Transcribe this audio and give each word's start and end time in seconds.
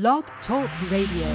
Blog 0.00 0.24
Talk 0.48 0.68
Radio. 0.90 1.28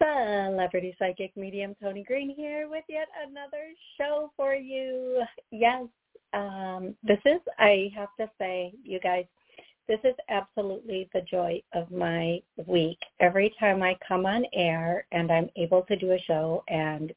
Celebrity 0.00 0.94
Psychic 0.96 1.36
Medium 1.36 1.74
Toni 1.82 2.04
Greene 2.04 2.32
here 2.36 2.68
with 2.70 2.84
yet 2.88 3.08
another 3.28 3.56
show 3.98 4.30
for 4.36 4.54
you. 4.54 5.24
Yes, 5.50 5.86
um, 6.34 6.94
this 7.02 7.18
is, 7.24 7.40
I 7.58 7.90
have 7.96 8.10
to 8.20 8.30
say, 8.38 8.72
you 8.84 9.00
guys, 9.00 9.24
this 9.88 9.98
is 10.04 10.14
absolutely 10.28 11.10
the 11.12 11.22
joy 11.22 11.60
of 11.72 11.90
my 11.90 12.38
week. 12.68 12.98
Every 13.18 13.52
time 13.58 13.82
I 13.82 13.96
come 14.06 14.24
on 14.24 14.44
air 14.54 15.04
and 15.10 15.32
I'm 15.32 15.50
able 15.56 15.82
to 15.82 15.96
do 15.96 16.12
a 16.12 16.24
show 16.28 16.62
and 16.68 17.12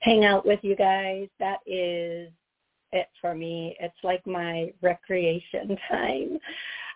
hang 0.00 0.24
out 0.24 0.46
with 0.46 0.60
you 0.62 0.76
guys, 0.76 1.28
that 1.38 1.58
is 1.66 2.30
it 2.92 3.08
for 3.20 3.34
me. 3.34 3.76
It's 3.80 3.94
like 4.02 4.26
my 4.26 4.72
recreation 4.82 5.76
time. 5.88 6.38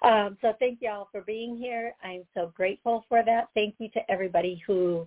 Um, 0.02 0.36
so 0.40 0.54
thank 0.58 0.78
you 0.80 0.90
all 0.90 1.08
for 1.12 1.20
being 1.20 1.56
here. 1.56 1.94
I'm 2.02 2.24
so 2.34 2.52
grateful 2.56 3.04
for 3.08 3.22
that. 3.24 3.48
Thank 3.54 3.76
you 3.78 3.88
to 3.90 4.10
everybody 4.10 4.62
who 4.66 5.06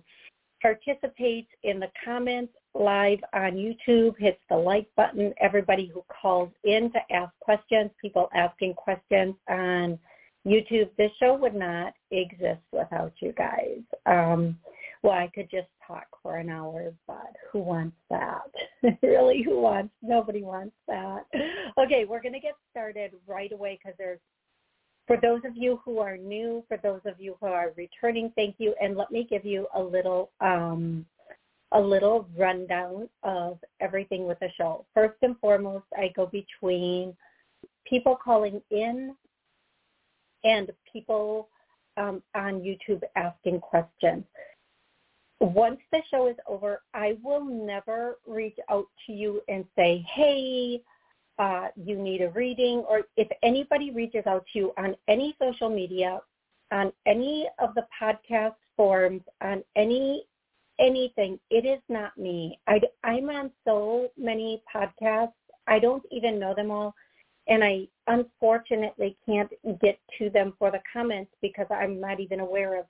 participates 0.62 1.48
in 1.64 1.78
the 1.78 1.90
comments 2.04 2.52
live 2.74 3.18
on 3.32 3.52
YouTube, 3.52 4.18
hits 4.18 4.40
the 4.48 4.56
like 4.56 4.88
button, 4.96 5.32
everybody 5.40 5.90
who 5.92 6.04
calls 6.20 6.50
in 6.64 6.90
to 6.92 6.98
ask 7.14 7.32
questions, 7.40 7.90
people 8.00 8.28
asking 8.34 8.74
questions 8.74 9.34
on 9.48 9.98
YouTube. 10.46 10.90
This 10.96 11.10
show 11.18 11.36
would 11.36 11.54
not 11.54 11.92
exist 12.10 12.62
without 12.72 13.12
you 13.20 13.32
guys. 13.32 13.80
Um, 14.06 14.58
well, 15.06 15.14
I 15.14 15.30
could 15.32 15.48
just 15.48 15.68
talk 15.86 16.06
for 16.20 16.38
an 16.38 16.50
hour, 16.50 16.92
but 17.06 17.30
who 17.52 17.60
wants 17.60 17.96
that? 18.10 18.50
really, 19.04 19.40
who 19.40 19.60
wants? 19.60 19.94
Nobody 20.02 20.42
wants 20.42 20.74
that. 20.88 21.26
Okay, 21.78 22.04
we're 22.04 22.20
going 22.20 22.32
to 22.32 22.40
get 22.40 22.56
started 22.72 23.12
right 23.24 23.52
away 23.52 23.78
because 23.80 23.96
there's 23.98 24.18
for 25.06 25.16
those 25.22 25.40
of 25.44 25.56
you 25.56 25.80
who 25.84 26.00
are 26.00 26.16
new, 26.16 26.64
for 26.66 26.76
those 26.82 27.02
of 27.04 27.20
you 27.20 27.36
who 27.40 27.46
are 27.46 27.72
returning, 27.76 28.32
thank 28.34 28.56
you. 28.58 28.74
And 28.82 28.96
let 28.96 29.12
me 29.12 29.24
give 29.30 29.44
you 29.44 29.68
a 29.76 29.80
little 29.80 30.32
um, 30.40 31.06
a 31.70 31.80
little 31.80 32.28
rundown 32.36 33.08
of 33.22 33.60
everything 33.80 34.26
with 34.26 34.40
the 34.40 34.48
show. 34.56 34.86
First 34.92 35.18
and 35.22 35.38
foremost, 35.38 35.84
I 35.96 36.10
go 36.16 36.26
between 36.26 37.14
people 37.88 38.16
calling 38.16 38.60
in 38.72 39.14
and 40.42 40.72
people 40.92 41.48
um, 41.96 42.24
on 42.34 42.60
YouTube 42.60 43.02
asking 43.14 43.60
questions. 43.60 44.24
Once 45.40 45.80
the 45.92 46.00
show 46.10 46.28
is 46.28 46.36
over, 46.48 46.82
I 46.94 47.16
will 47.22 47.44
never 47.44 48.18
reach 48.26 48.56
out 48.70 48.86
to 49.06 49.12
you 49.12 49.42
and 49.48 49.64
say, 49.76 50.04
hey, 50.14 50.80
uh, 51.38 51.68
you 51.76 51.96
need 51.96 52.22
a 52.22 52.30
reading, 52.30 52.78
or 52.88 53.02
if 53.16 53.28
anybody 53.42 53.90
reaches 53.90 54.26
out 54.26 54.46
to 54.52 54.58
you 54.58 54.72
on 54.78 54.96
any 55.08 55.36
social 55.40 55.68
media, 55.68 56.20
on 56.72 56.90
any 57.04 57.46
of 57.58 57.74
the 57.74 57.86
podcast 58.00 58.54
forums, 58.76 59.22
on 59.42 59.62
any 59.76 60.24
anything, 60.78 61.38
it 61.50 61.64
is 61.64 61.80
not 61.88 62.16
me. 62.18 62.58
I, 62.66 62.80
I'm 63.02 63.30
on 63.30 63.50
so 63.64 64.08
many 64.18 64.62
podcasts. 64.74 65.32
I 65.66 65.78
don't 65.78 66.02
even 66.10 66.38
know 66.38 66.54
them 66.54 66.70
all. 66.70 66.94
And 67.48 67.62
I 67.62 67.86
unfortunately 68.08 69.16
can't 69.24 69.50
get 69.80 69.98
to 70.18 70.30
them 70.30 70.52
for 70.58 70.70
the 70.70 70.80
comments 70.92 71.30
because 71.40 71.66
I'm 71.70 72.00
not 72.00 72.20
even 72.20 72.40
aware 72.40 72.78
of 72.78 72.86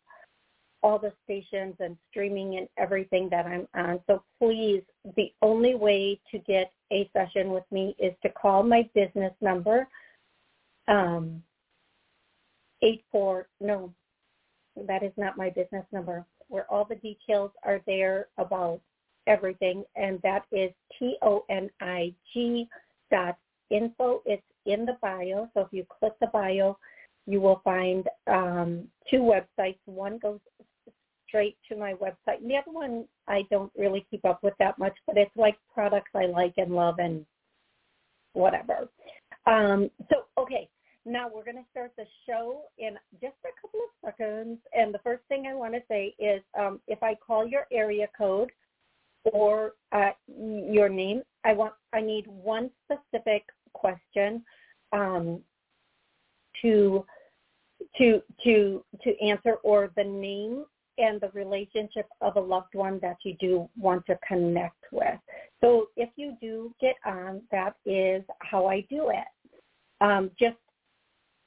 all 0.83 0.99
the 0.99 1.13
stations 1.25 1.75
and 1.81 1.97
streaming 2.11 2.57
and 2.59 2.69
everything 2.77 3.29
that 3.31 3.47
I'm 3.47 3.67
on. 3.75 4.01
So 4.07 4.23
please, 4.39 4.83
the 5.17 5.33
only 5.43 5.75
way 5.75 6.21
to 6.31 6.39
get 6.39 6.73
a 6.93 7.11
session 7.13 7.51
with 7.51 7.65
me 7.71 7.97
is 7.99 8.13
to 8.23 8.29
call 8.31 8.63
my 8.63 8.89
business 8.95 9.33
number, 9.41 9.89
um, 10.89 11.43
eight 12.83 13.05
four 13.11 13.49
no, 13.61 13.93
that 14.87 15.03
is 15.03 15.13
not 15.17 15.37
my 15.37 15.51
business 15.51 15.85
number. 15.93 16.25
Where 16.49 16.71
all 16.71 16.85
the 16.85 16.97
details 16.97 17.51
are 17.65 17.81
there 17.87 18.29
about 18.39 18.81
everything, 19.27 19.83
and 19.97 20.21
that 20.23 20.45
is 20.53 20.71
T 20.97 21.17
O 21.23 21.45
N 21.49 21.69
I 21.81 22.15
G 22.33 22.69
dot 23.11 23.37
info. 23.71 24.23
It's 24.27 24.43
in 24.67 24.87
the 24.87 24.97
bio. 25.03 25.49
So 25.55 25.63
if 25.63 25.69
you 25.73 25.85
click 25.99 26.13
the 26.21 26.29
bio, 26.29 26.79
you 27.27 27.41
will 27.41 27.61
find 27.65 28.09
um, 28.29 28.85
two 29.11 29.19
websites. 29.19 29.79
One 29.87 30.19
goes 30.19 30.39
straight 31.27 31.57
to 31.69 31.77
my 31.77 31.95
website. 31.95 32.41
And 32.41 32.51
the 32.51 32.57
other 32.57 32.73
one 32.73 33.05
I 33.29 33.43
don't 33.51 33.73
really 33.77 34.07
keep 34.11 34.25
up 34.25 34.43
with 34.43 34.55
that 34.59 34.79
much, 34.79 34.95
but 35.07 35.17
it's 35.17 35.37
like 35.37 35.57
products 35.73 36.11
I 36.15 36.27
like 36.27 36.55
and 36.57 36.73
love 36.75 36.99
and 36.99 37.25
whatever. 38.33 38.89
Um, 39.47 39.91
so, 40.11 40.25
okay, 40.39 40.69
now 41.05 41.29
we're 41.33 41.45
going 41.45 41.57
to 41.57 41.71
start 41.71 41.93
the 41.97 42.05
show 42.27 42.63
in 42.79 42.97
just 43.21 43.37
a 43.45 43.61
couple 43.61 43.81
of 43.81 44.11
seconds. 44.11 44.59
And 44.77 44.93
the 44.93 44.99
first 44.99 45.23
thing 45.29 45.47
I 45.47 45.55
want 45.55 45.75
to 45.75 45.81
say 45.89 46.15
is 46.19 46.43
um, 46.59 46.81
if 46.89 47.03
I 47.03 47.15
call 47.15 47.47
your 47.47 47.67
area 47.73 48.09
code 48.17 48.51
or 49.33 49.73
uh, 49.93 50.11
your 50.29 50.89
name, 50.89 51.23
I 51.45 51.53
want 51.53 51.75
I 51.93 52.01
need 52.01 52.27
one 52.27 52.71
specific 52.85 53.45
question 53.73 54.45
um, 54.93 55.41
to 56.63 57.05
to 57.99 58.23
to 58.45 58.85
to 59.03 59.21
answer 59.25 59.55
or 59.63 59.91
the 59.97 60.05
name 60.05 60.65
and 60.99 61.21
the 61.21 61.31
relationship 61.35 62.07
of 62.21 62.37
a 62.37 62.41
loved 62.41 62.75
one 62.75 62.99
that 63.03 63.17
you 63.25 63.35
do 63.41 63.69
want 63.79 64.05
to 64.07 64.19
connect 64.27 64.85
with. 64.93 65.19
So 65.61 65.89
if 65.97 66.11
you 66.17 66.37
do 66.41 66.75
get 66.81 66.97
on, 67.05 67.43
that 67.51 67.75
is 67.85 68.23
how 68.41 68.67
I 68.67 68.87
do 68.89 69.11
it. 69.11 69.27
Um, 70.01 70.31
just 70.39 70.57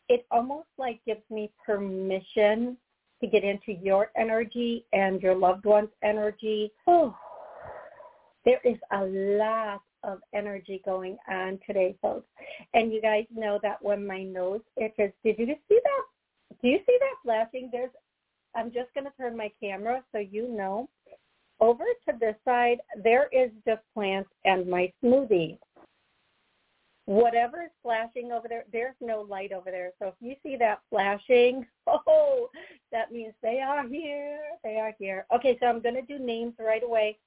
it 0.07 0.25
almost 0.31 0.67
like 0.77 0.99
gives 1.05 1.21
me 1.29 1.51
permission 1.63 2.77
to 3.21 3.27
get 3.27 3.43
into 3.43 3.73
your 3.73 4.11
energy 4.17 4.85
and 4.93 5.21
your 5.21 5.35
loved 5.35 5.65
one's 5.65 5.89
energy. 6.03 6.71
Oh, 6.87 7.15
there 8.45 8.59
is 8.63 8.77
a 8.91 9.03
lot 9.03 9.81
of 10.03 10.19
energy 10.33 10.81
going 10.85 11.17
on 11.29 11.59
today, 11.67 11.95
folks. 12.01 12.27
And 12.73 12.91
you 12.91 13.01
guys 13.01 13.25
know 13.35 13.59
that 13.61 13.81
when 13.81 14.05
my 14.05 14.23
nose 14.23 14.61
itches, 14.77 15.11
did 15.23 15.37
you 15.37 15.45
just 15.45 15.61
see 15.67 15.79
that? 15.83 16.57
Do 16.61 16.67
you 16.67 16.79
see 16.87 16.97
that 16.99 17.15
flashing? 17.23 17.69
There's 17.71 17.91
I'm 18.55 18.71
just 18.71 18.93
going 18.93 19.05
to 19.05 19.13
turn 19.17 19.37
my 19.37 19.51
camera 19.61 20.03
so 20.11 20.19
you 20.19 20.47
know. 20.47 20.89
Over 21.61 21.83
to 22.07 22.15
this 22.19 22.35
side, 22.45 22.77
there 23.03 23.27
is 23.31 23.51
just 23.67 23.81
plants 23.93 24.29
and 24.45 24.67
my 24.67 24.91
smoothie. 25.03 25.57
Whatever 27.05 27.63
is 27.63 27.71
flashing 27.81 28.31
over 28.31 28.47
there, 28.47 28.65
there's 28.71 28.95
no 29.01 29.21
light 29.21 29.51
over 29.51 29.71
there. 29.71 29.91
So 29.99 30.09
if 30.09 30.13
you 30.21 30.35
see 30.43 30.55
that 30.57 30.81
flashing, 30.89 31.65
oh, 31.87 32.49
that 32.91 33.11
means 33.11 33.33
they 33.41 33.61
are 33.61 33.87
here. 33.87 34.39
They 34.63 34.77
are 34.77 34.93
here. 34.99 35.25
Okay, 35.35 35.57
so 35.59 35.65
I'm 35.65 35.81
going 35.81 35.95
to 35.95 36.01
do 36.03 36.23
names 36.23 36.53
right 36.59 36.83
away. 36.83 37.17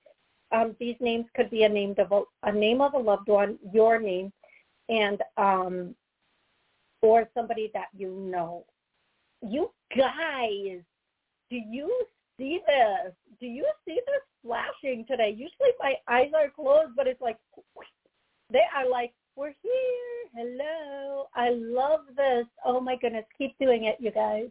Um, 0.52 0.76
these 0.78 0.96
names 1.00 1.26
could 1.34 1.50
be 1.50 1.64
a 1.64 1.68
name 1.68 1.94
of 1.98 2.12
a, 2.12 2.48
a 2.48 2.52
name 2.52 2.80
of 2.80 2.94
a 2.94 2.98
loved 2.98 3.28
one, 3.28 3.58
your 3.72 3.98
name, 3.98 4.32
and 4.88 5.20
um, 5.36 5.94
or 7.00 7.28
somebody 7.34 7.70
that 7.74 7.88
you 7.96 8.10
know. 8.12 8.64
You 9.42 9.72
guys, 9.96 10.80
do 11.52 11.58
you 11.58 11.92
see 12.38 12.60
this? 12.66 13.12
Do 13.38 13.46
you 13.46 13.66
see 13.86 14.00
this 14.06 14.22
flashing 14.42 15.04
today? 15.06 15.30
Usually 15.30 15.72
my 15.78 15.94
eyes 16.08 16.30
are 16.34 16.48
closed, 16.48 16.96
but 16.96 17.06
it's 17.06 17.20
like 17.20 17.36
they 18.50 18.62
are 18.74 18.88
like, 18.88 19.12
we're 19.36 19.52
here. 19.62 20.30
Hello. 20.34 21.26
I 21.34 21.50
love 21.50 22.00
this. 22.16 22.46
Oh 22.64 22.80
my 22.80 22.96
goodness. 22.96 23.26
Keep 23.36 23.58
doing 23.58 23.84
it, 23.84 23.96
you 24.00 24.10
guys. 24.10 24.48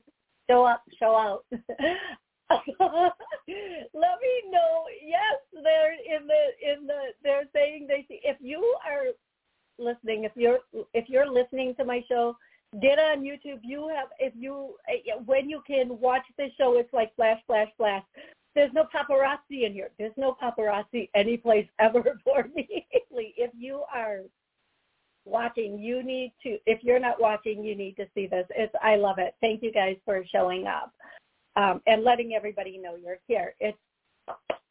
Show 0.47 0.63
up, 0.63 0.83
show 0.99 1.15
out. 1.15 1.43
Let 1.51 1.61
me 3.47 4.33
know. 4.51 4.85
Yes, 5.03 5.39
they're 5.51 5.93
in 5.93 6.27
the 6.27 6.71
in 6.71 6.85
the 6.85 7.13
they're 7.23 7.49
saying 7.51 7.87
they 7.87 8.05
see 8.07 8.19
if 8.23 8.37
you 8.39 8.75
are 8.87 9.05
listening, 9.79 10.25
if 10.25 10.33
you're 10.35 10.59
if 10.93 11.09
you're 11.09 11.31
listening 11.31 11.73
to 11.79 11.85
my 11.85 12.03
show, 12.07 12.35
get 12.79 12.99
on 12.99 13.21
YouTube. 13.21 13.59
You 13.63 13.89
have 13.89 14.09
if 14.19 14.33
you 14.35 14.75
eh, 14.87 15.13
when 15.25 15.49
you 15.49 15.61
can 15.67 15.99
watch 15.99 16.23
the 16.37 16.47
show, 16.57 16.77
it's 16.77 16.93
like 16.93 17.15
flash, 17.15 17.39
flash, 17.47 17.69
flash. 17.77 18.03
There's 18.55 18.71
no 18.73 18.85
paparazzi 18.93 19.65
in 19.65 19.73
here. 19.73 19.89
There's 19.97 20.13
no 20.17 20.35
paparazzi 20.41 21.09
any 21.15 21.37
place 21.37 21.67
ever 21.79 22.19
for 22.23 22.47
me. 22.55 22.85
if 23.11 23.51
you 23.57 23.83
are 23.93 24.19
watching, 25.25 25.79
you 25.79 26.03
need 26.03 26.33
to. 26.43 26.57
If 26.65 26.83
you're 26.83 26.99
not 26.99 27.19
watching, 27.19 27.63
you 27.63 27.75
need 27.75 27.95
to 27.97 28.05
see 28.13 28.27
this. 28.27 28.45
It's 28.51 28.73
I 28.81 28.95
love 28.95 29.17
it. 29.19 29.35
Thank 29.41 29.63
you 29.63 29.71
guys 29.71 29.97
for 30.05 30.23
showing 30.31 30.67
up 30.67 30.93
um, 31.55 31.81
and 31.87 32.03
letting 32.03 32.33
everybody 32.33 32.77
know 32.77 32.95
you're 32.95 33.19
here. 33.27 33.55
It's 33.59 33.77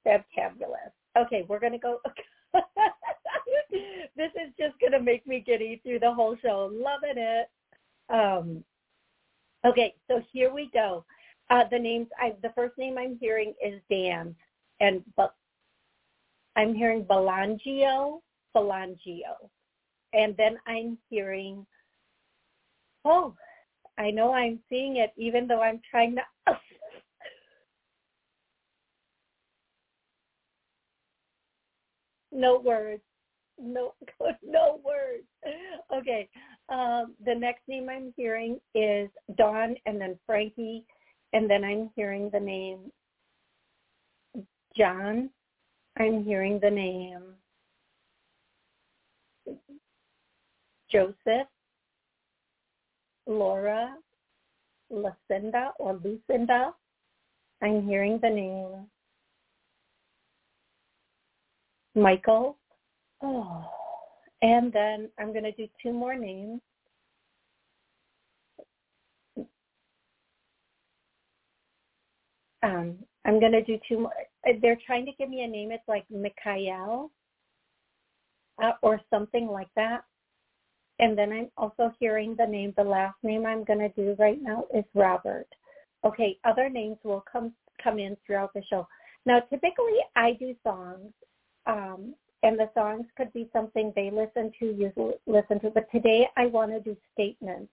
fabulous. 0.05 0.93
Okay, 1.19 1.45
we're 1.49 1.61
gonna 1.61 1.79
go. 1.79 2.01
this 4.17 4.31
is 4.35 4.53
just 4.59 4.79
gonna 4.81 5.01
make 5.03 5.27
me 5.27 5.43
giddy 5.45 5.81
through 5.83 5.99
the 5.99 6.13
whole 6.13 6.37
show. 6.43 6.71
Loving 6.73 7.23
it. 7.23 7.49
Um, 8.13 8.65
okay, 9.65 9.95
so 10.09 10.23
here 10.33 10.53
we 10.53 10.71
go. 10.73 11.05
Uh, 11.51 11.65
the 11.71 11.79
names, 11.79 12.09
I, 12.21 12.35
the 12.43 12.53
first 12.55 12.77
name 12.79 12.99
I'm 12.99 13.19
hearing 13.21 13.55
is 13.65 13.81
Dan, 13.91 14.35
and 14.81 15.03
but 15.17 15.35
I'm 16.57 16.75
hearing 16.75 17.05
Belangio, 17.05 18.21
Belangio. 18.55 19.49
And 20.13 20.37
then 20.37 20.59
I'm 20.67 20.99
hearing, 21.09 21.65
oh, 23.05 23.35
I 23.99 24.11
know 24.11 24.33
I'm 24.33 24.61
seeing 24.69 24.97
it 24.97 25.13
even 25.17 25.47
though 25.47 25.63
I'm 25.63 25.81
trying 25.91 26.17
to. 26.17 26.23
no 32.33 32.59
words. 32.61 33.03
No, 33.59 33.95
no 34.43 34.81
words. 34.85 35.27
Okay. 35.95 36.29
Um, 36.71 37.15
the 37.25 37.35
next 37.35 37.63
name 37.69 37.89
I'm 37.89 38.15
hearing 38.17 38.61
is 38.75 39.11
Don 39.37 39.75
and 39.87 40.01
then 40.01 40.19
Frankie. 40.25 40.85
And 41.33 41.51
then 41.51 41.65
I'm 41.65 41.91
hearing 41.97 42.31
the 42.33 42.41
name 42.41 42.93
John. 44.77 45.31
I'm 45.99 46.25
hearing 46.25 46.61
the 46.61 46.71
name 46.71 47.23
Joseph, 50.91 51.49
Laura, 53.27 53.95
Lucinda 54.91 55.73
or 55.79 56.01
Lucinda. 56.03 56.73
I'm 57.63 57.87
hearing 57.87 58.19
the 58.23 58.31
name 58.31 58.87
Michael. 61.95 62.57
Oh, 63.23 63.67
and 64.43 64.73
then 64.73 65.09
I'm 65.19 65.33
going 65.33 65.45
to 65.45 65.53
do 65.53 65.67
two 65.83 65.93
more 65.93 66.17
names. 66.17 66.61
Um, 72.63 72.97
I'm 73.25 73.41
going 73.41 73.53
to 73.53 73.63
do 73.63 73.79
two 73.89 74.01
more. 74.01 74.13
They're 74.61 74.79
trying 74.87 75.07
to 75.07 75.13
give 75.19 75.29
me 75.29 75.43
a 75.43 75.49
name. 75.49 75.71
It's 75.73 75.83
like 75.89 76.05
Mikhail 76.11 77.11
uh, 78.63 78.73
or 78.83 79.01
something 79.11 79.47
like 79.47 79.69
that. 79.77 80.05
And 80.99 81.17
then 81.17 81.33
I'm 81.33 81.49
also 81.57 81.93
hearing 81.99 82.37
the 82.37 82.47
name. 82.47 82.75
The 82.77 82.85
last 82.85 83.17
name 83.23 83.47
I'm 83.47 83.65
going 83.65 83.79
to 83.79 83.89
do 83.91 84.15
right 84.19 84.41
now 84.41 84.65
is 84.75 84.85
Robert. 84.95 85.47
Okay, 86.05 86.39
other 86.45 86.69
names 86.69 86.97
will 87.05 87.25
come 87.31 87.53
come 87.83 87.99
in 87.99 88.17
throughout 88.27 88.53
the 88.55 88.63
show. 88.69 88.87
Now, 89.25 89.41
typically 89.41 89.99
I 90.17 90.33
do 90.39 90.55
songs, 90.63 91.13
um, 91.67 92.15
and 92.43 92.59
the 92.59 92.71
songs 92.75 93.07
could 93.17 93.33
be 93.33 93.49
something 93.53 93.93
they 93.95 94.11
listen 94.11 94.53
to, 94.59 94.67
you 94.67 95.15
listen 95.27 95.61
to. 95.61 95.71
But 95.71 95.91
today 95.91 96.29
I 96.37 96.47
want 96.47 96.71
to 96.73 96.81
do 96.81 96.97
statements. 97.13 97.71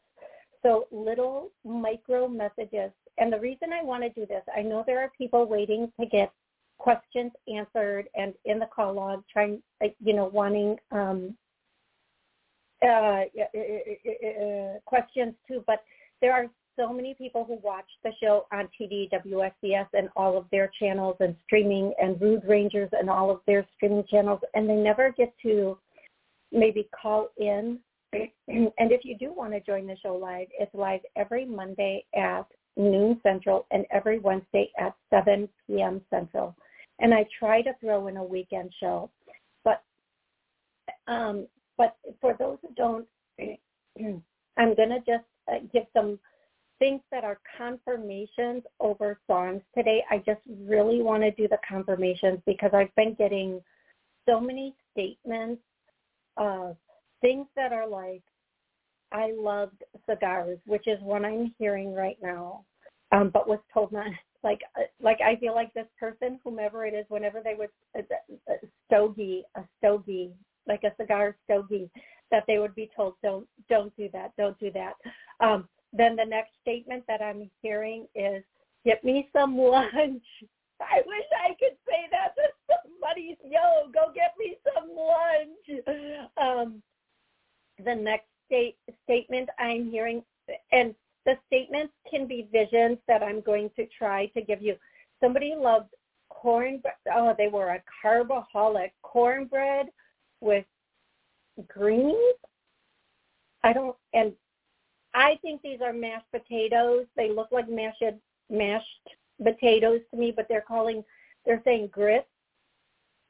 So 0.64 0.88
little 0.92 1.52
micro 1.64 2.28
messages. 2.28 2.92
And 3.18 3.32
the 3.32 3.40
reason 3.40 3.74
I 3.74 3.84
want 3.84 4.04
to 4.04 4.10
do 4.10 4.26
this, 4.26 4.44
I 4.56 4.62
know 4.62 4.84
there 4.86 5.02
are 5.02 5.12
people 5.18 5.46
waiting 5.46 5.92
to 6.00 6.06
get 6.06 6.32
questions 6.78 7.32
answered 7.54 8.08
and 8.16 8.34
in 8.46 8.60
the 8.60 8.68
call 8.68 8.94
log 8.94 9.24
trying, 9.32 9.62
you 9.82 10.14
know, 10.14 10.26
wanting 10.26 10.78
um, 10.92 11.36
uh, 12.84 12.88
uh, 12.88 13.24
uh, 14.28 14.80
questions 14.86 15.34
too. 15.48 15.64
But 15.66 15.84
there 16.22 16.34
are 16.34 16.48
so 16.78 16.94
many 16.94 17.14
people 17.16 17.44
who 17.44 17.56
watch 17.64 17.88
the 18.04 18.12
show 18.22 18.46
on 18.52 18.70
TD, 18.80 19.10
WSCS, 19.12 19.88
and 19.94 20.10
all 20.16 20.38
of 20.38 20.46
their 20.52 20.72
channels 20.80 21.18
and 21.20 21.36
streaming, 21.44 21.94
and 22.00 22.22
Rude 22.22 22.44
Rangers 22.48 22.90
and 22.94 23.10
all 23.10 23.30
of 23.30 23.42
their 23.48 23.66
streaming 23.76 24.06
channels, 24.10 24.40
and 24.54 24.70
they 24.70 24.76
never 24.76 25.14
get 25.18 25.34
to 25.44 25.78
maybe 26.52 26.88
call 27.00 27.30
in. 27.38 27.80
and 28.14 28.32
if 28.48 29.04
you 29.04 29.18
do 29.18 29.34
want 29.34 29.54
to 29.54 29.60
join 29.60 29.88
the 29.88 29.98
show 30.02 30.16
live, 30.16 30.48
it's 30.58 30.74
live 30.74 31.02
every 31.16 31.46
Monday 31.46 32.06
at 32.16 32.46
noon 32.78 33.20
Central 33.24 33.66
and 33.72 33.86
every 33.92 34.20
Wednesday 34.20 34.72
at 34.80 34.94
7 35.10 35.50
p.m. 35.68 36.02
Central. 36.10 36.56
And 37.00 37.14
I 37.14 37.26
try 37.38 37.62
to 37.64 37.74
throw 37.82 38.08
in 38.08 38.18
a 38.18 38.24
weekend 38.24 38.72
show. 38.80 39.10
But 39.64 39.84
um, 41.08 41.48
but 41.78 41.98
for 42.22 42.36
those 42.40 42.58
who 42.62 42.74
don't, 42.76 43.08
I'm 44.58 44.76
going 44.76 44.90
to 44.90 45.00
just 45.00 45.26
uh, 45.48 45.60
give 45.72 45.84
some 45.94 46.18
things 46.80 47.02
that 47.12 47.24
are 47.24 47.40
confirmations 47.58 48.64
over 48.80 49.20
songs 49.28 49.62
today. 49.76 50.04
I 50.10 50.18
just 50.20 50.42
really 50.48 51.02
want 51.02 51.24
to 51.24 51.32
do 51.32 51.48
the 51.48 51.58
confirmations 51.68 52.40
because 52.46 52.72
I've 52.74 52.94
been 52.96 53.16
getting 53.16 53.62
so 54.28 54.40
many 54.40 54.76
statements 54.92 55.62
of 56.38 56.76
things 57.22 57.48
that 57.56 57.74
are 57.74 57.88
like, 57.88 58.22
I 59.12 59.32
loved 59.36 59.84
cigars, 60.10 60.60
which 60.66 60.88
is 60.88 61.00
what 61.02 61.24
I'm 61.24 61.54
hearing 61.58 61.94
right 61.94 62.18
now, 62.22 62.66
um, 63.12 63.32
but 63.34 63.48
was 63.48 63.60
told 63.74 63.92
not. 63.92 64.08
Like, 64.44 64.62
uh, 64.78 64.84
like 65.02 65.18
I 65.20 65.36
feel 65.38 65.56
like 65.56 65.74
this 65.74 65.88
person, 66.00 66.40
whomever 66.44 66.86
it 66.86 66.94
is, 66.94 67.06
whenever 67.10 67.42
they 67.44 67.56
would 67.56 67.70
a, 67.96 68.02
a 68.50 68.56
stogie, 68.86 69.44
a 69.56 69.64
stogie, 69.80 70.32
like 70.68 70.84
a 70.84 70.94
cigar 71.02 71.36
stogie, 71.44 71.90
that 72.30 72.44
they 72.48 72.60
would 72.60 72.76
be 72.76 72.90
told, 72.96 73.16
don't, 73.24 73.48
don't 73.68 73.94
do 73.98 74.10
that, 74.14 74.34
don't 74.38 74.58
do 74.60 74.72
that. 74.74 74.94
Um, 75.40 75.68
then 75.94 76.16
the 76.16 76.26
next 76.26 76.52
statement 76.62 77.04
that 77.08 77.22
I'm 77.22 77.50
hearing 77.62 78.08
is, 78.16 78.44
get 78.86 79.04
me 79.04 79.30
some 79.34 79.58
lunch. 79.58 80.24
I 80.82 81.02
wish 81.06 81.26
I 81.44 81.50
could 81.60 81.76
say 81.88 82.08
that 82.12 82.36
to 82.36 82.78
somebody. 82.84 83.38
Yo, 83.44 83.90
go 83.92 84.12
get 84.14 84.34
me 84.38 84.58
some 84.74 84.90
lunch. 84.96 85.86
Um, 86.38 86.84
the 87.84 87.96
next 87.96 88.28
state, 88.46 88.78
statement 89.04 89.50
I'm 89.60 89.90
hearing, 89.90 90.24
and 90.72 90.94
the 91.26 91.34
statements 91.48 91.94
can 92.10 92.28
be 92.28 92.48
visions 92.52 92.98
that 93.08 93.24
I'm 93.24 93.42
going 93.42 93.70
to 93.76 93.88
try 93.98 94.28
to 94.28 94.42
give 94.42 94.62
you. 94.62 94.76
Somebody 95.22 95.56
loved 95.58 95.90
corn. 96.30 96.82
Oh, 97.14 97.34
they 97.38 97.48
were 97.48 97.70
a 97.70 97.84
carbaholic 98.06 98.92
cornbread 99.02 99.88
with 100.42 100.66
greens. 101.68 102.36
I 103.64 103.74
don't, 103.74 103.96
and 104.14 104.34
I 105.18 105.40
think 105.42 105.64
these 105.64 105.82
are 105.82 105.94
mashed 105.94 106.32
potatoes. 106.32 107.08
They 107.16 107.32
look 107.32 107.52
like 107.52 107.68
mashed 107.68 108.04
mashed 108.52 109.10
potatoes 109.44 110.02
to 110.12 110.18
me, 110.18 110.32
but 110.34 110.46
they're 110.48 110.62
calling 110.62 111.04
they're 111.44 111.62
saying 111.66 111.90
grits. 111.92 112.28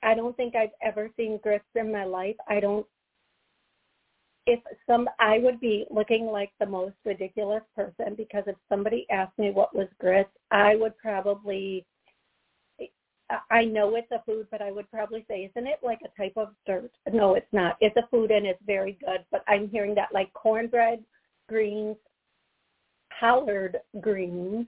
I 0.04 0.14
don't 0.14 0.36
think 0.36 0.54
I've 0.56 0.76
ever 0.82 1.10
seen 1.16 1.40
grits 1.42 1.66
in 1.76 1.92
my 1.92 2.04
life. 2.04 2.36
I 2.50 2.60
don't 2.60 2.86
if 4.46 4.60
some 4.86 5.08
I 5.20 5.40
would 5.40 5.62
be 5.62 5.86
looking 5.90 6.26
like 6.26 6.52
the 6.60 6.66
most 6.66 6.96
ridiculous 7.06 7.64
person 7.74 8.16
because 8.18 8.44
if 8.48 8.58
somebody 8.68 9.06
asked 9.10 9.40
me 9.40 9.52
what 9.52 9.74
was 9.74 9.88
grits, 9.98 10.30
I 10.52 10.76
would 10.76 10.98
probably 10.98 11.86
I 13.50 13.64
know 13.64 13.96
it's 13.96 14.12
a 14.12 14.22
food, 14.26 14.48
but 14.52 14.62
I 14.62 14.72
would 14.72 14.90
probably 14.92 15.26
say, 15.30 15.50
isn't 15.50 15.68
it 15.68 15.80
like 15.84 16.00
a 16.04 16.22
type 16.22 16.34
of 16.36 16.50
dirt? 16.66 16.92
No, 17.12 17.36
it's 17.36 17.52
not. 17.54 17.78
It's 17.80 17.96
a 17.96 18.08
food 18.12 18.32
and 18.32 18.46
it's 18.46 18.62
very 18.66 18.98
good. 19.06 19.24
But 19.32 19.44
I'm 19.48 19.70
hearing 19.70 19.96
that 19.96 20.14
like 20.14 20.34
cornbread 20.34 21.04
greens, 21.48 21.96
collard 23.20 23.78
greens, 24.02 24.68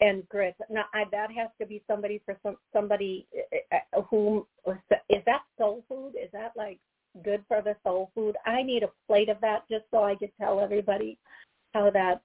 and 0.00 0.28
grits. 0.28 0.58
Now 0.70 0.84
I, 0.94 1.04
that 1.10 1.30
has 1.32 1.48
to 1.60 1.66
be 1.66 1.82
somebody 1.86 2.20
for 2.24 2.38
some 2.42 2.56
somebody 2.72 3.26
uh, 3.72 4.02
whom 4.02 4.44
is 5.08 5.22
that 5.26 5.42
soul 5.58 5.84
food? 5.88 6.12
Is 6.20 6.30
that 6.32 6.52
like 6.56 6.78
good 7.24 7.44
for 7.48 7.62
the 7.62 7.76
soul 7.84 8.10
food? 8.14 8.36
I 8.46 8.62
need 8.62 8.82
a 8.82 8.90
plate 9.06 9.28
of 9.28 9.40
that 9.40 9.64
just 9.70 9.84
so 9.90 10.04
I 10.04 10.14
could 10.14 10.32
tell 10.40 10.60
everybody 10.60 11.18
how 11.74 11.90
that. 11.90 12.22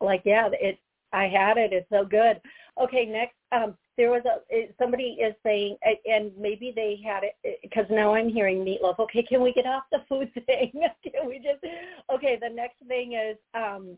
Like 0.00 0.22
yeah, 0.24 0.48
it. 0.52 0.78
I 1.12 1.28
had 1.28 1.56
it. 1.56 1.72
It's 1.72 1.88
so 1.90 2.04
good. 2.04 2.40
Okay, 2.80 3.06
next. 3.06 3.36
Um, 3.52 3.76
there 3.96 4.10
was 4.10 4.22
a 4.26 4.72
somebody 4.78 5.18
is 5.20 5.34
saying, 5.42 5.76
and 6.06 6.32
maybe 6.38 6.72
they 6.74 7.00
had 7.04 7.22
it 7.22 7.60
because 7.62 7.86
now 7.90 8.14
I'm 8.14 8.28
hearing 8.28 8.64
meatloaf. 8.64 8.98
Okay, 8.98 9.22
can 9.22 9.40
we 9.40 9.52
get 9.52 9.66
off 9.66 9.84
the 9.92 10.02
food 10.08 10.32
thing? 10.46 10.72
can 11.02 11.26
we 11.26 11.36
just? 11.36 11.64
Okay, 12.12 12.38
the 12.40 12.48
next 12.48 12.78
thing 12.88 13.12
is 13.12 13.36
um, 13.54 13.96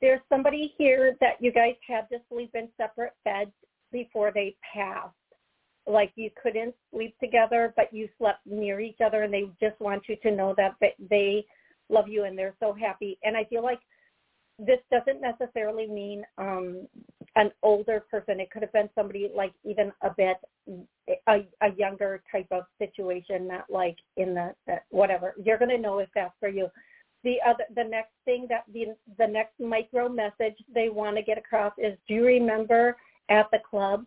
there's 0.00 0.20
somebody 0.28 0.74
here 0.78 1.16
that 1.20 1.34
you 1.40 1.52
guys 1.52 1.74
had 1.86 2.08
to 2.10 2.18
sleep 2.30 2.50
in 2.54 2.68
separate 2.76 3.14
beds 3.24 3.52
before 3.92 4.30
they 4.32 4.56
passed. 4.74 5.14
Like 5.86 6.12
you 6.14 6.30
couldn't 6.40 6.74
sleep 6.92 7.16
together, 7.18 7.72
but 7.76 7.92
you 7.92 8.08
slept 8.18 8.46
near 8.46 8.80
each 8.80 9.00
other, 9.04 9.22
and 9.22 9.34
they 9.34 9.50
just 9.60 9.80
want 9.80 10.04
you 10.08 10.16
to 10.22 10.30
know 10.30 10.54
that 10.56 10.76
they 11.10 11.44
love 11.88 12.08
you 12.08 12.24
and 12.24 12.38
they're 12.38 12.54
so 12.60 12.72
happy. 12.72 13.18
And 13.24 13.36
I 13.36 13.44
feel 13.44 13.62
like 13.64 13.80
this 14.58 14.78
doesn't 14.90 15.20
necessarily 15.20 15.86
mean 15.86 16.24
um, 16.38 16.86
an 17.36 17.50
older 17.62 18.04
person. 18.10 18.40
It 18.40 18.50
could 18.50 18.62
have 18.62 18.72
been 18.72 18.90
somebody 18.94 19.30
like 19.34 19.52
even 19.64 19.92
a 20.02 20.10
bit 20.10 20.36
a, 21.28 21.46
a 21.62 21.72
younger 21.76 22.22
type 22.30 22.48
of 22.50 22.64
situation, 22.78 23.48
not 23.48 23.64
like 23.70 23.96
in 24.16 24.34
the, 24.34 24.54
the 24.66 24.76
whatever. 24.90 25.34
You're 25.42 25.58
going 25.58 25.70
to 25.70 25.78
know 25.78 25.98
if 25.98 26.08
that's 26.14 26.34
for 26.40 26.48
you. 26.48 26.68
The 27.22 27.36
other, 27.46 27.64
the 27.74 27.84
next 27.84 28.12
thing 28.24 28.46
that 28.48 28.64
the 28.72 28.96
the 29.18 29.26
next 29.26 29.60
micro 29.60 30.08
message 30.08 30.56
they 30.74 30.88
want 30.88 31.16
to 31.16 31.22
get 31.22 31.36
across 31.36 31.74
is, 31.76 31.96
do 32.08 32.14
you 32.14 32.24
remember 32.24 32.96
at 33.28 33.46
the 33.52 33.58
club? 33.68 34.06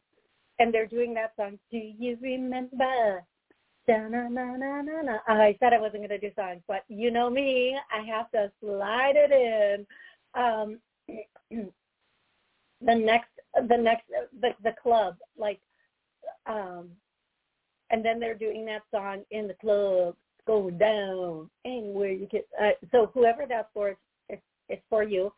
And 0.60 0.74
they're 0.74 0.88
doing 0.88 1.14
that 1.16 1.34
song. 1.36 1.60
Do 1.72 1.78
you 1.78 2.18
remember? 2.22 3.24
Da-na-na-na-na-na. 3.86 5.18
I 5.28 5.58
said 5.60 5.74
I 5.74 5.80
wasn't 5.80 6.08
going 6.08 6.10
to 6.10 6.18
do 6.18 6.32
songs, 6.36 6.62
but 6.70 6.86
you 6.88 7.12
know 7.12 7.30
me, 7.30 7.76
I 7.94 8.02
have 8.06 8.32
to 8.32 8.50
slide 8.62 9.16
it 9.18 9.32
in 9.34 9.86
um, 10.42 10.80
the 12.86 12.96
next 12.96 13.30
the 13.68 13.78
next 13.78 14.06
the 14.42 14.50
the 14.64 14.74
club 14.82 15.16
like 15.38 15.60
um 16.46 16.90
and 17.94 18.04
then 18.04 18.20
they're 18.20 18.34
doing 18.34 18.66
that 18.66 18.82
song 18.92 19.24
in 19.30 19.48
the 19.48 19.54
club, 19.54 20.16
go 20.48 20.72
down 20.72 21.48
anywhere 21.64 22.12
you 22.12 22.26
get. 22.26 22.48
Uh, 22.60 22.72
so 22.92 23.12
whoever 23.14 23.46
that's 23.48 23.70
for, 23.72 23.96
it's, 24.30 24.42
it's 24.68 24.82
for 24.90 25.04
you. 25.04 25.32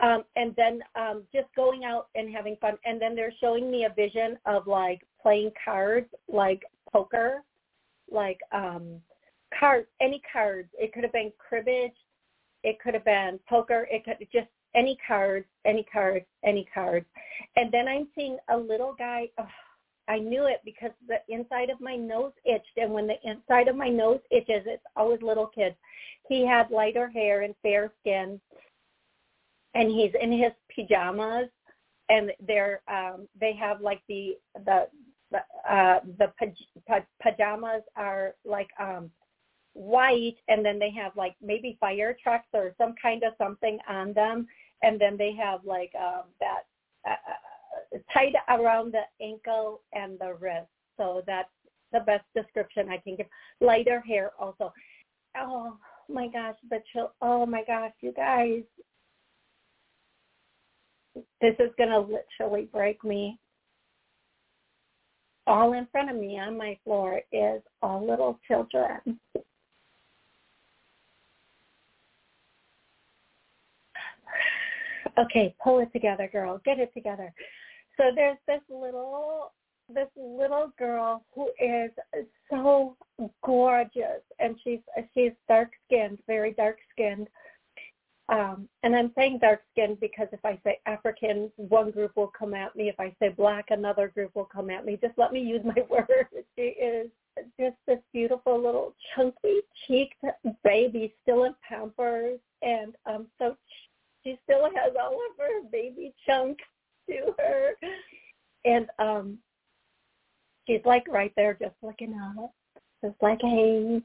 Um, 0.00 0.24
and 0.36 0.54
then 0.56 0.80
um, 0.94 1.22
just 1.34 1.46
going 1.56 1.84
out 1.84 2.08
and 2.14 2.32
having 2.34 2.56
fun. 2.60 2.74
And 2.84 3.00
then 3.00 3.16
they're 3.16 3.32
showing 3.40 3.70
me 3.70 3.86
a 3.86 3.94
vision 3.94 4.38
of 4.44 4.66
like 4.66 5.00
playing 5.22 5.52
cards, 5.64 6.08
like 6.28 6.64
poker, 6.92 7.42
like 8.10 8.40
um, 8.52 9.00
cards, 9.58 9.86
any 10.02 10.20
cards. 10.30 10.68
It 10.78 10.92
could 10.92 11.02
have 11.02 11.14
been 11.14 11.32
cribbage, 11.38 11.96
it 12.62 12.78
could 12.78 12.92
have 12.92 13.06
been 13.06 13.40
poker, 13.48 13.88
it 13.90 14.04
could 14.04 14.18
just 14.30 14.48
any 14.76 14.98
cards, 15.06 15.46
any 15.64 15.84
cards, 15.90 16.26
any 16.44 16.68
cards. 16.72 17.06
And 17.56 17.72
then 17.72 17.88
I'm 17.88 18.08
seeing 18.14 18.38
a 18.50 18.56
little 18.56 18.94
guy. 18.96 19.28
Oh, 19.38 19.48
I 20.08 20.18
knew 20.18 20.44
it 20.44 20.60
because 20.64 20.92
the 21.08 21.18
inside 21.28 21.70
of 21.70 21.80
my 21.80 21.96
nose 21.96 22.32
itched, 22.44 22.76
and 22.76 22.92
when 22.92 23.08
the 23.08 23.16
inside 23.24 23.66
of 23.68 23.74
my 23.74 23.88
nose 23.88 24.20
itches, 24.30 24.62
it's 24.66 24.84
always 24.94 25.20
little 25.22 25.46
kids. 25.46 25.74
He 26.28 26.46
had 26.46 26.70
lighter 26.70 27.08
hair 27.08 27.42
and 27.42 27.54
fair 27.62 27.92
skin, 28.00 28.40
and 29.74 29.90
he's 29.90 30.12
in 30.20 30.30
his 30.30 30.52
pajamas, 30.74 31.48
and 32.08 32.30
they're 32.46 32.82
um, 32.88 33.26
they 33.40 33.54
have 33.54 33.80
like 33.80 34.00
the 34.08 34.36
the 34.64 34.86
the 35.32 35.38
uh, 35.68 36.00
the 36.18 36.32
pajamas 37.20 37.82
are 37.96 38.34
like 38.44 38.68
um 38.78 39.10
white, 39.72 40.36
and 40.48 40.64
then 40.64 40.78
they 40.78 40.90
have 40.90 41.16
like 41.16 41.34
maybe 41.42 41.76
fire 41.80 42.16
trucks 42.22 42.48
or 42.54 42.74
some 42.78 42.94
kind 43.00 43.22
of 43.24 43.34
something 43.38 43.78
on 43.88 44.12
them, 44.12 44.46
and 44.82 45.00
then 45.00 45.16
they 45.16 45.32
have 45.34 45.64
like 45.64 45.92
um 45.98 46.24
that. 46.40 46.62
Uh, 47.08 47.14
tight 48.12 48.34
around 48.48 48.92
the 48.92 49.02
ankle 49.24 49.82
and 49.92 50.18
the 50.18 50.34
wrist. 50.40 50.68
So 50.96 51.22
that's 51.26 51.48
the 51.92 52.00
best 52.00 52.24
description 52.34 52.88
I 52.88 52.98
can 52.98 53.16
give. 53.16 53.26
Lighter 53.60 54.00
hair 54.00 54.32
also. 54.38 54.72
Oh 55.38 55.76
my 56.08 56.28
gosh, 56.28 56.56
the 56.70 56.82
chill. 56.92 57.12
Oh 57.20 57.46
my 57.46 57.62
gosh, 57.66 57.92
you 58.00 58.12
guys. 58.12 58.62
This 61.40 61.54
is 61.58 61.70
going 61.78 61.90
to 61.90 61.98
literally 61.98 62.68
break 62.72 63.02
me. 63.04 63.38
All 65.46 65.74
in 65.74 65.86
front 65.92 66.10
of 66.10 66.16
me 66.16 66.38
on 66.38 66.58
my 66.58 66.76
floor 66.84 67.20
is 67.32 67.62
all 67.80 68.06
little 68.06 68.38
children. 68.48 69.20
Okay, 75.18 75.54
pull 75.62 75.78
it 75.80 75.92
together, 75.92 76.28
girl. 76.30 76.60
Get 76.64 76.78
it 76.78 76.92
together. 76.94 77.32
So 77.96 78.10
there's 78.14 78.38
this 78.46 78.60
little 78.68 79.52
this 79.88 80.08
little 80.16 80.72
girl 80.78 81.24
who 81.32 81.48
is 81.60 81.92
so 82.50 82.96
gorgeous 83.44 84.22
and 84.40 84.56
she's 84.62 84.80
she's 85.14 85.32
dark 85.48 85.70
skinned, 85.86 86.18
very 86.26 86.52
dark 86.52 86.78
skinned. 86.92 87.28
Um, 88.28 88.68
and 88.82 88.96
I'm 88.96 89.12
saying 89.16 89.38
dark 89.40 89.62
skinned 89.72 90.00
because 90.00 90.26
if 90.32 90.44
I 90.44 90.58
say 90.64 90.80
African, 90.86 91.50
one 91.56 91.92
group 91.92 92.16
will 92.16 92.32
come 92.36 92.54
at 92.54 92.74
me. 92.74 92.88
If 92.88 92.98
I 92.98 93.14
say 93.20 93.28
black, 93.28 93.66
another 93.70 94.08
group 94.08 94.34
will 94.34 94.46
come 94.52 94.68
at 94.68 94.84
me. 94.84 94.98
Just 95.00 95.16
let 95.16 95.32
me 95.32 95.40
use 95.40 95.62
my 95.64 95.82
words. 95.88 96.30
She 96.56 96.62
is 96.62 97.08
just 97.60 97.76
this 97.86 98.00
beautiful 98.12 98.60
little 98.60 98.94
chunky 99.14 99.60
cheeked 99.86 100.24
baby 100.64 101.14
still 101.22 101.44
in 101.44 101.54
pampers 101.68 102.38
and 102.62 102.94
um 103.04 103.26
so 103.38 103.56
she 104.26 104.36
still 104.42 104.64
has 104.64 104.92
all 105.00 105.12
of 105.12 105.38
her 105.38 105.62
baby 105.70 106.12
chunks 106.26 106.64
to 107.08 107.32
her. 107.38 107.72
And 108.64 108.88
um 108.98 109.38
she's 110.66 110.80
like 110.84 111.06
right 111.08 111.32
there 111.36 111.54
just 111.54 111.76
looking 111.82 112.18
up. 112.18 112.52
Just 113.04 113.14
like, 113.22 113.38
hey, 113.40 114.02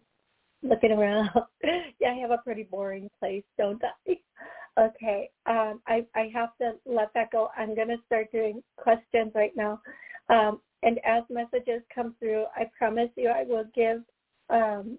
looking 0.62 0.92
around. 0.92 1.30
yeah, 2.00 2.12
I 2.12 2.20
have 2.22 2.30
a 2.32 2.38
pretty 2.38 2.64
boring 2.64 3.10
place, 3.20 3.44
don't 3.58 3.82
I? 3.84 4.18
Okay. 4.80 5.30
Um 5.48 5.82
I, 5.86 6.06
I 6.16 6.32
have 6.34 6.56
to 6.62 6.76
let 6.86 7.10
that 7.14 7.32
go. 7.32 7.50
I'm 7.58 7.76
gonna 7.76 7.98
start 8.06 8.32
doing 8.32 8.64
questions 8.78 9.34
right 9.36 9.52
now. 9.56 9.82
Um 10.30 10.62
and 10.84 10.98
as 11.06 11.24
messages 11.30 11.82
come 11.94 12.16
through, 12.20 12.46
I 12.56 12.70
promise 12.78 13.10
you 13.18 13.28
I 13.30 13.44
will 13.44 13.66
give 13.76 14.02
um, 14.50 14.98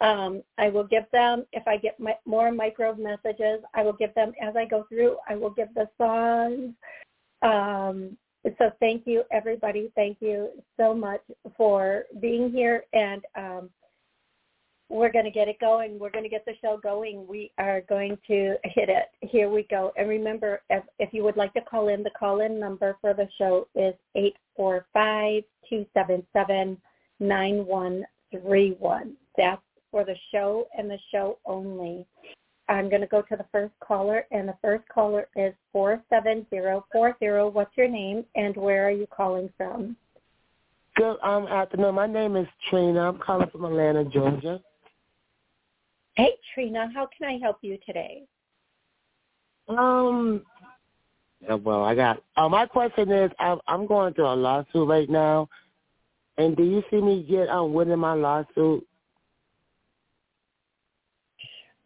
um, 0.00 0.42
I 0.58 0.68
will 0.68 0.84
give 0.84 1.04
them, 1.12 1.44
if 1.52 1.66
I 1.66 1.76
get 1.76 1.98
my, 2.00 2.14
more 2.24 2.50
micro 2.50 2.94
messages, 2.94 3.60
I 3.74 3.82
will 3.82 3.92
give 3.92 4.14
them 4.14 4.32
as 4.42 4.56
I 4.56 4.64
go 4.64 4.84
through. 4.88 5.16
I 5.28 5.36
will 5.36 5.50
give 5.50 5.68
the 5.74 5.88
songs. 5.98 6.74
Um, 7.42 8.16
so 8.58 8.70
thank 8.80 9.06
you, 9.06 9.24
everybody. 9.30 9.92
Thank 9.94 10.18
you 10.20 10.48
so 10.78 10.94
much 10.94 11.20
for 11.56 12.04
being 12.20 12.50
here. 12.50 12.84
And 12.94 13.22
um, 13.36 13.70
we're 14.88 15.12
going 15.12 15.26
to 15.26 15.30
get 15.30 15.48
it 15.48 15.60
going. 15.60 15.98
We're 15.98 16.10
going 16.10 16.24
to 16.24 16.30
get 16.30 16.44
the 16.46 16.54
show 16.60 16.78
going. 16.82 17.26
We 17.28 17.52
are 17.58 17.82
going 17.82 18.16
to 18.26 18.56
hit 18.64 18.88
it. 18.88 19.06
Here 19.20 19.48
we 19.48 19.64
go. 19.70 19.92
And 19.96 20.08
remember, 20.08 20.62
if, 20.70 20.82
if 20.98 21.10
you 21.12 21.22
would 21.22 21.36
like 21.36 21.52
to 21.54 21.60
call 21.60 21.88
in, 21.88 22.02
the 22.02 22.10
call-in 22.18 22.58
number 22.58 22.96
for 23.00 23.14
the 23.14 23.28
show 23.38 23.68
is 23.74 23.94
eight 24.16 24.36
four 24.56 24.86
five 24.92 25.42
two 25.68 25.86
seven 25.94 26.26
seven 26.32 26.76
nine 27.20 27.66
one 27.66 28.04
three 28.32 28.74
one. 28.78 29.14
That's 29.36 29.62
for 29.90 30.04
the 30.04 30.16
show 30.32 30.66
and 30.76 30.90
the 30.90 30.98
show 31.10 31.38
only. 31.44 32.06
I'm 32.68 32.88
going 32.88 33.00
to 33.00 33.08
go 33.08 33.22
to 33.22 33.36
the 33.36 33.46
first 33.50 33.72
caller, 33.80 34.26
and 34.30 34.48
the 34.48 34.54
first 34.62 34.88
caller 34.88 35.26
is 35.34 35.52
47040. 35.72 37.50
What's 37.52 37.76
your 37.76 37.88
name, 37.88 38.24
and 38.36 38.56
where 38.56 38.86
are 38.86 38.92
you 38.92 39.08
calling 39.08 39.50
from? 39.56 39.96
Good 40.96 41.16
um, 41.22 41.48
afternoon. 41.48 41.94
My 41.94 42.06
name 42.06 42.36
is 42.36 42.46
Trina. 42.68 43.08
I'm 43.08 43.18
calling 43.18 43.48
from 43.50 43.64
Atlanta, 43.64 44.04
Georgia. 44.04 44.60
Hey, 46.14 46.34
Trina. 46.54 46.90
How 46.94 47.08
can 47.16 47.28
I 47.28 47.38
help 47.42 47.58
you 47.62 47.78
today? 47.86 48.22
Um, 49.68 50.42
well, 51.48 51.84
I 51.84 51.94
got. 51.94 52.22
Uh, 52.36 52.48
my 52.48 52.66
question 52.66 53.10
is, 53.10 53.30
I'm, 53.38 53.58
I'm 53.66 53.86
going 53.86 54.14
through 54.14 54.26
a 54.26 54.34
lawsuit 54.34 54.88
right 54.88 55.08
now, 55.08 55.48
and 56.38 56.56
do 56.56 56.62
you 56.62 56.82
see 56.90 57.00
me 57.00 57.26
get 57.28 57.48
um 57.48 57.72
winning 57.72 57.98
my 57.98 58.14
lawsuit? 58.14 58.86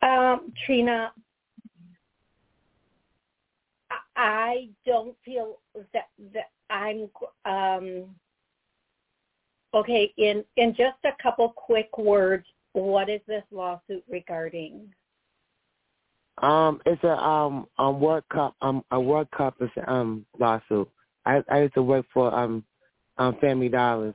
Um, 0.04 0.52
Trina, 0.66 1.12
I 4.16 4.68
don't 4.84 5.16
feel 5.24 5.58
that 5.94 6.08
that 6.34 6.50
I'm 6.68 7.08
um, 7.46 8.14
okay. 9.72 10.12
In 10.18 10.44
in 10.56 10.74
just 10.74 10.98
a 11.04 11.22
couple 11.22 11.48
quick 11.56 11.96
words, 11.96 12.44
what 12.74 13.08
is 13.08 13.20
this 13.26 13.44
lawsuit 13.50 14.04
regarding? 14.08 14.92
Um, 16.42 16.80
it's 16.84 17.02
a 17.02 17.16
um 17.16 17.66
a 17.78 17.90
World 17.90 18.24
Cup 18.30 18.54
um 18.60 18.84
a 18.90 19.00
World 19.00 19.28
Cup 19.30 19.54
is 19.60 19.70
um 19.86 20.26
lawsuit. 20.38 20.88
I 21.24 21.42
I 21.50 21.62
used 21.62 21.74
to 21.74 21.82
work 21.82 22.04
for 22.12 22.34
um 22.34 22.62
um 23.16 23.36
Family 23.40 23.70
Dollars. 23.70 24.14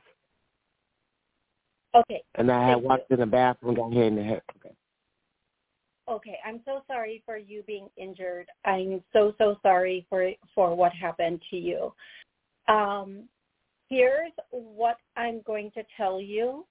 Okay. 1.95 2.21
And 2.35 2.51
I 2.51 2.69
had 2.69 2.83
walked 2.83 3.09
you. 3.09 3.15
in 3.15 3.21
the 3.21 3.25
bathroom, 3.25 3.73
got 3.73 3.91
hit 3.91 4.05
in 4.05 4.15
the 4.15 4.23
head. 4.23 4.43
Okay. 4.57 4.75
Okay, 6.09 6.39
I'm 6.43 6.61
so 6.65 6.81
sorry 6.87 7.21
for 7.25 7.37
you 7.37 7.61
being 7.67 7.87
injured. 7.95 8.47
I'm 8.65 9.03
so 9.13 9.33
so 9.37 9.57
sorry 9.61 10.07
for 10.09 10.31
for 10.55 10.75
what 10.75 10.91
happened 10.91 11.41
to 11.51 11.55
you. 11.55 11.93
Um, 12.67 13.23
here's 13.89 14.31
what 14.49 14.97
I'm 15.15 15.41
going 15.41 15.71
to 15.71 15.83
tell 15.95 16.19
you, 16.19 16.65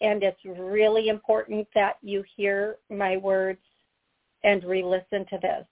and 0.00 0.22
it's 0.22 0.40
really 0.44 1.08
important 1.08 1.68
that 1.74 1.96
you 2.00 2.24
hear 2.34 2.76
my 2.88 3.18
words 3.18 3.60
and 4.42 4.64
re-listen 4.64 5.26
to 5.30 5.38
this. 5.42 5.66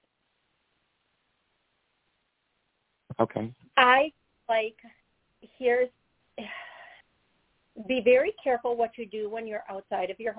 Okay. 3.18 3.50
I 3.78 4.12
like 4.48 4.76
here's 5.58 5.88
be 7.88 8.02
very 8.04 8.34
careful 8.42 8.76
what 8.76 8.96
you 8.98 9.06
do 9.06 9.30
when 9.30 9.46
you're 9.46 9.64
outside 9.70 10.10
of 10.10 10.20
your 10.20 10.34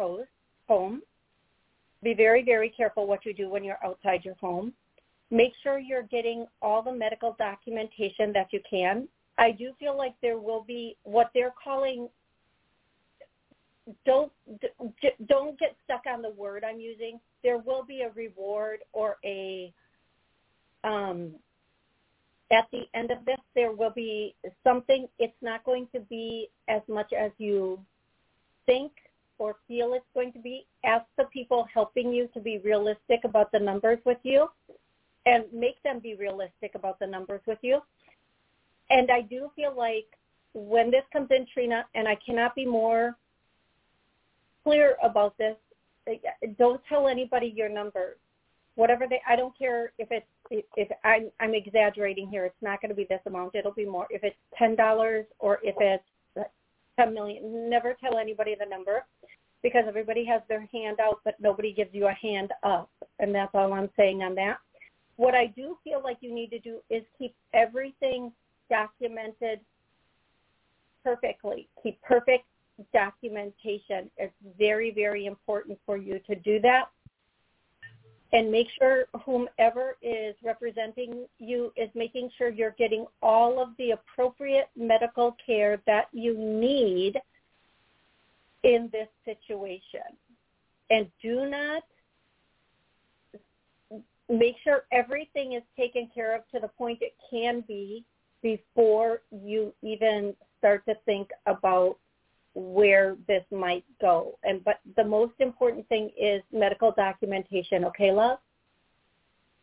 home 0.68 1.02
be 2.06 2.14
very, 2.14 2.44
very 2.44 2.70
careful 2.70 3.08
what 3.08 3.26
you 3.26 3.34
do 3.34 3.50
when 3.50 3.64
you're 3.64 3.84
outside 3.84 4.24
your 4.24 4.36
home. 4.36 4.74
Make 5.32 5.54
sure 5.64 5.80
you're 5.80 6.04
getting 6.04 6.46
all 6.62 6.82
the 6.82 6.94
medical 6.94 7.36
documentation 7.38 8.32
that 8.34 8.48
you 8.52 8.62
can. 8.70 9.08
I 9.38 9.52
do 9.52 9.74
feel 9.80 9.98
like 9.98 10.14
there 10.22 10.38
will 10.38 10.64
be 10.64 10.96
what 11.04 11.32
they're 11.34 11.54
calling 11.62 12.08
don't 14.06 14.32
don't 15.28 15.60
get 15.60 15.76
stuck 15.84 16.02
on 16.12 16.22
the 16.22 16.32
word 16.32 16.64
I'm 16.64 16.80
using. 16.80 17.20
There 17.44 17.58
will 17.58 17.84
be 17.84 18.02
a 18.02 18.10
reward 18.16 18.80
or 18.94 19.18
a 19.24 19.72
um, 20.84 21.36
at 22.52 22.66
the 22.72 22.84
end 22.94 23.12
of 23.12 23.24
this 23.26 23.38
there 23.56 23.72
will 23.72 23.92
be 23.92 24.36
something. 24.64 25.08
It's 25.20 25.36
not 25.42 25.64
going 25.64 25.88
to 25.94 26.00
be 26.00 26.50
as 26.68 26.82
much 26.88 27.14
as 27.14 27.32
you 27.38 27.80
think 28.66 28.92
or 29.38 29.56
feel 29.68 29.94
it's 29.94 30.06
going 30.14 30.32
to 30.34 30.40
be, 30.40 30.66
ask 30.84 31.06
the 31.18 31.26
people 31.26 31.68
helping 31.74 32.14
you 32.14 32.28
to 32.34 32.40
be 32.40 32.60
realistic 32.60 33.22
about 33.24 33.52
the 33.52 33.60
numbers 33.60 34.00
with 34.06 34.18
you 34.24 34.48
and 35.26 35.46
make 35.52 35.82
them 35.84 36.00
be 36.00 36.16
realistic 36.16 36.76
about 36.76 37.00
the 37.00 37.08
numbers 37.08 37.42
with 37.48 37.60
you. 37.62 37.82
and 38.90 39.10
I 39.12 39.22
do 39.22 39.50
feel 39.56 39.74
like 39.76 40.06
when 40.54 40.92
this 40.92 41.04
comes 41.12 41.30
in, 41.32 41.46
Trina, 41.54 41.86
and 41.96 42.08
I 42.08 42.16
cannot 42.26 42.56
be 42.56 42.66
more 42.66 43.18
clear 44.64 44.96
about 45.04 45.38
this, 45.38 45.56
don't 46.58 46.82
tell 46.88 47.08
anybody 47.08 47.52
your 47.56 47.70
number. 47.70 48.18
Whatever 48.76 49.06
they, 49.10 49.22
I 49.28 49.36
don't 49.36 49.58
care 49.58 49.92
if 49.98 50.10
it's 50.12 50.26
if 50.50 50.90
I'm, 51.04 51.32
I'm 51.40 51.56
exaggerating 51.56 52.30
here. 52.30 52.46
It's 52.46 52.56
not 52.62 52.82
going 52.82 52.90
to 52.90 52.96
be 52.96 53.06
this 53.10 53.22
amount. 53.26 53.56
It'll 53.56 53.74
be 53.74 53.86
more. 53.86 54.06
If 54.10 54.24
it's 54.24 54.36
ten 54.58 54.76
dollars 54.76 55.26
or 55.40 55.60
if 55.64 55.76
it's 55.80 56.48
ten 56.98 57.14
million, 57.14 57.70
never 57.70 57.96
tell 58.00 58.18
anybody 58.18 58.56
the 58.60 58.66
number 58.70 59.04
because 59.66 59.86
everybody 59.88 60.24
has 60.24 60.44
their 60.48 60.70
hand 60.72 61.00
out, 61.00 61.22
but 61.26 61.34
nobody 61.40 61.74
gives 61.74 61.90
you 61.92 62.06
a 62.06 62.12
hand 62.12 62.52
up, 62.62 62.88
and 63.18 63.34
that's 63.34 63.50
all 63.56 63.74
I'm 63.74 63.90
saying 63.98 64.22
on 64.22 64.36
that. 64.36 64.60
What 65.16 65.34
I 65.34 65.48
do 65.48 65.76
feel 65.84 66.04
like 66.04 66.18
you 66.22 66.32
need 66.32 66.52
to 66.52 66.60
do 66.60 66.82
is 66.92 67.02
keep 67.18 67.34
everything 67.52 68.32
documented 68.70 69.60
perfectly. 71.04 71.68
Keep 71.82 72.00
perfect 72.04 72.46
documentation. 72.94 74.12
It's 74.18 74.36
very, 74.56 74.92
very 74.92 75.26
important 75.26 75.80
for 75.84 75.98
you 75.98 76.20
to 76.28 76.36
do 76.36 76.60
that. 76.60 76.90
And 78.34 78.52
make 78.52 78.68
sure 78.78 79.06
whomever 79.26 79.98
is 80.04 80.36
representing 80.44 81.26
you 81.40 81.74
is 81.76 81.90
making 81.96 82.30
sure 82.38 82.50
you're 82.50 82.76
getting 82.78 83.08
all 83.24 83.60
of 83.60 83.70
the 83.80 83.92
appropriate 83.92 84.70
medical 84.76 85.36
care 85.44 85.82
that 85.88 86.10
you 86.12 86.38
need 86.38 87.20
in 88.66 88.90
this 88.92 89.08
situation. 89.24 90.02
And 90.90 91.08
do 91.22 91.46
not 91.46 91.84
make 94.28 94.56
sure 94.64 94.86
everything 94.92 95.54
is 95.54 95.62
taken 95.78 96.10
care 96.14 96.36
of 96.36 96.42
to 96.52 96.60
the 96.60 96.68
point 96.68 97.00
it 97.02 97.14
can 97.30 97.64
be 97.68 98.04
before 98.42 99.22
you 99.32 99.72
even 99.82 100.34
start 100.58 100.84
to 100.88 100.96
think 101.06 101.30
about 101.46 101.98
where 102.56 103.18
this 103.28 103.44
might 103.52 103.86
go. 104.02 104.38
And 104.44 104.64
but 104.64 104.80
the 104.96 105.04
most 105.04 105.34
important 105.40 105.88
thing 105.90 106.10
is 106.20 106.42
medical 106.52 106.92
documentation. 106.92 107.86
Okay, 107.86 108.12
love? 108.12 108.40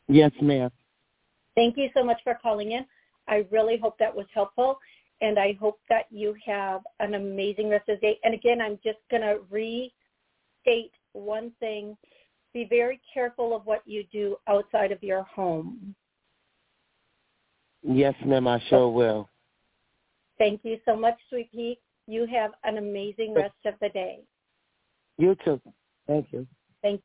Yes, 0.09 0.31
ma'am. 0.41 0.71
Thank 1.55 1.77
you 1.77 1.89
so 1.95 2.05
much 2.05 2.21
for 2.23 2.39
calling 2.41 2.73
in. 2.73 2.85
I 3.29 3.47
really 3.51 3.79
hope 3.79 3.99
that 3.99 4.15
was 4.15 4.27
helpful 4.35 4.79
and 5.23 5.39
I 5.39 5.57
hope 5.59 5.79
that 5.89 6.07
you 6.11 6.35
have 6.45 6.83
an 7.01 7.15
amazing 7.15 7.71
rest 7.71 7.89
of 7.89 8.01
the 8.01 8.09
day. 8.09 8.19
And 8.25 8.35
again, 8.35 8.61
I'm 8.61 8.79
just 8.85 8.99
going 9.11 9.23
to 9.23 9.39
restate 9.51 10.93
one 11.13 11.53
thing. 11.61 11.97
Be 12.53 12.67
very 12.69 13.01
careful 13.15 13.57
of 13.57 13.65
what 13.65 13.83
you 13.87 14.05
do 14.13 14.37
outside 14.49 14.91
of 14.91 15.03
your 15.03 15.23
home. 15.23 15.95
Yes, 17.83 18.15
ma'am, 18.27 18.47
I 18.49 18.61
sure 18.69 18.91
will. 18.91 19.29
Thank 20.39 20.61
you 20.65 20.79
so 20.85 20.97
much, 20.97 21.15
Sweet 21.31 21.51
Pea. 21.53 21.79
You 22.09 22.27
have 22.27 22.51
an 22.65 22.79
amazing 22.79 23.33
rest 23.35 23.55
of 23.65 23.75
the 23.81 23.89
day. 23.91 24.19
You 25.19 25.37
too. 25.45 25.61
Thank 26.07 26.27
you. 26.33 26.47
Thank 26.83 27.01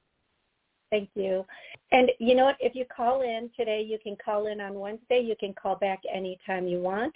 Thank 0.89 1.09
you. 1.15 1.45
And 1.91 2.09
you 2.17 2.33
know 2.33 2.45
what? 2.45 2.55
If 2.61 2.73
you 2.73 2.85
call 2.85 3.21
in 3.21 3.49
today, 3.57 3.85
you 3.85 3.99
can 4.01 4.15
call 4.23 4.47
in 4.47 4.61
on 4.61 4.79
Wednesday. 4.79 5.19
You 5.19 5.35
can 5.37 5.53
call 5.53 5.75
back 5.75 5.99
anytime 6.11 6.65
you 6.65 6.79
want 6.79 7.13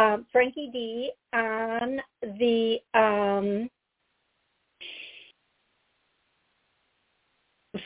um, 0.00 0.26
Frankie 0.32 0.70
D 0.72 1.10
on 1.34 2.00
the 2.22 2.78
um, 2.94 3.68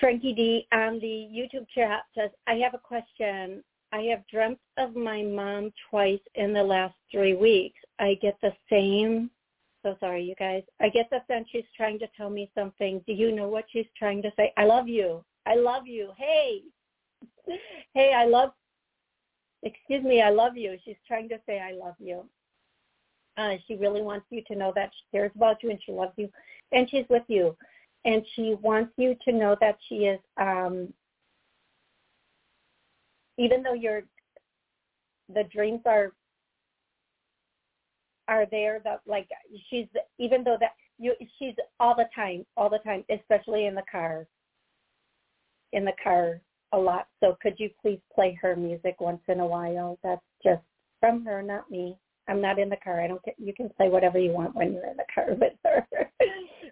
Frankie 0.00 0.32
D 0.32 0.66
on 0.72 1.00
the 1.00 1.28
YouTube 1.30 1.66
chat 1.74 2.02
says, 2.16 2.30
I 2.46 2.54
have 2.54 2.74
a 2.74 2.78
question. 2.78 3.62
I 3.92 4.02
have 4.10 4.26
dreamt 4.28 4.58
of 4.78 4.96
my 4.96 5.22
mom 5.22 5.72
twice 5.90 6.20
in 6.36 6.52
the 6.52 6.62
last 6.62 6.94
three 7.10 7.34
weeks. 7.34 7.78
I 7.98 8.16
get 8.22 8.36
the 8.42 8.52
same. 8.70 9.30
So 9.82 9.96
sorry, 10.00 10.24
you 10.24 10.34
guys. 10.36 10.62
I 10.80 10.88
get 10.88 11.10
the 11.10 11.18
sense 11.28 11.46
she's 11.52 11.64
trying 11.76 11.98
to 11.98 12.06
tell 12.16 12.30
me 12.30 12.50
something. 12.56 13.02
Do 13.06 13.12
you 13.12 13.32
know 13.32 13.48
what 13.48 13.66
she's 13.70 13.86
trying 13.98 14.22
to 14.22 14.30
say? 14.36 14.52
I 14.56 14.64
love 14.64 14.88
you. 14.88 15.22
I 15.46 15.56
love 15.56 15.86
you. 15.86 16.12
Hey, 16.16 16.62
hey, 17.94 18.12
I 18.16 18.24
love 18.24 18.52
excuse 19.64 20.04
me, 20.04 20.20
I 20.22 20.30
love 20.30 20.56
you. 20.56 20.76
She's 20.84 20.96
trying 21.06 21.28
to 21.30 21.38
say 21.46 21.58
I 21.58 21.72
love 21.72 21.94
you. 21.98 22.24
Uh, 23.36 23.54
she 23.66 23.74
really 23.74 24.02
wants 24.02 24.26
you 24.30 24.42
to 24.46 24.54
know 24.54 24.72
that 24.76 24.90
she 24.94 25.16
cares 25.16 25.32
about 25.34 25.62
you 25.62 25.70
and 25.70 25.80
she 25.84 25.92
loves 25.92 26.12
you 26.16 26.30
and 26.72 26.88
she's 26.88 27.06
with 27.08 27.24
you. 27.26 27.56
And 28.04 28.24
she 28.36 28.54
wants 28.60 28.92
you 28.96 29.16
to 29.24 29.32
know 29.32 29.56
that 29.60 29.78
she 29.88 30.04
is, 30.04 30.20
um, 30.36 30.92
even 33.38 33.62
though 33.62 33.74
your 33.74 34.02
the 35.34 35.44
dreams 35.44 35.80
are 35.86 36.12
are 38.28 38.46
there 38.50 38.80
that 38.84 39.00
like 39.06 39.28
she's 39.70 39.86
even 40.18 40.44
though 40.44 40.56
that 40.60 40.72
you 40.98 41.14
she's 41.38 41.54
all 41.80 41.94
the 41.94 42.08
time 42.14 42.44
all 42.56 42.68
the 42.68 42.78
time 42.78 43.04
especially 43.10 43.66
in 43.66 43.74
the 43.74 43.82
car 43.90 44.26
in 45.72 45.84
the 45.84 45.92
car 46.02 46.40
a 46.74 46.78
lot. 46.78 47.06
So 47.20 47.36
could 47.40 47.54
you 47.58 47.70
please 47.80 48.00
play 48.14 48.38
her 48.42 48.56
music 48.56 48.96
once 49.00 49.20
in 49.28 49.40
a 49.40 49.46
while? 49.46 49.98
That's 50.02 50.20
just 50.42 50.62
from 51.00 51.24
her, 51.24 51.42
not 51.42 51.70
me. 51.70 51.96
I'm 52.28 52.40
not 52.40 52.58
in 52.58 52.68
the 52.68 52.76
car. 52.76 53.00
I 53.00 53.06
don't 53.06 53.22
get, 53.22 53.34
you 53.38 53.52
can 53.54 53.68
play 53.68 53.88
whatever 53.88 54.18
you 54.18 54.32
want 54.32 54.54
when 54.54 54.72
you're 54.72 54.86
in 54.86 54.96
the 54.96 55.04
car 55.14 55.26
with 55.40 55.52
her. 55.64 55.86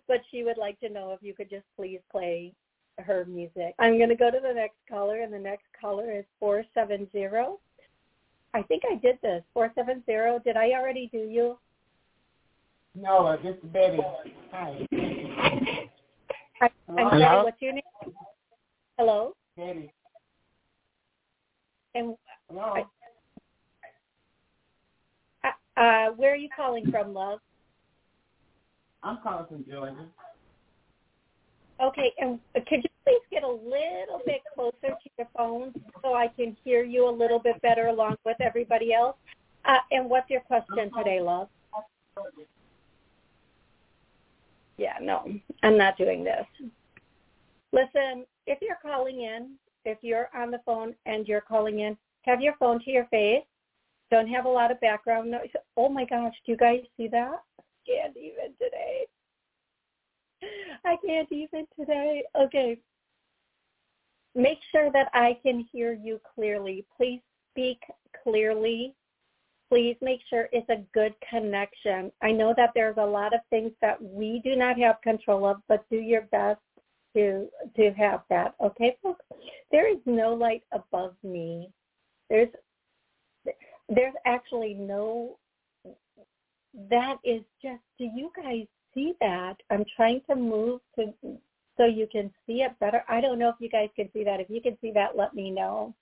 but 0.09 0.19
she 0.31 0.45
would 0.45 0.59
like 0.59 0.79
to 0.81 0.89
know 0.89 1.13
if 1.13 1.23
you 1.23 1.35
could 1.35 1.51
just 1.51 1.67
please 1.77 2.01
play 2.11 2.53
her 2.99 3.25
music. 3.27 3.75
I'm 3.79 3.99
going 3.99 4.09
to 4.09 4.17
go 4.17 4.31
to 4.31 4.41
the 4.43 4.53
next 4.53 4.77
caller 4.89 5.21
and 5.23 5.33
the 5.33 5.39
next 5.39 5.65
caller 5.79 6.11
is 6.11 6.25
470. 6.41 7.59
I 8.55 8.63
think 8.63 8.83
I 8.91 8.97
did 8.97 9.19
this. 9.23 9.43
470. 9.55 10.45
Did 10.45 10.57
I 10.57 10.73
already 10.73 11.09
do 11.13 11.19
you? 11.19 11.59
No, 12.95 13.39
this 13.43 13.57
is 13.57 13.71
Betty. 13.73 13.99
Hi. 14.51 14.87
I, 16.61 16.69
I'm 16.89 16.97
sorry, 16.97 17.45
what's 17.45 17.63
your 17.63 17.73
name? 17.73 17.83
Hello? 18.99 19.35
And 19.57 19.89
Hello? 22.49 22.87
uh, 25.45 25.49
uh, 25.77 26.11
where 26.17 26.33
are 26.33 26.37
you 26.37 26.49
calling 26.55 26.91
from, 26.91 27.13
love? 27.13 27.39
I'm 29.03 29.19
calling 29.23 29.47
from 29.47 29.65
Georgia. 29.69 30.07
Okay, 31.83 32.13
and 32.19 32.39
could 32.55 32.83
you 32.83 32.91
please 33.05 33.21
get 33.31 33.43
a 33.43 33.49
little 33.49 34.21
bit 34.25 34.41
closer 34.55 34.73
to 34.83 35.11
your 35.19 35.29
phone 35.37 35.75
so 36.03 36.15
I 36.15 36.29
can 36.29 36.57
hear 36.65 36.85
you 36.85 37.09
a 37.09 37.11
little 37.11 37.39
bit 37.41 37.61
better 37.61 37.89
along 37.89 38.17
with 38.25 38.37
everybody 38.41 38.95
else? 38.95 39.17
Uh, 39.65 39.79
and 39.91 40.09
what's 40.09 40.31
your 40.31 40.41
question 40.43 40.91
today, 40.97 41.21
love? 41.21 41.49
Yeah, 44.79 44.95
no, 45.01 45.29
I'm 45.63 45.77
not 45.77 45.99
doing 45.99 46.25
this. 46.25 46.47
Listen, 47.73 48.25
if 48.47 48.59
you're 48.61 48.79
calling 48.83 49.23
in, 49.23 49.57
if 49.85 49.99
you're 50.03 50.29
on 50.35 50.51
the 50.51 50.61
phone 50.65 50.95
and 51.07 51.27
you're 51.27 51.41
calling 51.41 51.81
in, 51.81 51.97
have 52.23 52.41
your 52.41 52.55
phone 52.59 52.81
to 52.85 52.91
your 52.91 53.07
face. 53.07 53.45
Don't 54.11 54.29
have 54.29 54.45
a 54.45 54.49
lot 54.49 54.71
of 54.71 54.81
background 54.81 55.31
noise. 55.31 55.49
Oh 55.77 55.89
my 55.89 56.05
gosh, 56.05 56.35
do 56.45 56.53
you 56.53 56.59
guys 56.59 56.81
see 56.97 57.09
that? 57.09 57.43
Can't 57.87 58.17
even 58.17 58.53
today. 58.61 59.07
I 60.85 60.97
can't 61.05 61.31
even 61.33 61.67
today. 61.79 62.23
Okay. 62.39 62.79
Make 64.35 64.59
sure 64.71 64.91
that 64.93 65.09
I 65.13 65.39
can 65.43 65.67
hear 65.73 65.93
you 65.93 66.21
clearly. 66.35 66.87
Please 66.97 67.21
speak 67.51 67.79
clearly. 68.23 68.95
Please 69.71 69.97
make 70.03 70.21
sure 70.29 70.49
it's 70.53 70.69
a 70.69 70.85
good 70.93 71.15
connection. 71.29 72.13
I 72.23 72.33
know 72.33 72.55
that 72.57 72.71
there's 72.75 72.97
a 72.99 73.05
lot 73.05 73.35
of 73.35 73.41
things 73.51 73.73
that 73.81 74.03
we 74.03 74.41
do 74.45 74.55
not 74.55 74.79
have 74.79 75.01
control 75.03 75.47
of, 75.47 75.57
but 75.69 75.89
do 75.91 75.97
your 75.97 76.23
best 76.23 76.61
to 77.15 77.49
to 77.77 77.93
have 77.93 78.23
that. 78.31 78.55
Okay, 78.61 78.97
folks. 79.03 79.25
There 79.71 79.91
is 79.91 79.99
no 80.07 80.35
light 80.35 80.63
above 80.73 81.15
me. 81.23 81.71
There's 82.29 82.49
there's 83.89 84.15
actually 84.27 84.75
no 84.75 85.39
that 86.91 87.17
is 87.25 87.43
just 87.61 87.83
do 87.99 88.05
you 88.05 88.31
guys 88.37 88.67
see 88.95 89.15
that? 89.21 89.57
I'm 89.71 89.85
trying 89.97 90.21
to 90.29 90.37
move 90.37 90.81
to 90.97 91.13
so 91.77 91.87
you 91.87 92.07
can 92.11 92.31
see 92.47 92.63
it 92.63 92.79
better. 92.81 93.03
I 93.09 93.21
don't 93.21 93.39
know 93.39 93.49
if 93.49 93.57
you 93.59 93.69
guys 93.69 93.89
can 93.97 94.09
see 94.13 94.25
that. 94.25 94.41
If 94.41 94.51
you 94.51 94.61
can 94.61 94.77
see 94.81 94.93
that, 94.93 95.17
let 95.17 95.35
me 95.35 95.51
know. 95.51 95.95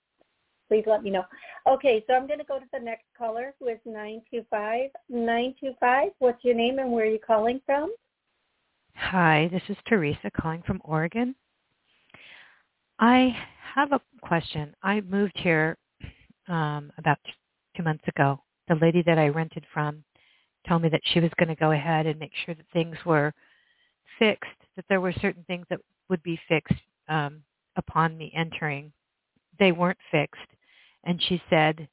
Please 0.67 0.83
let 0.85 1.03
me 1.03 1.09
know. 1.09 1.25
Okay, 1.67 2.03
so 2.07 2.13
I'm 2.13 2.27
going 2.27 2.39
to 2.39 2.45
go 2.45 2.59
to 2.59 2.65
the 2.71 2.79
next 2.79 3.05
caller 3.17 3.53
who 3.59 3.67
is 3.67 3.79
925. 3.85 4.89
925, 5.09 6.11
what's 6.19 6.43
your 6.43 6.55
name 6.55 6.79
and 6.79 6.91
where 6.91 7.05
are 7.05 7.09
you 7.09 7.19
calling 7.19 7.59
from? 7.65 7.91
Hi, 9.09 9.49
this 9.51 9.63
is 9.67 9.75
Teresa 9.89 10.31
calling 10.39 10.61
from 10.65 10.79
Oregon. 10.85 11.35
I 12.99 13.35
have 13.75 13.91
a 13.91 13.99
question. 14.21 14.73
I 14.83 15.01
moved 15.01 15.33
here 15.35 15.75
um, 16.47 16.91
about 16.97 17.17
two 17.75 17.83
months 17.83 18.05
ago. 18.07 18.39
The 18.69 18.75
lady 18.75 19.01
that 19.05 19.17
I 19.17 19.27
rented 19.27 19.65
from 19.73 20.03
told 20.69 20.83
me 20.83 20.89
that 20.89 21.01
she 21.03 21.19
was 21.19 21.31
going 21.37 21.49
to 21.49 21.55
go 21.55 21.71
ahead 21.71 22.05
and 22.05 22.19
make 22.19 22.31
sure 22.45 22.55
that 22.55 22.65
things 22.71 22.95
were 23.05 23.33
fixed, 24.17 24.49
that 24.77 24.85
there 24.87 25.01
were 25.01 25.11
certain 25.13 25.43
things 25.45 25.65
that 25.69 25.81
would 26.09 26.23
be 26.23 26.39
fixed 26.47 26.79
um, 27.09 27.41
upon 27.75 28.17
me 28.17 28.31
entering. 28.33 28.93
They 29.59 29.73
weren't 29.73 29.97
fixed. 30.09 30.39
And 31.03 31.21
she 31.27 31.41
said 31.49 31.89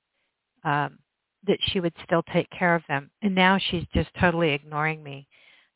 um, 0.63 0.99
that 1.47 1.59
she 1.69 1.81
would 1.81 1.95
still 2.05 2.23
take 2.33 2.51
care 2.51 2.77
of 2.77 2.83
them. 2.87 3.11
And 3.23 3.35
now 3.35 3.59
she's 3.59 3.87
just 3.93 4.11
totally 4.21 4.51
ignoring 4.51 5.03
me. 5.03 5.27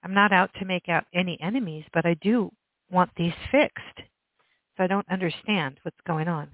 I'm 0.02 0.14
not 0.14 0.32
out 0.32 0.50
to 0.58 0.64
make 0.64 0.88
out 0.88 1.04
any 1.14 1.38
enemies, 1.40 1.84
but 1.92 2.06
I 2.06 2.14
do 2.14 2.50
want 2.90 3.10
these 3.16 3.32
fixed. 3.50 4.02
So 4.76 4.84
I 4.84 4.86
don't 4.86 5.08
understand 5.10 5.78
what's 5.82 6.00
going 6.06 6.28
on. 6.28 6.48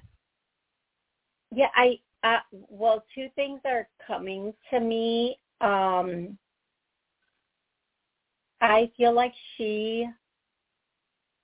Yeah, 1.50 1.68
I 1.74 1.98
uh, 2.24 2.38
well, 2.68 3.04
two 3.14 3.28
things 3.36 3.60
are 3.64 3.88
coming 4.06 4.52
to 4.70 4.80
me. 4.80 5.38
Um, 5.60 6.36
I 8.60 8.90
feel 8.96 9.12
like 9.12 9.32
she 9.56 10.08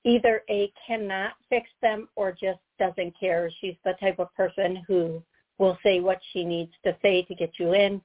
either 0.04 0.42
a 0.50 0.72
cannot 0.86 1.32
fix 1.48 1.68
them 1.80 2.08
or 2.16 2.32
just 2.32 2.58
doesn't 2.78 3.18
care. 3.18 3.50
She's 3.60 3.76
the 3.84 3.94
type 4.00 4.18
of 4.18 4.34
person 4.34 4.82
who 4.86 5.22
will 5.58 5.78
say 5.82 6.00
what 6.00 6.20
she 6.32 6.44
needs 6.44 6.72
to 6.84 6.96
say 7.00 7.22
to 7.22 7.34
get 7.34 7.52
you 7.58 7.74
in 7.74 8.02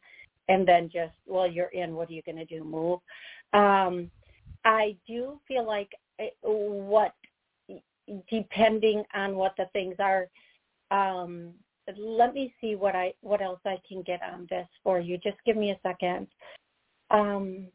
and 0.50 0.68
then 0.68 0.90
just 0.92 1.14
well 1.26 1.48
you're 1.50 1.68
in 1.68 1.96
what 1.96 2.10
are 2.10 2.14
you 2.14 2.22
going 2.24 2.38
to 2.38 2.46
do 2.46 2.64
move? 2.64 3.00
Um 3.54 4.12
i 4.66 4.96
do 5.08 5.40
feel 5.48 5.66
like 5.66 5.90
eh, 6.20 6.30
what 6.42 7.14
depending 8.30 9.04
on 9.14 9.36
what 9.36 9.54
the 9.58 9.66
things 9.72 9.96
are 10.00 10.28
um 10.92 11.54
let 11.98 12.34
me 12.34 12.54
see 12.60 12.76
what 12.76 12.96
i 12.96 13.14
what 13.22 13.42
else 13.42 13.62
i 13.66 13.78
can 13.88 14.02
get 14.02 14.20
on 14.22 14.46
this 14.50 14.68
for 14.84 15.00
you. 15.00 15.18
Just 15.18 15.38
give 15.46 15.56
me 15.56 15.72
a 15.72 15.80
second. 15.82 16.28
Um 17.10 17.68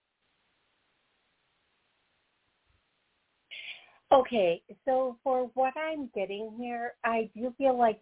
Okay, 4.12 4.62
so 4.84 5.16
for 5.24 5.50
what 5.54 5.72
I'm 5.76 6.08
getting 6.14 6.54
here, 6.56 6.92
I 7.04 7.28
do 7.34 7.52
feel 7.58 7.76
like 7.76 7.98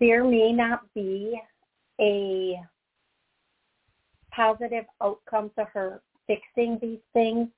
there 0.00 0.24
may 0.24 0.52
not 0.52 0.80
be 0.94 1.38
a 2.00 2.58
positive 4.34 4.84
outcome 5.00 5.50
to 5.58 5.64
her 5.64 6.02
fixing 6.26 6.78
these 6.80 7.00
things, 7.12 7.48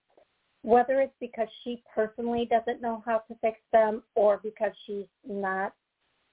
whether 0.63 1.01
it's 1.01 1.15
because 1.21 1.49
she 1.63 1.83
personally 1.95 2.49
doesn't 2.51 2.81
know 2.81 3.03
how 3.07 3.19
to 3.29 3.35
fix 3.41 3.59
them 3.73 4.03
or 4.15 4.41
because 4.43 4.73
she's 4.87 5.07
not 5.29 5.73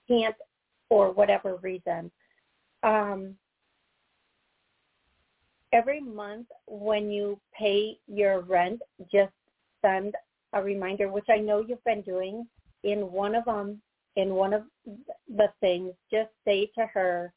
can't 0.07 0.35
for 0.89 1.11
whatever 1.11 1.57
reason. 1.57 2.11
Um, 2.83 3.35
every 5.73 6.01
month 6.01 6.47
when 6.67 7.11
you 7.11 7.39
pay 7.57 7.97
your 8.07 8.41
rent, 8.41 8.81
just 9.11 9.33
send 9.81 10.15
a 10.53 10.61
reminder, 10.61 11.09
which 11.09 11.27
I 11.29 11.37
know 11.37 11.63
you've 11.65 11.83
been 11.83 12.01
doing 12.01 12.45
in 12.83 13.11
one 13.11 13.35
of 13.35 13.45
them, 13.45 13.81
in 14.15 14.33
one 14.33 14.53
of 14.53 14.63
the 14.85 15.47
things, 15.59 15.93
just 16.11 16.29
say 16.45 16.69
to 16.77 16.85
her, 16.87 17.31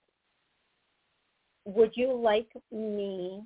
would 1.65 1.93
you 1.95 2.13
like 2.13 2.49
me 2.71 3.43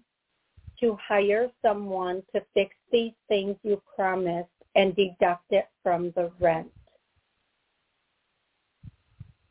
to 0.81 0.97
hire 1.07 1.49
someone 1.63 2.23
to 2.35 2.43
fix 2.55 2.75
these 2.93 3.13
things 3.29 3.57
you 3.63 3.81
promised 3.95 4.49
and 4.75 4.95
deduct 4.97 5.45
it 5.51 5.67
from 5.83 6.13
the 6.17 6.31
rent? 6.41 6.71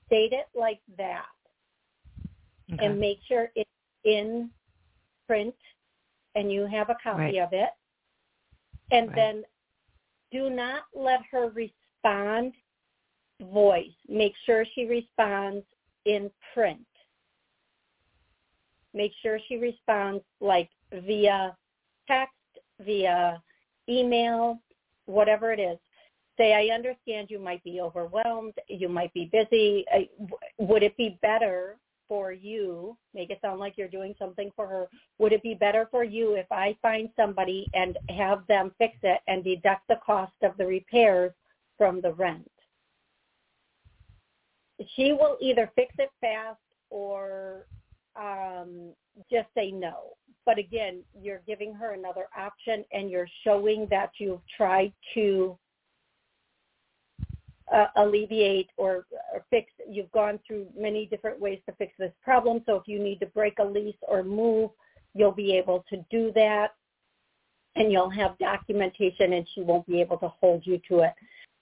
State 0.07 0.31
it 0.31 0.47
like 0.55 0.79
that 0.97 1.25
okay. 2.73 2.85
and 2.85 2.99
make 2.99 3.19
sure 3.27 3.49
it's 3.55 3.69
in 4.05 4.49
print 5.27 5.55
and 6.35 6.51
you 6.51 6.65
have 6.65 6.89
a 6.89 6.95
copy 7.01 7.21
right. 7.21 7.37
of 7.37 7.49
it. 7.51 7.69
And 8.91 9.07
right. 9.09 9.15
then 9.15 9.43
do 10.31 10.49
not 10.49 10.83
let 10.95 11.19
her 11.31 11.49
respond 11.49 12.53
voice. 13.41 13.91
Make 14.07 14.33
sure 14.45 14.65
she 14.75 14.85
responds 14.85 15.65
in 16.05 16.29
print. 16.53 16.85
Make 18.97 19.11
sure 19.21 19.39
she 19.47 19.57
responds 19.57 20.23
like 20.41 20.69
via 20.91 21.55
text, 22.07 22.33
via 22.83 23.41
email, 23.87 24.59
whatever 25.05 25.53
it 25.53 25.59
is. 25.59 25.77
Say, 26.37 26.53
I 26.53 26.73
understand 26.73 27.27
you 27.29 27.39
might 27.39 27.63
be 27.63 27.79
overwhelmed, 27.79 28.53
you 28.67 28.89
might 28.89 29.13
be 29.13 29.29
busy. 29.31 29.85
Would 30.57 30.81
it 30.81 30.97
be 30.97 31.19
better 31.21 31.77
for 32.07 32.31
you, 32.31 32.97
make 33.13 33.29
it 33.29 33.39
sound 33.41 33.59
like 33.59 33.77
you're 33.77 33.87
doing 33.87 34.15
something 34.17 34.51
for 34.55 34.67
her. 34.67 34.87
Would 35.19 35.33
it 35.33 35.43
be 35.43 35.53
better 35.53 35.87
for 35.91 36.03
you 36.03 36.33
if 36.35 36.49
I 36.51 36.75
find 36.81 37.09
somebody 37.15 37.67
and 37.73 37.97
have 38.09 38.47
them 38.47 38.71
fix 38.77 38.95
it 39.03 39.19
and 39.27 39.43
deduct 39.43 39.87
the 39.87 39.99
cost 40.05 40.33
of 40.41 40.55
the 40.57 40.65
repairs 40.65 41.33
from 41.77 42.01
the 42.01 42.13
rent? 42.13 42.49
She 44.95 45.11
will 45.11 45.37
either 45.41 45.71
fix 45.75 45.93
it 45.97 46.09
fast 46.21 46.59
or 46.89 47.65
um, 48.19 48.93
just 49.31 49.47
say 49.55 49.71
no. 49.71 50.13
But 50.45 50.57
again, 50.57 51.01
you're 51.21 51.41
giving 51.45 51.73
her 51.73 51.93
another 51.93 52.27
option 52.37 52.85
and 52.91 53.09
you're 53.09 53.27
showing 53.43 53.87
that 53.89 54.11
you've 54.17 54.41
tried 54.55 54.93
to 55.13 55.57
uh, 57.73 57.87
alleviate 57.97 58.69
or, 58.77 59.05
or 59.33 59.45
fix. 59.49 59.71
You've 59.89 60.11
gone 60.11 60.39
through 60.47 60.67
many 60.77 61.05
different 61.05 61.39
ways 61.39 61.59
to 61.67 61.75
fix 61.75 61.93
this 61.99 62.13
problem. 62.23 62.61
So 62.65 62.75
if 62.75 62.83
you 62.87 62.99
need 62.99 63.19
to 63.19 63.25
break 63.27 63.59
a 63.59 63.63
lease 63.63 63.95
or 64.07 64.23
move, 64.23 64.71
you'll 65.13 65.31
be 65.31 65.55
able 65.57 65.83
to 65.89 65.97
do 66.09 66.31
that, 66.35 66.75
and 67.75 67.91
you'll 67.91 68.09
have 68.09 68.37
documentation, 68.37 69.33
and 69.33 69.47
she 69.53 69.61
won't 69.61 69.87
be 69.87 69.99
able 69.99 70.17
to 70.17 70.27
hold 70.27 70.65
you 70.65 70.79
to 70.89 70.99
it. 70.99 71.13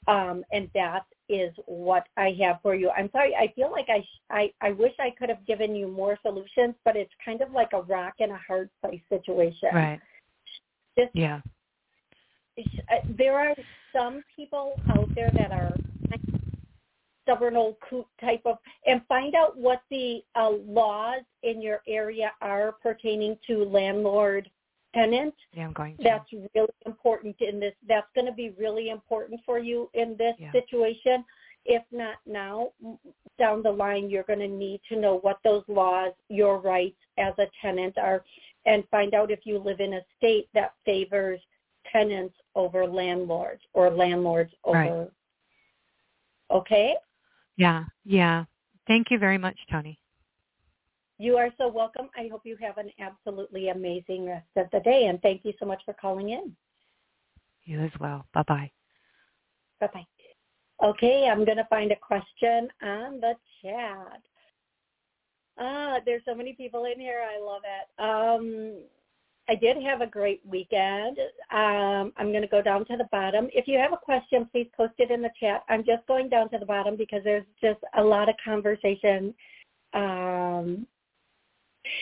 Um, 0.07 0.43
and 0.51 0.69
that 0.75 1.05
is 1.29 1.51
what 1.65 2.07
I 2.17 2.37
have 2.41 2.59
for 2.61 2.75
you. 2.75 2.91
I'm 2.91 3.09
sorry. 3.11 3.35
I 3.35 3.51
feel 3.55 3.71
like 3.71 3.87
I, 3.89 4.05
I 4.29 4.51
I 4.61 4.71
wish 4.71 4.93
I 4.99 5.09
could 5.17 5.29
have 5.29 5.45
given 5.47 5.75
you 5.75 5.87
more 5.87 6.17
solutions, 6.21 6.75
but 6.83 6.95
it's 6.95 7.11
kind 7.23 7.41
of 7.41 7.51
like 7.51 7.69
a 7.73 7.81
rock 7.81 8.13
and 8.19 8.31
a 8.31 8.39
hard 8.47 8.69
place 8.81 9.01
situation. 9.09 9.69
Right. 9.73 9.99
Just, 10.97 11.15
yeah. 11.15 11.41
Uh, 12.57 12.95
there 13.17 13.37
are 13.37 13.55
some 13.91 14.23
people 14.35 14.79
out 14.89 15.09
there 15.15 15.31
that 15.33 15.51
are 15.51 15.73
stubborn 17.23 17.57
old 17.57 17.75
coot 17.89 18.05
type 18.21 18.41
of, 18.45 18.57
and 18.85 19.01
find 19.07 19.33
out 19.33 19.57
what 19.57 19.81
the 19.89 20.21
uh, 20.35 20.51
laws 20.67 21.21
in 21.41 21.61
your 21.61 21.81
area 21.87 22.31
are 22.41 22.75
pertaining 22.83 23.35
to 23.47 23.65
landlord 23.65 24.49
tenant. 24.95 25.33
Yeah, 25.53 25.65
I'm 25.65 25.73
going 25.73 25.97
to. 25.97 26.03
That's 26.03 26.31
really 26.55 26.67
important 26.85 27.35
in 27.39 27.59
this. 27.59 27.73
That's 27.87 28.07
going 28.15 28.27
to 28.27 28.33
be 28.33 28.51
really 28.57 28.89
important 28.89 29.41
for 29.45 29.59
you 29.59 29.89
in 29.93 30.15
this 30.17 30.35
yeah. 30.39 30.51
situation. 30.51 31.23
If 31.65 31.83
not 31.91 32.15
now, 32.25 32.69
down 33.39 33.63
the 33.63 33.71
line, 33.71 34.09
you're 34.09 34.23
going 34.23 34.39
to 34.39 34.47
need 34.47 34.81
to 34.89 34.95
know 34.99 35.17
what 35.19 35.39
those 35.43 35.63
laws, 35.67 36.13
your 36.29 36.59
rights 36.59 36.97
as 37.17 37.33
a 37.39 37.47
tenant 37.61 37.97
are, 37.97 38.23
and 38.65 38.83
find 38.89 39.13
out 39.13 39.31
if 39.31 39.39
you 39.45 39.57
live 39.57 39.79
in 39.79 39.93
a 39.93 40.01
state 40.17 40.47
that 40.53 40.73
favors 40.85 41.39
tenants 41.91 42.35
over 42.55 42.85
landlords 42.87 43.61
or 43.73 43.89
landlords 43.89 44.51
over. 44.63 44.77
Right. 44.77 45.11
Okay? 46.51 46.95
Yeah, 47.57 47.85
yeah. 48.03 48.45
Thank 48.87 49.07
you 49.09 49.17
very 49.17 49.37
much, 49.37 49.57
Toni. 49.71 49.99
You 51.17 51.37
are 51.37 51.49
so 51.57 51.67
welcome. 51.69 52.09
I 52.17 52.27
hope 52.29 52.41
you 52.43 52.57
have 52.61 52.77
an 52.77 52.91
absolutely 52.99 53.69
amazing 53.69 54.27
rest 54.27 54.47
of 54.57 54.67
the 54.71 54.81
day, 54.81 55.05
and 55.05 55.21
thank 55.21 55.45
you 55.45 55.53
so 55.59 55.65
much 55.65 55.81
for 55.85 55.93
calling 55.93 56.29
in. 56.29 56.55
You 57.63 57.81
as 57.81 57.91
well. 57.99 58.25
Bye-bye. 58.33 58.69
Bye-bye. 59.79 60.05
Okay, 60.83 61.29
I'm 61.31 61.45
going 61.45 61.57
to 61.57 61.67
find 61.69 61.91
a 61.91 61.95
question 61.95 62.67
on 62.83 63.21
the 63.21 63.33
chat. 63.61 64.21
Ah, 65.57 65.99
there's 66.05 66.21
so 66.25 66.35
many 66.35 66.51
people 66.51 66.83
in 66.83 66.99
here. 66.99 67.23
I 67.23 67.41
love 67.41 67.61
it. 67.63 68.01
Um, 68.01 68.83
I 69.47 69.55
did 69.55 69.81
have 69.83 70.01
a 70.01 70.07
great 70.07 70.41
weekend. 70.45 71.17
Um, 71.51 72.11
I'm 72.17 72.31
going 72.31 72.41
to 72.41 72.47
go 72.47 72.61
down 72.61 72.83
to 72.87 72.97
the 72.97 73.07
bottom. 73.11 73.47
If 73.53 73.67
you 73.67 73.77
have 73.77 73.93
a 73.93 73.97
question, 73.97 74.49
please 74.51 74.67
post 74.75 74.93
it 74.97 75.11
in 75.11 75.21
the 75.21 75.29
chat. 75.39 75.63
I'm 75.69 75.85
just 75.85 76.05
going 76.07 76.27
down 76.27 76.49
to 76.49 76.57
the 76.57 76.65
bottom 76.65 76.97
because 76.97 77.21
there's 77.23 77.45
just 77.61 77.79
a 77.97 78.03
lot 78.03 78.27
of 78.27 78.35
conversation. 78.43 79.33
Um, 79.93 80.87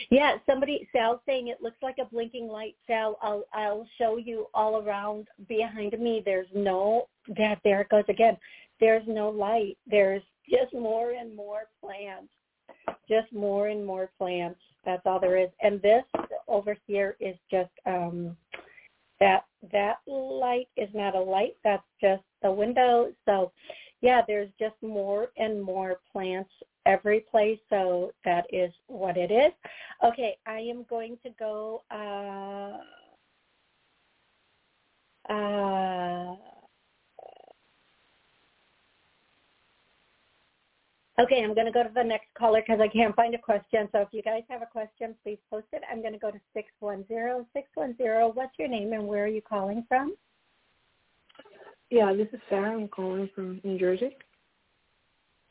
yeah, 0.09 0.35
somebody, 0.45 0.87
Sal, 0.91 1.21
saying 1.25 1.47
it 1.47 1.61
looks 1.61 1.81
like 1.81 1.97
a 1.99 2.05
blinking 2.05 2.47
light. 2.47 2.75
Sal, 2.87 3.17
I'll 3.21 3.45
I'll 3.53 3.87
show 3.97 4.17
you 4.17 4.47
all 4.53 4.81
around 4.81 5.27
behind 5.47 5.97
me. 5.99 6.21
There's 6.23 6.47
no 6.53 7.07
that 7.37 7.59
there 7.63 7.81
it 7.81 7.89
goes 7.89 8.03
again. 8.09 8.37
There's 8.79 9.07
no 9.07 9.29
light. 9.29 9.77
There's 9.87 10.23
just 10.49 10.73
more 10.73 11.11
and 11.11 11.35
more 11.35 11.63
plants. 11.81 12.29
Just 13.09 13.31
more 13.31 13.67
and 13.67 13.85
more 13.85 14.09
plants. 14.17 14.59
That's 14.85 15.01
all 15.05 15.19
there 15.19 15.37
is. 15.37 15.49
And 15.61 15.81
this 15.81 16.03
over 16.47 16.75
here 16.85 17.15
is 17.19 17.35
just 17.49 17.71
um, 17.85 18.35
that 19.19 19.45
that 19.71 19.97
light 20.07 20.67
is 20.75 20.89
not 20.93 21.15
a 21.15 21.21
light. 21.21 21.55
That's 21.63 21.83
just 22.01 22.23
the 22.41 22.51
window. 22.51 23.11
So 23.25 23.51
yeah, 24.01 24.21
there's 24.27 24.49
just 24.59 24.75
more 24.81 25.29
and 25.37 25.61
more 25.61 26.01
plants 26.11 26.51
every 26.85 27.21
place. 27.21 27.59
So 27.69 28.11
that 28.25 28.45
is 28.51 28.71
what 28.87 29.17
it 29.17 29.31
is. 29.31 29.51
Okay, 30.03 30.37
I 30.45 30.59
am 30.59 30.85
going 30.89 31.17
to 31.23 31.29
go. 31.39 31.83
Uh, 31.91 32.77
uh, 35.33 36.35
Okay, 41.19 41.43
I'm 41.43 41.53
going 41.53 41.67
to 41.67 41.71
go 41.71 41.83
to 41.83 41.91
the 41.93 42.03
next 42.03 42.33
caller 42.35 42.61
because 42.65 42.81
I 42.81 42.87
can't 42.87 43.15
find 43.15 43.35
a 43.35 43.37
question. 43.37 43.87
So 43.91 43.99
if 43.99 44.07
you 44.11 44.23
guys 44.23 44.41
have 44.49 44.63
a 44.63 44.65
question, 44.65 45.13
please 45.21 45.37
post 45.47 45.67
it. 45.71 45.83
I'm 45.91 46.01
going 46.01 46.13
to 46.13 46.19
go 46.19 46.31
to 46.31 46.39
610. 46.55 47.45
610, 47.53 48.31
what's 48.33 48.57
your 48.57 48.67
name 48.67 48.93
and 48.93 49.05
where 49.05 49.25
are 49.25 49.27
you 49.27 49.41
calling 49.41 49.85
from? 49.87 50.15
Yeah, 51.91 52.13
this 52.13 52.27
is 52.33 52.39
Sarah. 52.49 52.75
I'm 52.75 52.87
calling 52.87 53.29
from 53.35 53.61
New 53.63 53.77
Jersey. 53.77 54.17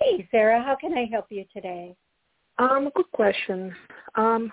Hey, 0.03 0.27
Sarah, 0.31 0.63
how 0.63 0.75
can 0.75 0.95
I 0.95 1.05
help 1.11 1.27
you 1.31 1.45
today? 1.53 1.95
Um, 2.59 2.89
a 2.89 2.91
good 2.91 3.11
question. 3.13 3.75
Um, 4.17 4.53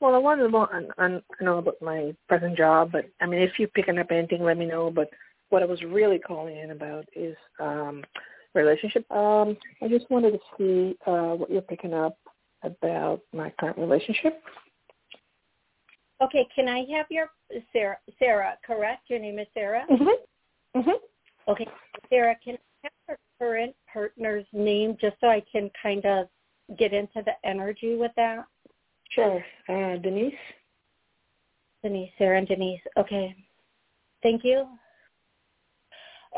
well, 0.00 0.14
I 0.14 0.18
wanted 0.18 0.44
to 0.44 0.50
know, 0.50 0.90
I 0.98 1.20
know 1.40 1.58
about 1.58 1.80
my 1.80 2.14
present 2.28 2.56
job, 2.56 2.92
but 2.92 3.04
I 3.20 3.26
mean, 3.26 3.40
if 3.40 3.58
you're 3.58 3.68
picking 3.68 3.98
up 3.98 4.10
anything, 4.10 4.42
let 4.42 4.58
me 4.58 4.66
know. 4.66 4.90
But 4.90 5.10
what 5.50 5.62
I 5.62 5.66
was 5.66 5.82
really 5.82 6.18
calling 6.18 6.56
in 6.56 6.72
about 6.72 7.04
is 7.14 7.36
um, 7.60 8.04
relationship. 8.54 9.10
Um, 9.10 9.56
I 9.82 9.88
just 9.88 10.10
wanted 10.10 10.32
to 10.32 10.38
see 10.56 10.96
uh, 11.06 11.34
what 11.34 11.50
you're 11.50 11.62
picking 11.62 11.94
up 11.94 12.18
about 12.62 13.20
my 13.32 13.52
current 13.60 13.78
relationship. 13.78 14.42
Okay, 16.20 16.46
can 16.54 16.68
I 16.68 16.84
have 16.96 17.06
your 17.10 17.30
Sarah? 17.72 17.98
Sarah, 18.18 18.58
correct? 18.66 19.08
Your 19.08 19.20
name 19.20 19.38
is 19.38 19.46
Sarah. 19.54 19.86
Mhm. 19.88 20.14
Mhm. 20.76 20.94
Okay, 21.46 21.66
Sarah, 22.10 22.34
can 22.42 22.54
I 22.54 22.58
have 22.58 22.58
your 22.58 22.67
current 23.38 23.74
partner's 23.92 24.46
name 24.52 24.96
just 25.00 25.16
so 25.20 25.28
I 25.28 25.42
can 25.50 25.70
kind 25.82 26.04
of 26.04 26.26
get 26.78 26.92
into 26.92 27.22
the 27.24 27.32
energy 27.44 27.96
with 27.96 28.12
that? 28.16 28.44
Sure. 29.10 29.44
Uh, 29.68 29.96
Denise. 29.96 30.34
Denise, 31.82 32.10
Sarah, 32.18 32.38
and 32.38 32.48
Denise. 32.48 32.80
Okay. 32.96 33.34
Thank 34.22 34.44
you. 34.44 34.66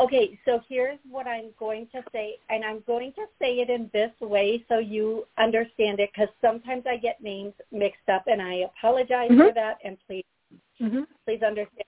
Okay, 0.01 0.39
so 0.45 0.61
here's 0.69 0.99
what 1.11 1.27
I'm 1.27 1.51
going 1.59 1.89
to 1.93 2.03
say, 2.13 2.37
and 2.49 2.65
I'm 2.65 2.83
going 2.87 3.13
to 3.15 3.25
say 3.41 3.55
it 3.55 3.69
in 3.69 3.91
this 3.93 4.13
way 4.21 4.65
so 4.69 4.79
you 4.79 5.27
understand 5.37 5.99
it, 5.99 6.11
because 6.15 6.33
sometimes 6.41 6.85
I 6.89 6.97
get 6.97 7.21
names 7.21 7.55
mixed 7.73 8.09
up, 8.09 8.25
and 8.27 8.41
I 8.41 8.67
apologize 8.71 9.31
mm-hmm. 9.31 9.49
for 9.49 9.53
that. 9.53 9.79
And 9.85 9.97
please, 10.07 10.25
mm-hmm. 10.81 11.03
please 11.27 11.43
understand. 11.43 11.85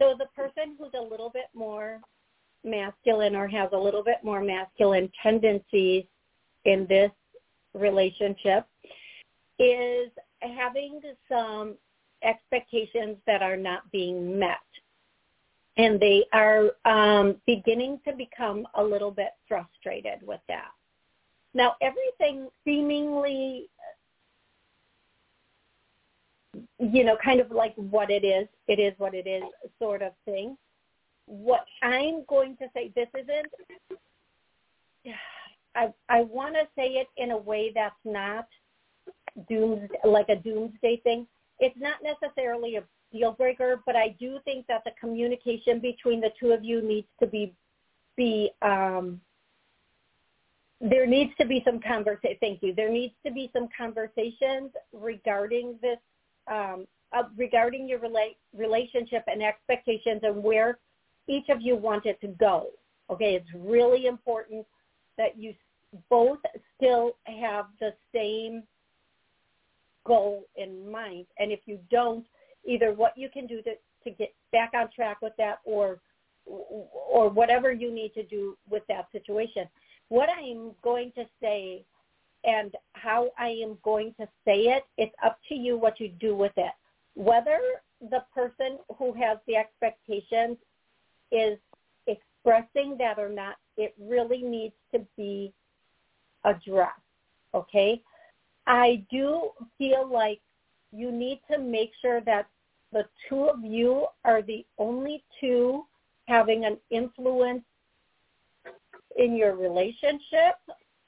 So 0.00 0.14
the 0.18 0.26
person 0.36 0.76
who's 0.78 0.92
a 0.94 1.02
little 1.02 1.30
bit 1.30 1.46
more 1.54 2.00
masculine 2.64 3.34
or 3.34 3.46
has 3.48 3.70
a 3.72 3.78
little 3.78 4.02
bit 4.02 4.18
more 4.22 4.42
masculine 4.42 5.10
tendencies 5.22 6.04
in 6.64 6.86
this 6.88 7.10
relationship 7.74 8.66
is 9.58 10.10
having 10.40 11.00
some 11.28 11.74
expectations 12.22 13.16
that 13.26 13.42
are 13.42 13.56
not 13.56 13.90
being 13.90 14.38
met 14.38 14.58
and 15.76 15.98
they 15.98 16.24
are 16.32 16.72
um, 16.84 17.36
beginning 17.46 17.98
to 18.06 18.12
become 18.12 18.66
a 18.74 18.82
little 18.82 19.10
bit 19.10 19.30
frustrated 19.48 20.26
with 20.26 20.40
that. 20.48 20.70
Now, 21.54 21.76
everything 21.80 22.48
seemingly, 22.64 23.68
you 26.78 27.04
know, 27.04 27.16
kind 27.24 27.40
of 27.40 27.50
like 27.50 27.74
what 27.76 28.10
it 28.10 28.24
is, 28.24 28.48
it 28.68 28.78
is 28.78 28.92
what 28.98 29.14
it 29.14 29.26
is 29.26 29.42
sort 29.78 30.02
of 30.02 30.12
thing. 30.24 30.56
What 31.26 31.64
I'm 31.82 32.24
going 32.28 32.56
to 32.58 32.66
say, 32.74 32.92
this 32.94 33.08
isn't, 33.14 33.96
I, 35.74 35.92
I 36.08 36.22
want 36.22 36.54
to 36.54 36.62
say 36.76 36.88
it 36.94 37.08
in 37.16 37.30
a 37.30 37.36
way 37.36 37.72
that's 37.74 37.94
not 38.04 38.46
dooms, 39.48 39.88
like 40.04 40.28
a 40.28 40.36
doomsday 40.36 41.00
thing. 41.02 41.26
It's 41.58 41.78
not 41.78 41.96
necessarily 42.02 42.76
a 42.76 42.84
deal 43.12 43.32
breaker, 43.32 43.82
but 43.86 43.96
I 43.96 44.16
do 44.18 44.38
think 44.44 44.66
that 44.66 44.82
the 44.84 44.90
communication 45.00 45.80
between 45.80 46.20
the 46.20 46.30
two 46.38 46.52
of 46.52 46.64
you 46.64 46.82
needs 46.82 47.08
to 47.20 47.26
be 47.26 47.54
be 48.16 48.50
um, 48.60 49.20
there 50.82 51.06
needs 51.06 51.30
to 51.40 51.46
be 51.46 51.62
some 51.64 51.80
conversation. 51.80 52.36
Thank 52.40 52.62
you. 52.62 52.74
There 52.74 52.90
needs 52.90 53.14
to 53.24 53.32
be 53.32 53.50
some 53.52 53.68
conversations 53.76 54.72
regarding 54.92 55.78
this, 55.80 55.98
um, 56.50 56.86
uh, 57.16 57.24
regarding 57.36 57.88
your 57.88 58.00
rela- 58.00 58.36
relationship 58.56 59.24
and 59.28 59.42
expectations 59.42 60.20
and 60.24 60.42
where 60.42 60.78
each 61.28 61.48
of 61.48 61.60
you 61.60 61.76
want 61.76 62.06
it 62.06 62.20
to 62.20 62.28
go. 62.28 62.68
Okay, 63.10 63.34
it's 63.34 63.48
really 63.54 64.06
important 64.06 64.66
that 65.18 65.36
you 65.36 65.54
both 66.08 66.38
still 66.76 67.12
have 67.24 67.66
the 67.80 67.92
same 68.14 68.62
goal 70.04 70.44
in 70.56 70.90
mind. 70.90 71.26
And 71.38 71.52
if 71.52 71.60
you 71.66 71.78
don't, 71.90 72.24
either 72.64 72.92
what 72.92 73.16
you 73.16 73.28
can 73.28 73.46
do 73.46 73.62
to, 73.62 73.74
to 74.04 74.10
get 74.10 74.32
back 74.52 74.72
on 74.74 74.88
track 74.94 75.18
with 75.22 75.34
that 75.38 75.58
or 75.64 76.00
or 76.44 77.28
whatever 77.28 77.70
you 77.70 77.92
need 77.94 78.12
to 78.14 78.24
do 78.24 78.56
with 78.68 78.82
that 78.88 79.06
situation. 79.12 79.68
What 80.08 80.28
I'm 80.28 80.72
going 80.82 81.12
to 81.14 81.24
say 81.40 81.84
and 82.44 82.74
how 82.94 83.30
I 83.38 83.48
am 83.62 83.78
going 83.84 84.14
to 84.18 84.26
say 84.44 84.62
it, 84.66 84.84
it's 84.98 85.14
up 85.24 85.38
to 85.48 85.54
you 85.54 85.78
what 85.78 86.00
you 86.00 86.08
do 86.08 86.34
with 86.34 86.52
it. 86.56 86.72
Whether 87.14 87.60
the 88.00 88.24
person 88.34 88.78
who 88.98 89.12
has 89.12 89.38
the 89.46 89.56
expectations 89.56 90.56
is 91.32 91.58
expressing 92.06 92.96
that 92.98 93.18
or 93.18 93.28
not, 93.28 93.56
it 93.76 93.94
really 93.98 94.42
needs 94.42 94.74
to 94.94 95.04
be 95.16 95.52
addressed. 96.44 96.92
Okay? 97.54 98.02
I 98.66 99.04
do 99.10 99.50
feel 99.78 100.08
like 100.08 100.40
you 100.92 101.10
need 101.10 101.40
to 101.50 101.58
make 101.58 101.90
sure 102.00 102.20
that 102.22 102.46
the 102.92 103.04
two 103.28 103.46
of 103.46 103.64
you 103.64 104.06
are 104.24 104.42
the 104.42 104.64
only 104.78 105.24
two 105.40 105.84
having 106.28 106.64
an 106.64 106.76
influence 106.90 107.64
in 109.16 109.34
your 109.36 109.56
relationship 109.56 110.56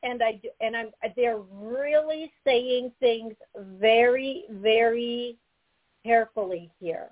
and 0.04 0.22
I 0.22 0.32
do, 0.42 0.50
and 0.60 0.76
I'm 0.76 0.90
they're 1.16 1.40
really 1.52 2.30
saying 2.44 2.92
things 3.00 3.34
very 3.56 4.44
very 4.50 5.37
carefully 6.04 6.70
here. 6.78 7.10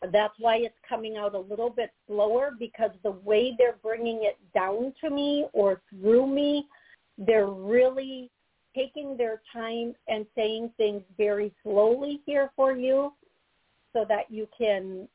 That's 0.00 0.34
why 0.38 0.56
it's 0.58 0.76
coming 0.88 1.16
out 1.16 1.34
a 1.34 1.38
little 1.38 1.70
bit 1.70 1.90
slower 2.06 2.52
because 2.56 2.90
the 3.02 3.10
way 3.10 3.54
they're 3.58 3.78
bringing 3.82 4.22
it 4.22 4.38
down 4.54 4.94
to 5.00 5.10
me 5.10 5.46
or 5.52 5.80
through 5.90 6.26
me, 6.26 6.66
they're 7.18 7.48
really 7.48 8.30
taking 8.76 9.16
their 9.16 9.42
time 9.52 9.94
and 10.06 10.24
saying 10.36 10.70
things 10.76 11.02
very 11.16 11.52
slowly 11.62 12.20
here 12.26 12.50
for 12.54 12.72
you 12.72 13.12
so 13.92 14.04
that 14.08 14.30
you 14.30 14.48
can 14.56 15.08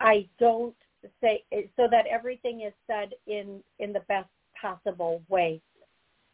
I 0.00 0.28
don't 0.38 0.74
say 1.20 1.44
so 1.76 1.86
that 1.90 2.06
everything 2.06 2.62
is 2.62 2.72
said 2.86 3.10
in 3.26 3.62
in 3.78 3.92
the 3.92 4.00
best 4.00 4.28
possible 4.60 5.22
way. 5.28 5.60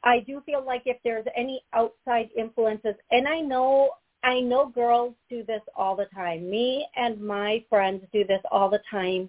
I 0.04 0.20
do 0.20 0.40
feel 0.46 0.64
like 0.64 0.82
if 0.86 0.98
there's 1.02 1.26
any 1.36 1.62
outside 1.72 2.28
influences 2.36 2.94
and 3.10 3.26
I 3.26 3.40
know 3.40 3.90
I 4.26 4.40
know 4.40 4.66
girls 4.66 5.14
do 5.30 5.44
this 5.44 5.62
all 5.76 5.94
the 5.94 6.06
time. 6.06 6.50
Me 6.50 6.84
and 6.96 7.20
my 7.20 7.64
friends 7.70 8.04
do 8.12 8.24
this 8.24 8.42
all 8.50 8.68
the 8.68 8.80
time. 8.90 9.28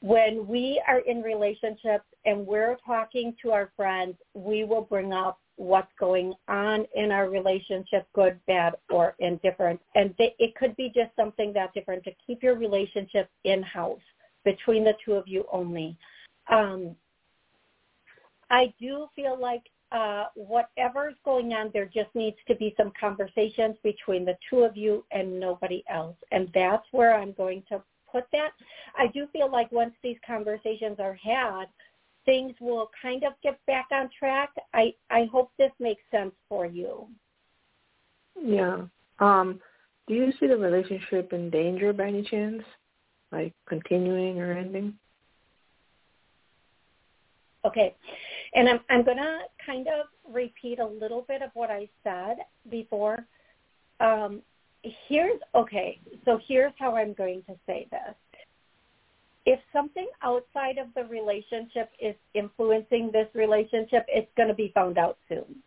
When 0.00 0.46
we 0.46 0.82
are 0.88 1.00
in 1.00 1.20
relationships 1.20 2.06
and 2.24 2.46
we're 2.46 2.78
talking 2.86 3.36
to 3.42 3.52
our 3.52 3.70
friends, 3.76 4.14
we 4.32 4.64
will 4.64 4.80
bring 4.80 5.12
up 5.12 5.38
what's 5.56 5.92
going 6.00 6.32
on 6.48 6.86
in 6.94 7.12
our 7.12 7.28
relationship, 7.28 8.08
good, 8.14 8.40
bad, 8.46 8.76
or 8.88 9.14
indifferent. 9.18 9.78
And 9.94 10.14
it 10.18 10.54
could 10.54 10.74
be 10.76 10.90
just 10.94 11.14
something 11.14 11.52
that 11.52 11.74
different 11.74 12.02
to 12.04 12.12
keep 12.26 12.42
your 12.42 12.56
relationship 12.56 13.28
in-house 13.44 14.00
between 14.42 14.84
the 14.84 14.94
two 15.04 15.12
of 15.12 15.28
you 15.28 15.44
only. 15.52 15.98
Um, 16.50 16.96
I 18.48 18.72
do 18.80 19.08
feel 19.14 19.38
like 19.38 19.64
uh, 19.92 20.24
whatever's 20.34 21.14
going 21.24 21.52
on, 21.52 21.70
there 21.72 21.86
just 21.86 22.14
needs 22.14 22.36
to 22.48 22.54
be 22.54 22.74
some 22.76 22.92
conversations 22.98 23.76
between 23.82 24.24
the 24.24 24.36
two 24.50 24.60
of 24.60 24.76
you 24.76 25.04
and 25.12 25.38
nobody 25.38 25.84
else. 25.88 26.16
And 26.32 26.50
that's 26.54 26.86
where 26.90 27.14
I'm 27.14 27.32
going 27.32 27.62
to 27.68 27.82
put 28.10 28.24
that. 28.32 28.50
I 28.98 29.06
do 29.08 29.26
feel 29.32 29.50
like 29.50 29.70
once 29.70 29.94
these 30.02 30.16
conversations 30.26 30.96
are 30.98 31.14
had, 31.14 31.66
things 32.24 32.54
will 32.60 32.90
kind 33.00 33.22
of 33.24 33.34
get 33.42 33.58
back 33.66 33.86
on 33.92 34.10
track. 34.18 34.50
I, 34.74 34.92
I 35.10 35.28
hope 35.30 35.52
this 35.58 35.72
makes 35.78 36.02
sense 36.10 36.32
for 36.48 36.66
you. 36.66 37.06
Yeah. 38.40 38.82
Um, 39.20 39.60
do 40.08 40.14
you 40.14 40.32
see 40.38 40.46
the 40.46 40.56
relationship 40.56 41.32
in 41.32 41.50
danger 41.50 41.92
by 41.92 42.08
any 42.08 42.22
chance? 42.22 42.62
Like 43.32 43.54
continuing 43.68 44.40
or 44.40 44.52
ending? 44.52 44.94
Okay. 47.64 47.94
And 48.56 48.68
I'm 48.68 48.80
I'm 48.90 49.04
gonna 49.04 49.40
kind 49.64 49.86
of 49.86 50.06
repeat 50.32 50.80
a 50.80 50.86
little 50.86 51.24
bit 51.28 51.42
of 51.42 51.50
what 51.54 51.70
I 51.70 51.88
said 52.02 52.38
before. 52.70 53.24
Um, 54.00 54.42
here's 55.08 55.40
okay, 55.54 56.00
so 56.24 56.40
here's 56.48 56.72
how 56.78 56.96
I'm 56.96 57.12
going 57.12 57.42
to 57.48 57.54
say 57.66 57.86
this 57.90 58.14
if 59.46 59.60
something 59.72 60.08
outside 60.22 60.76
of 60.76 60.88
the 60.94 61.04
relationship 61.04 61.90
is 62.00 62.16
influencing 62.34 63.10
this 63.12 63.28
relationship, 63.32 64.04
it's 64.08 64.30
going 64.36 64.48
to 64.48 64.54
be 64.54 64.72
found 64.74 64.98
out 64.98 65.16
soon. 65.28 65.62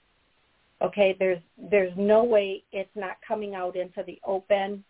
Okay, 0.82 1.16
there's 1.18 1.40
there's 1.58 1.94
no 1.98 2.24
way 2.24 2.64
it's 2.72 2.90
not 2.96 3.18
coming 3.26 3.56
out 3.56 3.76
into 3.76 4.04
the 4.06 4.20
open 4.26 4.84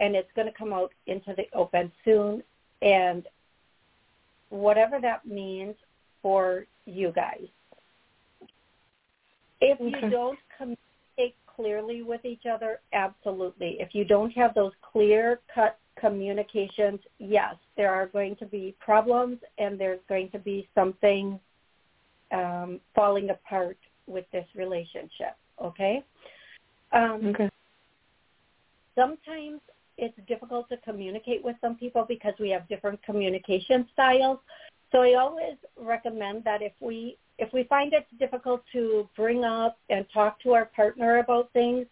and 0.00 0.16
it's 0.16 0.30
going 0.34 0.46
to 0.46 0.54
come 0.56 0.72
out 0.72 0.92
into 1.06 1.34
the 1.36 1.46
open 1.56 1.90
soon 2.04 2.42
and 2.82 3.26
whatever 4.50 5.00
that 5.00 5.26
means 5.26 5.74
for 6.22 6.66
you 6.86 7.12
guys. 7.12 7.46
If 9.60 9.80
Okay. 9.80 9.90
you 9.90 10.10
don't 10.10 10.38
communicate 10.56 11.36
clearly 11.46 12.02
with 12.02 12.24
each 12.24 12.46
other, 12.46 12.80
absolutely. 12.92 13.76
If 13.80 13.94
you 13.94 14.04
don't 14.04 14.30
have 14.32 14.54
those 14.54 14.72
clear 14.82 15.40
cut 15.54 15.78
communications, 15.98 17.00
yes, 17.18 17.54
there 17.76 17.92
are 17.92 18.06
going 18.06 18.36
to 18.36 18.46
be 18.46 18.74
problems 18.80 19.38
and 19.58 19.78
there's 19.78 20.00
going 20.08 20.30
to 20.30 20.38
be 20.38 20.68
something 20.74 21.38
um, 22.32 22.80
falling 22.94 23.30
apart 23.30 23.78
with 24.06 24.24
this 24.32 24.46
relationship. 24.54 25.36
Okay. 25.62 26.02
Um, 26.92 27.26
Okay. 27.26 27.48
sometimes 28.94 29.60
it's 29.96 30.18
difficult 30.26 30.68
to 30.68 30.76
communicate 30.78 31.44
with 31.44 31.56
some 31.60 31.76
people 31.76 32.04
because 32.08 32.34
we 32.40 32.50
have 32.50 32.68
different 32.68 33.02
communication 33.02 33.86
styles. 33.92 34.38
So 34.94 35.02
I 35.02 35.14
always 35.14 35.56
recommend 35.76 36.44
that 36.44 36.62
if 36.62 36.72
we 36.80 37.16
if 37.38 37.52
we 37.52 37.64
find 37.64 37.92
it 37.92 38.06
difficult 38.20 38.62
to 38.72 39.08
bring 39.16 39.42
up 39.42 39.76
and 39.90 40.06
talk 40.14 40.40
to 40.42 40.52
our 40.52 40.66
partner 40.66 41.18
about 41.18 41.52
things, 41.52 41.86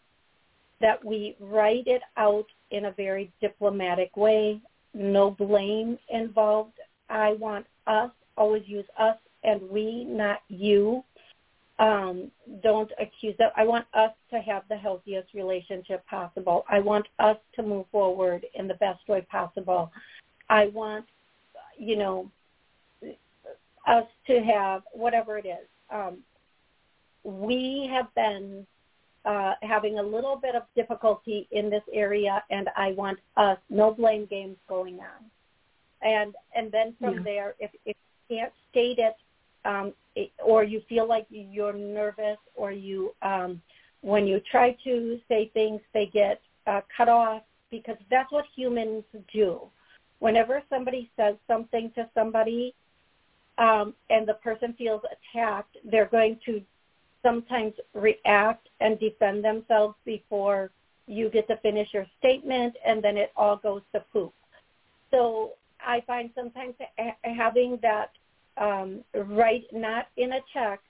that 0.81 1.05
we 1.05 1.35
write 1.41 1.89
it 1.89 2.03
out 2.17 2.47
in 2.71 2.85
a 2.85 2.93
very 2.93 3.33
diplomatic 3.41 4.17
way, 4.17 4.61
no 4.95 5.33
blame 5.33 5.99
involved. 6.11 6.79
I 7.11 7.33
want 7.33 7.67
us, 7.89 8.13
always 8.37 8.63
use 8.67 8.85
us 9.01 9.17
and 9.43 9.61
we, 9.69 10.05
not 10.05 10.43
you. 10.49 11.03
Um, 11.81 12.31
don't 12.63 12.93
accuse 13.01 13.37
them. 13.37 13.51
I 13.57 13.65
want 13.65 13.87
us 13.95 14.13
to 14.31 14.39
have 14.39 14.63
the 14.69 14.77
healthiest 14.77 15.35
relationship 15.35 16.07
possible. 16.07 16.65
I 16.71 16.79
want 16.79 17.09
us 17.19 17.37
to 17.57 17.65
move 17.65 17.87
forward 17.91 18.47
in 18.55 18.69
the 18.69 18.75
best 18.75 19.09
way 19.09 19.27
possible. 19.29 19.91
I 20.49 20.67
want, 20.69 21.07
you 21.77 21.97
know, 21.97 22.31
us 23.87 24.07
to 24.27 24.41
have 24.43 24.83
whatever 24.93 25.39
it 25.39 25.47
is. 25.47 25.67
Um, 25.91 26.19
we 27.25 27.89
have 27.93 28.13
been 28.15 28.67
uh, 29.25 29.55
having 29.63 29.99
a 29.99 30.03
little 30.03 30.37
bit 30.37 30.55
of 30.55 30.63
difficulty 30.75 31.47
in 31.53 31.71
this 31.71 31.83
area, 31.93 32.43
and 32.51 32.69
I 32.77 32.93
want 32.93 33.19
us 33.37 33.59
no 33.71 33.93
blame 33.93 34.27
games 34.27 34.57
going 34.69 34.99
on. 35.01 35.31
And 36.03 36.35
and 36.55 36.73
then 36.73 36.95
from 37.01 37.19
Yeah. 37.19 37.23
there, 37.23 37.55
if 37.61 37.71
if 37.85 37.97
you 38.29 38.37
can't 38.37 38.53
state 38.71 38.99
it, 38.99 39.17
um, 39.65 39.95
it, 40.17 40.33
or 40.45 40.65
you 40.65 40.81
feel 40.89 41.07
like 41.07 41.27
you're 41.31 41.73
nervous, 41.73 42.39
or 42.57 42.73
you 42.73 43.15
um, 43.23 43.63
when 44.01 44.27
you 44.27 44.41
try 44.41 44.73
to 44.85 45.21
say 45.29 45.51
things, 45.55 45.81
they 45.95 46.07
get 46.07 46.41
uh, 46.67 46.81
cut 46.97 47.09
off 47.09 47.43
because 47.71 47.97
that's 48.11 48.33
what 48.33 48.45
humans 48.55 49.05
do. 49.33 49.61
Whenever 50.19 50.63
somebody 50.69 51.11
says 51.17 51.37
something 51.47 51.93
to 51.95 52.09
somebody, 52.15 52.75
um, 53.63 53.95
and 54.11 54.27
the 54.27 54.35
person 54.35 54.75
feels 54.77 55.03
attacked, 55.15 55.77
they're 55.85 56.07
going 56.07 56.37
to 56.45 56.61
sometimes 57.23 57.75
react 57.95 58.69
and 58.81 58.99
defend 58.99 59.45
themselves 59.45 59.95
before 60.05 60.71
you 61.07 61.31
get 61.31 61.47
to 61.47 61.57
finish 61.59 61.89
your 61.95 62.07
statement, 62.19 62.75
and 62.85 63.03
then 63.05 63.17
it 63.17 63.31
all 63.37 63.57
goes 63.57 63.83
to 63.93 64.01
poop. 64.13 64.35
So 65.13 65.53
I 65.81 66.03
find 66.09 66.31
sometimes 66.35 66.75
having 67.23 67.79
that 67.83 68.11
um, 68.57 69.05
right, 69.15 69.65
not 69.73 70.09
in 70.17 70.33
a 70.33 70.41
text, 70.53 70.85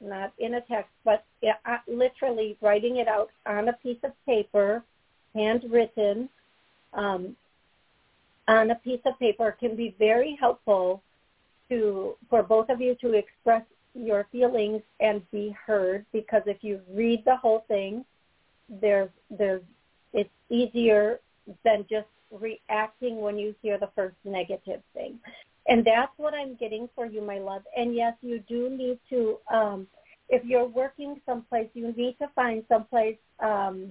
not 0.00 0.32
in 0.38 0.54
a 0.54 0.60
text, 0.62 0.90
but 1.04 1.24
uh, 1.46 1.76
literally 1.86 2.56
writing 2.60 2.96
it 2.96 3.06
out 3.06 3.30
on 3.46 3.68
a 3.68 3.72
piece 3.74 4.02
of 4.02 4.12
paper, 4.26 4.82
handwritten, 5.34 6.28
um, 6.92 7.36
on 8.48 8.72
a 8.72 8.74
piece 8.76 9.00
of 9.04 9.16
paper 9.20 9.56
can 9.60 9.76
be 9.76 9.94
very 9.98 10.36
helpful 10.40 11.02
to 11.70 12.16
for 12.28 12.42
both 12.42 12.68
of 12.68 12.80
you 12.80 12.94
to 13.00 13.14
express 13.14 13.62
your 13.94 14.26
feelings 14.30 14.82
and 15.00 15.28
be 15.30 15.56
heard 15.66 16.04
because 16.12 16.42
if 16.46 16.58
you 16.62 16.80
read 16.92 17.22
the 17.24 17.36
whole 17.36 17.64
thing 17.66 18.04
there's 18.80 19.10
there's 19.30 19.62
it's 20.12 20.30
easier 20.48 21.20
than 21.64 21.84
just 21.90 22.06
reacting 22.30 23.20
when 23.20 23.36
you 23.38 23.54
hear 23.62 23.78
the 23.78 23.88
first 23.96 24.14
negative 24.24 24.82
thing. 24.94 25.18
And 25.66 25.84
that's 25.84 26.12
what 26.16 26.34
i'm 26.34 26.54
getting 26.54 26.88
for 26.94 27.06
you 27.06 27.20
my 27.20 27.38
love. 27.38 27.62
And 27.76 27.94
yes 27.94 28.14
you 28.20 28.40
do 28.48 28.70
need 28.70 28.98
to 29.10 29.38
um 29.52 29.86
if 30.28 30.44
you're 30.44 30.68
working 30.68 31.20
someplace 31.26 31.68
you 31.74 31.92
need 31.92 32.16
to 32.20 32.28
find 32.34 32.64
someplace 32.68 33.18
um 33.40 33.90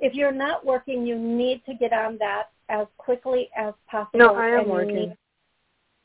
if 0.00 0.14
you're 0.14 0.32
not 0.32 0.64
working 0.64 1.06
you 1.06 1.16
need 1.18 1.64
to 1.66 1.74
get 1.74 1.92
on 1.92 2.18
that 2.18 2.50
as 2.68 2.86
quickly 2.98 3.48
as 3.56 3.74
possible. 3.88 4.18
No, 4.18 4.34
I 4.34 4.48
am 4.48 4.68
working. 4.68 5.16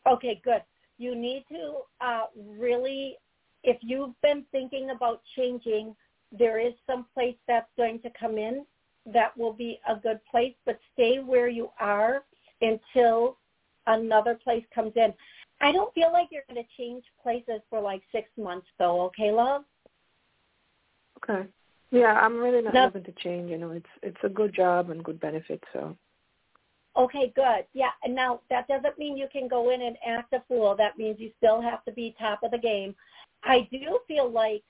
Okay, 0.07 0.41
good. 0.43 0.61
You 0.97 1.15
need 1.15 1.45
to 1.49 1.81
uh, 1.99 2.25
really, 2.35 3.17
if 3.63 3.77
you've 3.81 4.19
been 4.21 4.45
thinking 4.51 4.91
about 4.91 5.21
changing, 5.35 5.95
there 6.31 6.59
is 6.59 6.73
some 6.87 7.05
place 7.13 7.35
that's 7.47 7.69
going 7.77 7.99
to 8.01 8.09
come 8.19 8.37
in 8.37 8.65
that 9.11 9.35
will 9.37 9.53
be 9.53 9.79
a 9.89 9.95
good 9.95 10.19
place, 10.29 10.53
but 10.65 10.79
stay 10.93 11.19
where 11.19 11.49
you 11.49 11.69
are 11.79 12.23
until 12.61 13.37
another 13.87 14.35
place 14.35 14.63
comes 14.73 14.93
in. 14.95 15.13
I 15.59 15.71
don't 15.71 15.93
feel 15.93 16.11
like 16.11 16.29
you're 16.31 16.43
going 16.49 16.63
to 16.63 16.69
change 16.77 17.03
places 17.21 17.61
for 17.69 17.81
like 17.81 18.01
six 18.11 18.29
months 18.37 18.67
though, 18.77 19.01
okay, 19.05 19.31
love? 19.31 19.63
Okay. 21.23 21.47
Yeah, 21.91 22.13
I'm 22.13 22.39
really 22.39 22.61
not 22.61 22.73
No. 22.73 22.85
looking 22.85 23.03
to 23.03 23.11
change. 23.13 23.51
You 23.51 23.57
know, 23.57 23.71
it's 23.71 23.89
it's 24.01 24.23
a 24.23 24.29
good 24.29 24.53
job 24.53 24.89
and 24.89 25.03
good 25.03 25.19
benefits. 25.19 25.63
So 25.73 25.95
Okay, 26.97 27.31
good. 27.35 27.65
Yeah, 27.73 27.91
and 28.03 28.13
now 28.13 28.41
that 28.49 28.67
doesn't 28.67 28.99
mean 28.99 29.15
you 29.15 29.27
can 29.31 29.47
go 29.47 29.69
in 29.69 29.81
and 29.81 29.95
act 30.05 30.33
a 30.33 30.43
fool. 30.47 30.75
That 30.75 30.97
means 30.97 31.19
you 31.19 31.31
still 31.37 31.61
have 31.61 31.85
to 31.85 31.91
be 31.91 32.15
top 32.19 32.43
of 32.43 32.51
the 32.51 32.57
game. 32.57 32.95
I 33.43 33.67
do 33.71 33.99
feel 34.07 34.29
like 34.29 34.63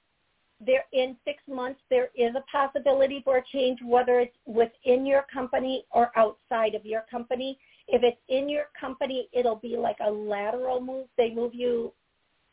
there 0.64 0.86
in 0.94 1.18
six 1.26 1.42
months 1.48 1.80
there 1.90 2.10
is 2.16 2.36
a 2.36 2.44
possibility 2.52 3.22
for 3.24 3.38
a 3.38 3.44
change, 3.52 3.80
whether 3.84 4.20
it's 4.20 4.36
within 4.46 5.06
your 5.06 5.26
company 5.34 5.86
or 5.92 6.12
outside 6.16 6.76
of 6.76 6.86
your 6.86 7.06
company. 7.10 7.58
If 7.88 8.04
it's 8.04 8.22
in 8.30 8.48
your 8.48 8.66
company, 8.80 9.28
it'll 9.34 9.56
be 9.56 9.76
like 9.76 9.98
a 10.06 10.12
lateral 10.12 10.80
move. 10.80 11.08
They 11.18 11.34
move 11.34 11.56
you 11.56 11.92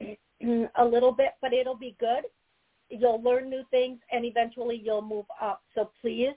a 0.77 0.85
little 0.85 1.13
bit, 1.13 1.33
but 1.43 1.53
it'll 1.53 1.77
be 1.77 1.95
good. 2.01 2.25
You'll 2.89 3.23
learn 3.23 3.51
new 3.51 3.65
things, 3.71 3.99
and 4.11 4.25
eventually 4.25 4.81
you'll 4.83 5.03
move 5.03 5.27
up. 5.43 5.63
So 5.75 5.91
please 6.01 6.33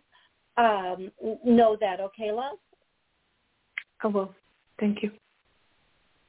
um, 0.58 1.12
know 1.46 1.78
that, 1.80 2.02
okay, 2.02 2.32
love? 2.34 2.58
I 4.04 4.08
will. 4.08 4.34
Thank 4.80 5.04
you. 5.04 5.12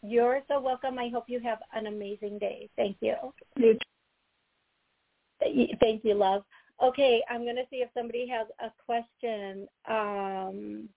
You're 0.02 0.40
so 0.48 0.60
welcome. 0.60 0.98
I 0.98 1.08
hope 1.08 1.24
you 1.28 1.40
have 1.40 1.58
an 1.74 1.86
amazing 1.86 2.38
day. 2.38 2.68
Thank 2.76 2.96
you. 3.00 3.14
You 3.56 3.78
Thank 5.80 6.04
you, 6.04 6.14
love. 6.14 6.44
Okay, 6.82 7.22
I'm 7.30 7.44
going 7.44 7.56
to 7.56 7.64
see 7.70 7.76
if 7.76 7.90
somebody 7.94 8.28
has 8.28 8.46
a 8.60 8.70
question. 8.84 9.68
Um, 9.88 10.88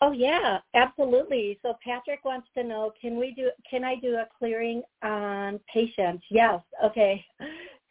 oh 0.00 0.12
yeah, 0.12 0.58
absolutely. 0.74 1.58
So 1.62 1.74
Patrick 1.84 2.24
wants 2.24 2.48
to 2.56 2.64
know, 2.64 2.92
can 3.00 3.18
we 3.18 3.32
do? 3.34 3.50
Can 3.68 3.84
I 3.84 3.96
do 3.96 4.14
a 4.16 4.26
clearing 4.38 4.82
on 5.02 5.60
patients? 5.72 6.24
Yes. 6.30 6.60
Okay. 6.84 7.24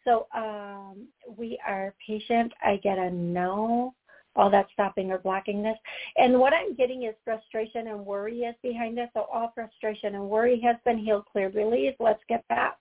So 0.04 0.26
um, 0.34 1.06
we 1.36 1.58
are 1.66 1.94
patient. 2.06 2.52
I 2.64 2.76
get 2.76 2.98
a 2.98 3.10
no. 3.10 3.94
All 4.38 4.48
that 4.50 4.68
stopping 4.72 5.10
or 5.10 5.18
blocking 5.18 5.62
this. 5.62 5.76
And 6.16 6.38
what 6.38 6.54
I'm 6.54 6.74
getting 6.74 7.02
is 7.02 7.14
frustration 7.24 7.88
and 7.88 8.06
worry 8.06 8.38
is 8.42 8.54
behind 8.62 8.96
this. 8.96 9.10
So 9.12 9.26
all 9.32 9.50
frustration 9.54 10.14
and 10.14 10.30
worry 10.30 10.60
has 10.64 10.76
been 10.84 10.96
healed, 10.96 11.24
cleared, 11.30 11.56
released. 11.56 11.96
Let's 11.98 12.22
get 12.28 12.44
that. 12.48 12.76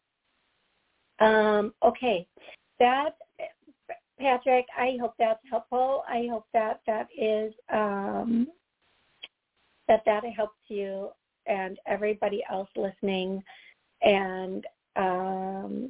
Um, 1.19 1.73
okay. 1.83 2.27
That, 2.79 3.17
Patrick, 4.19 4.67
I 4.77 4.97
hope 5.01 5.15
that's 5.17 5.41
helpful. 5.49 6.03
I 6.07 6.27
hope 6.29 6.45
that 6.53 6.81
that 6.85 7.07
is, 7.17 7.51
um, 7.73 8.47
that 9.87 10.03
that 10.05 10.23
helps 10.25 10.59
you 10.67 11.09
and 11.47 11.79
everybody 11.87 12.43
else 12.51 12.69
listening 12.75 13.43
and, 14.03 14.63
um, 14.95 15.89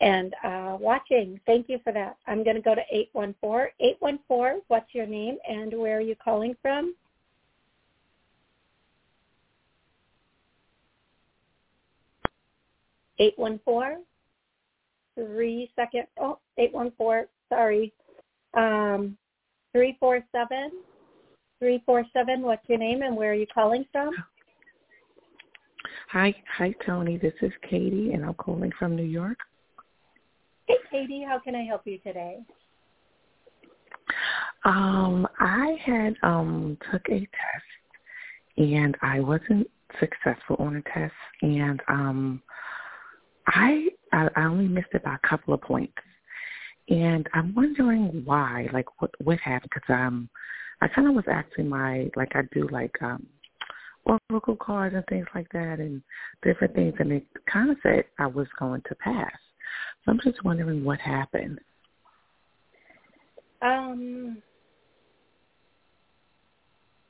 and 0.00 0.34
uh, 0.44 0.76
watching. 0.80 1.40
Thank 1.46 1.68
you 1.68 1.78
for 1.82 1.92
that. 1.92 2.16
I'm 2.26 2.44
going 2.44 2.56
to 2.56 2.62
go 2.62 2.74
to 2.74 2.82
814. 2.90 3.72
814, 3.80 4.62
what's 4.68 4.94
your 4.94 5.06
name 5.06 5.36
and 5.48 5.72
where 5.76 5.98
are 5.98 6.00
you 6.00 6.14
calling 6.22 6.54
from? 6.62 6.94
Eight 13.20 13.34
one 13.36 13.58
four 13.64 13.96
three 15.16 15.68
second 15.74 16.04
oh 16.20 16.38
eight 16.56 16.72
one 16.72 16.92
four 16.96 17.26
sorry 17.48 17.92
um 18.54 19.16
three 19.72 19.96
four 19.98 20.20
seven 20.30 20.70
three 21.58 21.82
four 21.84 22.04
seven 22.12 22.42
what's 22.42 22.62
your 22.68 22.78
name 22.78 23.02
and 23.02 23.16
where 23.16 23.32
are 23.32 23.34
you 23.34 23.46
calling 23.52 23.84
from 23.90 24.14
Hi, 26.10 26.34
hi, 26.56 26.74
Toni. 26.86 27.18
This 27.18 27.34
is 27.42 27.52
Katie, 27.68 28.12
and 28.12 28.24
I'm 28.24 28.32
calling 28.34 28.72
from 28.78 28.96
New 28.96 29.04
York. 29.04 29.36
Hey 30.68 30.76
katie 30.90 31.24
how 31.26 31.38
can 31.38 31.54
i 31.54 31.64
help 31.64 31.82
you 31.84 31.98
today 31.98 32.38
Um, 34.64 35.26
I 35.38 35.76
had 35.84 36.14
um 36.22 36.78
took 36.90 37.02
a 37.08 37.20
test, 37.20 37.70
and 38.56 38.96
I 39.02 39.20
wasn't 39.20 39.68
successful 40.00 40.56
on 40.58 40.76
a 40.76 40.82
test, 40.82 41.14
and 41.42 41.80
um, 41.88 42.42
I 43.46 43.88
I, 44.12 44.28
I 44.36 44.44
only 44.44 44.68
missed 44.68 44.88
it 44.92 45.04
by 45.04 45.14
a 45.14 45.28
couple 45.28 45.54
of 45.54 45.60
points, 45.60 45.94
and 46.88 47.28
I'm 47.34 47.54
wondering 47.54 48.22
why. 48.24 48.68
Like, 48.72 48.86
what 49.00 49.10
what 49.22 49.38
happened? 49.38 49.70
Because 49.72 49.94
um, 49.94 50.28
I 50.80 50.88
kind 50.88 51.08
of 51.08 51.14
was 51.14 51.24
asking 51.30 51.68
my 51.68 52.10
like 52.16 52.34
I 52.34 52.42
do 52.52 52.68
like 52.68 52.94
um 53.00 53.26
oracle 54.30 54.56
cards 54.56 54.94
and 54.94 55.04
things 55.06 55.26
like 55.34 55.48
that, 55.52 55.78
and 55.78 56.02
different 56.42 56.74
things, 56.74 56.94
and 56.98 57.12
it 57.12 57.26
kind 57.50 57.70
of 57.70 57.76
said 57.82 58.04
I 58.18 58.26
was 58.26 58.48
going 58.58 58.82
to 58.88 58.94
pass. 58.96 59.32
So 60.04 60.12
I'm 60.12 60.20
just 60.22 60.44
wondering 60.44 60.84
what 60.84 61.00
happened. 61.00 61.58
Um. 63.62 64.42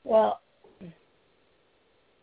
Well, 0.03 0.39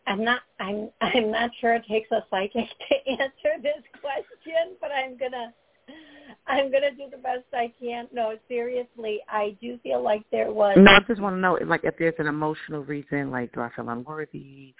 I'm 0.07 0.23
not 0.23 0.41
I'm 0.59 0.89
I'm 1.01 1.31
not 1.31 1.51
sure 1.59 1.75
it 1.75 1.85
takes 1.87 2.11
a 2.11 2.23
psychic 2.29 2.67
to 2.89 3.11
answer 3.11 3.61
this 3.61 3.83
question, 4.01 4.75
but 4.81 4.91
I'm 4.91 5.17
gonna 5.17 5.53
I'm 6.47 6.71
gonna 6.71 6.91
do 6.91 7.09
the 7.11 7.17
best 7.17 7.43
I 7.53 7.71
can. 7.79 8.07
No, 8.13 8.37
seriously, 8.47 9.19
I 9.29 9.57
do 9.61 9.77
feel 9.83 10.01
like 10.01 10.23
there 10.31 10.51
was. 10.51 10.77
No, 10.79 10.91
I 10.91 10.99
just 11.07 11.21
want 11.21 11.35
to 11.35 11.39
know, 11.39 11.57
like, 11.65 11.81
if 11.83 11.95
there's 11.97 12.13
an 12.19 12.27
emotional 12.27 12.83
reason, 12.83 13.31
like, 13.31 13.53
do 13.53 13.61
I 13.61 13.69
feel 13.75 13.89
unworthy? 13.89 14.73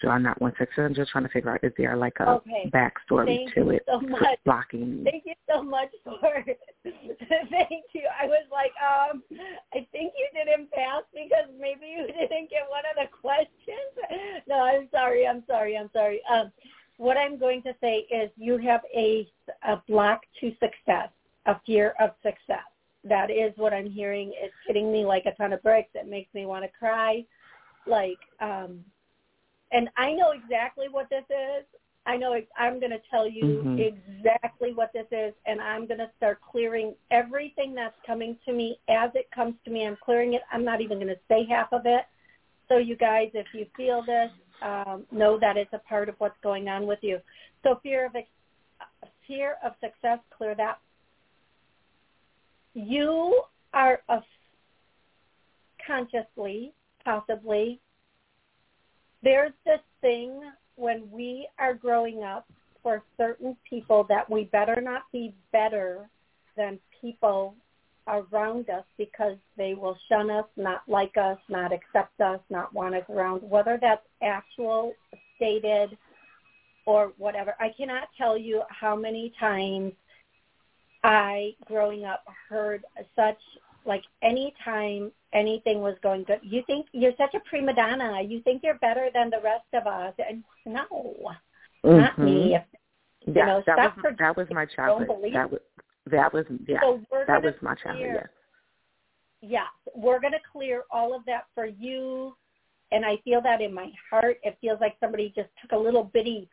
Do 0.00 0.08
I 0.08 0.18
not 0.18 0.40
want 0.40 0.54
sex? 0.58 0.72
I'm 0.78 0.94
just 0.94 1.10
trying 1.10 1.24
to 1.24 1.30
figure 1.30 1.52
out, 1.52 1.62
is 1.62 1.72
there 1.76 1.96
like 1.96 2.14
a 2.20 2.30
okay. 2.30 2.70
backstory 2.72 3.26
Thank 3.26 3.54
to 3.54 3.60
you 3.60 3.70
it 3.70 3.82
so 3.86 4.00
much. 4.00 4.38
blocking? 4.44 5.02
Thank 5.04 5.24
you 5.26 5.34
so 5.48 5.62
much 5.62 5.90
for. 6.04 6.44
Thank 6.84 7.84
you. 7.92 8.08
I 8.20 8.26
was 8.26 8.46
like, 8.50 8.72
um, 8.80 9.22
I 9.74 9.86
think 9.92 10.14
you 10.16 10.28
didn't 10.32 10.70
pass 10.72 11.02
because 11.12 11.50
maybe 11.58 11.86
you 11.86 12.06
didn't 12.06 12.50
get 12.50 12.64
one 12.68 12.84
of 12.88 12.96
the 12.96 13.08
questions. 13.20 14.40
No, 14.48 14.56
I'm 14.56 14.88
sorry. 14.90 15.26
I'm 15.26 15.42
sorry. 15.46 15.76
I'm 15.76 15.90
sorry. 15.92 16.22
Um, 16.32 16.50
what 17.00 17.16
I'm 17.16 17.38
going 17.38 17.62
to 17.62 17.72
say 17.80 18.06
is 18.10 18.30
you 18.36 18.58
have 18.58 18.82
a, 18.94 19.26
a 19.66 19.82
block 19.88 20.20
to 20.38 20.50
success, 20.60 21.08
a 21.46 21.58
fear 21.64 21.94
of 21.98 22.10
success. 22.22 22.68
That 23.04 23.30
is 23.30 23.54
what 23.56 23.72
I'm 23.72 23.90
hearing. 23.90 24.32
It's 24.36 24.52
hitting 24.66 24.92
me 24.92 25.06
like 25.06 25.24
a 25.24 25.32
ton 25.32 25.54
of 25.54 25.62
bricks. 25.62 25.88
It 25.94 26.06
makes 26.06 26.32
me 26.34 26.44
want 26.44 26.62
to 26.64 26.70
cry. 26.78 27.24
Like, 27.86 28.18
um, 28.42 28.84
and 29.72 29.88
I 29.96 30.12
know 30.12 30.32
exactly 30.32 30.88
what 30.90 31.08
this 31.08 31.24
is. 31.30 31.64
I 32.04 32.18
know 32.18 32.38
I'm 32.58 32.78
going 32.80 32.92
to 32.92 33.00
tell 33.10 33.26
you 33.26 33.62
Mhm. 33.64 33.78
exactly 33.78 34.74
what 34.74 34.92
this 34.92 35.06
is, 35.10 35.32
and 35.46 35.58
I'm 35.58 35.86
going 35.86 36.00
to 36.00 36.10
start 36.18 36.42
clearing 36.42 36.94
everything 37.10 37.74
that's 37.74 37.98
coming 38.06 38.36
to 38.44 38.52
me 38.52 38.78
as 38.88 39.10
it 39.14 39.30
comes 39.30 39.54
to 39.64 39.70
me. 39.70 39.86
I'm 39.86 39.96
clearing 39.96 40.34
it. 40.34 40.42
I'm 40.52 40.64
not 40.64 40.82
even 40.82 40.98
going 40.98 41.14
to 41.14 41.20
say 41.28 41.44
half 41.44 41.72
of 41.72 41.86
it. 41.86 42.04
So 42.68 42.76
you 42.76 42.94
guys, 42.94 43.30
if 43.32 43.46
you 43.54 43.66
feel 43.74 44.02
this, 44.02 44.30
um, 44.62 45.04
know 45.10 45.38
that 45.38 45.56
it's 45.56 45.72
a 45.72 45.78
part 45.78 46.08
of 46.08 46.14
what's 46.18 46.38
going 46.42 46.68
on 46.68 46.86
with 46.86 46.98
you. 47.02 47.18
So 47.62 47.80
fear 47.82 48.06
of 48.06 48.12
fear 49.26 49.56
of 49.64 49.72
success, 49.80 50.18
clear 50.36 50.54
that. 50.56 50.78
You 52.74 53.42
are 53.72 54.00
a 54.08 54.20
consciously, 55.86 56.72
possibly. 57.04 57.80
There's 59.22 59.52
this 59.64 59.80
thing 60.00 60.40
when 60.76 61.10
we 61.10 61.48
are 61.58 61.74
growing 61.74 62.22
up 62.22 62.46
for 62.82 63.02
certain 63.16 63.56
people 63.68 64.06
that 64.08 64.28
we 64.30 64.44
better 64.44 64.80
not 64.80 65.02
be 65.12 65.34
better 65.52 66.08
than 66.56 66.78
people 67.00 67.54
around 68.08 68.68
us 68.70 68.84
because 68.98 69.36
they 69.56 69.74
will 69.74 69.96
shun 70.08 70.30
us, 70.30 70.44
not 70.56 70.82
like 70.88 71.16
us, 71.16 71.38
not 71.48 71.72
accept 71.72 72.20
us, 72.20 72.40
not 72.50 72.72
want 72.74 72.94
us 72.94 73.04
around, 73.08 73.40
whether 73.42 73.78
that's 73.80 74.06
actual, 74.22 74.92
stated, 75.36 75.96
or 76.86 77.12
whatever. 77.18 77.54
I 77.60 77.70
cannot 77.76 78.08
tell 78.16 78.36
you 78.36 78.62
how 78.68 78.96
many 78.96 79.32
times 79.38 79.92
I, 81.04 81.54
growing 81.66 82.04
up, 82.04 82.24
heard 82.48 82.84
such, 83.16 83.38
like 83.84 84.02
any 84.22 84.54
time 84.64 85.12
anything 85.32 85.80
was 85.80 85.94
going 86.02 86.24
good, 86.24 86.40
you 86.42 86.62
think 86.66 86.86
you're 86.92 87.12
such 87.16 87.34
a 87.34 87.40
prima 87.40 87.74
donna. 87.74 88.20
You 88.22 88.40
think 88.42 88.62
you're 88.62 88.78
better 88.78 89.08
than 89.14 89.30
the 89.30 89.40
rest 89.42 89.66
of 89.72 89.86
us. 89.86 90.14
And 90.28 90.42
no, 90.66 90.86
not 91.84 92.18
me. 92.18 92.54
If, 92.56 92.62
Yeah, 93.26 93.42
you 93.42 93.46
know, 93.46 93.62
that 93.66 93.96
was 93.96 94.14
that 94.18 94.36
was 94.36 94.46
my 94.50 94.66
childhood. 94.66 95.06
believe 95.06 95.34
That 95.34 95.50
was 95.50 95.60
that 96.10 96.32
was 96.32 96.44
yeah. 96.66 96.80
So 96.80 97.00
that 97.26 97.42
was 97.42 97.54
my 97.60 97.74
clear- 97.74 98.14
Yes. 98.14 98.28
yeah, 99.40 99.66
we're 99.94 100.20
going 100.20 100.32
to 100.32 100.40
clear 100.52 100.84
all 100.90 101.14
of 101.14 101.24
that 101.26 101.46
for 101.54 101.66
you. 101.66 102.36
And 102.92 103.04
I 103.04 103.18
feel 103.18 103.40
that 103.42 103.60
in 103.60 103.72
my 103.72 103.92
heart. 104.10 104.38
It 104.42 104.58
feels 104.60 104.80
like 104.80 104.96
somebody 104.98 105.32
just 105.34 105.48
took 105.62 105.72
a 105.72 105.76
little 105.76 106.04
bitty 106.04 106.48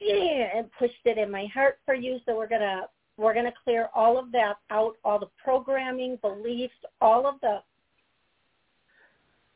yeah, 0.00 0.48
and 0.56 0.70
pushed 0.78 0.94
it 1.04 1.18
in 1.18 1.30
my 1.30 1.46
heart 1.46 1.78
for 1.84 1.94
you. 1.94 2.18
So 2.26 2.36
we're 2.36 2.48
going 2.48 2.60
to 2.62 2.88
we're 3.16 3.34
going 3.34 3.46
to 3.46 3.52
clear 3.64 3.88
all 3.94 4.18
of 4.18 4.32
that 4.32 4.54
out, 4.70 4.96
all 5.04 5.18
the 5.18 5.28
programming, 5.42 6.16
beliefs, 6.22 6.74
all 7.00 7.26
of 7.26 7.34
the 7.42 7.58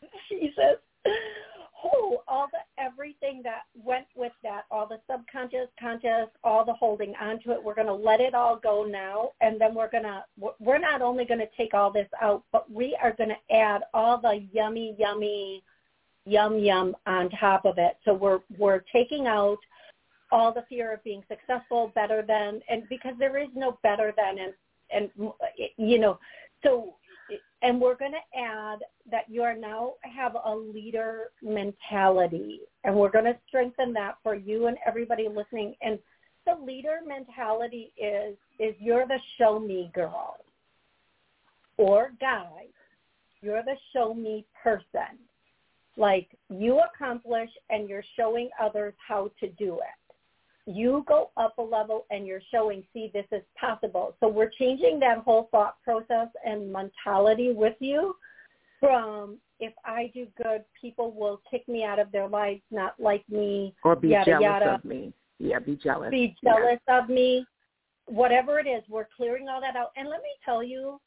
Jesus. 0.28 0.78
Oh, 1.85 2.22
all 2.26 2.49
the 2.51 2.82
everything 2.82 3.43
that 3.45 3.62
went 3.74 4.07
with 4.16 4.32
that, 4.43 4.62
all 4.70 4.87
the 4.87 5.01
subconscious, 5.11 5.68
conscious, 5.78 6.28
all 6.43 6.64
the 6.64 6.72
holding 6.72 7.14
onto 7.20 7.53
it. 7.53 7.62
We're 7.62 7.74
going 7.74 7.89
to 7.89 7.95
let 7.95 8.20
it 8.20 8.35
all 8.35 8.57
go 8.57 8.85
now, 8.85 9.32
and 9.43 9.61
then 9.61 9.74
we're 9.74 9.91
going 9.91 10.05
to. 10.05 10.24
We're 10.59 10.78
not 10.78 11.03
only 11.03 11.24
going 11.26 11.41
to 11.41 11.49
take 11.57 11.74
all 11.74 11.93
this 11.93 12.09
out, 12.22 12.43
but 12.53 12.70
we 12.72 12.97
are 13.03 13.12
going 13.12 13.30
to 13.30 13.55
add 13.55 13.82
all 13.93 14.18
the 14.18 14.47
yummy, 14.53 14.97
yummy, 14.99 15.62
yum 16.24 16.59
yum 16.59 16.97
on 17.07 17.28
top 17.30 17.64
of 17.64 17.78
it. 17.78 17.99
So 18.05 18.14
we're 18.14 18.41
we're 18.57 18.82
taking 18.93 19.26
out 19.26 19.59
all 20.32 20.53
the 20.53 20.64
fear 20.68 20.93
of 20.93 21.05
being 21.05 21.22
successful, 21.28 21.93
better 21.95 22.22
than, 22.26 22.61
and 22.68 22.89
because 22.89 23.14
there 23.18 23.37
is 23.39 23.49
no 23.55 23.78
better 23.82 24.14
than, 24.16 24.39
and 24.39 24.53
and 24.91 25.11
you 25.76 25.99
know, 25.99 26.18
so 26.62 26.95
and 27.65 27.81
we're 27.81 27.97
going 27.97 28.12
to 28.12 28.39
add 28.39 28.81
that 29.11 29.25
you 29.27 29.43
are 29.43 29.57
now 29.57 29.95
have 30.03 30.37
a 30.45 30.55
leader 30.55 31.31
mentality. 31.43 32.61
And 32.85 32.95
we're 32.95 33.11
going 33.11 33.25
to 33.25 33.39
strengthen 33.49 33.95
that 33.95 34.19
for 34.23 34.35
you 34.35 34.67
and 34.67 34.77
everybody 34.87 35.29
listening. 35.29 35.75
And 35.81 35.99
the 36.47 36.62
leader 36.62 36.99
mentality 37.07 37.93
is 37.97 38.37
is 38.61 38.75
you're 38.79 39.07
the 39.07 39.19
show 39.39 39.59
me 39.59 39.91
girl 39.95 40.37
or 41.79 42.12
guy. 42.21 42.67
You're 43.41 43.62
the 43.62 43.77
show 43.95 44.12
me 44.12 44.45
person. 44.62 45.19
Like 45.97 46.29
you 46.51 46.81
accomplish 46.81 47.49
and 47.71 47.89
you're 47.89 48.05
showing 48.17 48.51
others 48.61 48.93
how 49.09 49.31
to 49.41 49.49
do 49.49 49.77
it 49.77 50.04
you 50.67 51.05
go 51.07 51.31
up 51.37 51.59
a 51.59 51.62
level 51.62 52.07
and 52.11 52.27
you're 52.27 52.41
showing, 52.51 52.83
see, 52.93 53.11
this 53.12 53.27
is 53.33 53.43
possible. 53.61 54.17
So 54.21 54.29
we're 54.29 54.51
changing 54.59 54.99
that 55.01 55.19
whole 55.19 55.49
thought 55.51 55.77
process 55.83 56.29
and 56.45 56.73
mentality 56.73 57.53
with 57.53 57.77
you 57.81 58.17
from 58.81 59.39
if 59.61 59.73
I 59.85 60.11
do 60.15 60.27
good, 60.43 60.65
people 60.81 61.12
will 61.12 61.41
kick 61.51 61.67
me 61.69 61.85
out 61.85 61.99
of 61.99 62.11
their 62.12 62.29
lives, 62.29 62.61
not 62.71 62.95
like 62.99 63.25
me, 63.29 63.75
Or 63.85 63.95
be 63.95 64.09
yada, 64.09 64.25
jealous 64.33 64.43
yada. 64.45 64.75
of 64.75 64.85
me. 64.85 65.12
Yeah, 65.39 65.59
be 65.59 65.77
jealous. 65.77 66.11
be 66.11 66.37
Yeah. 66.43 66.55
jealous 66.57 66.81
of 66.89 67.09
me, 67.09 67.47
whatever 68.07 68.59
it 68.59 68.67
is, 68.67 68.83
we're 68.89 69.07
clearing 69.17 69.49
all 69.49 69.61
that 69.61 69.77
out. 69.77 69.93
And 69.97 70.09
let 70.09 70.23
me 70.23 70.31
tell 70.45 70.62
you, 70.62 71.01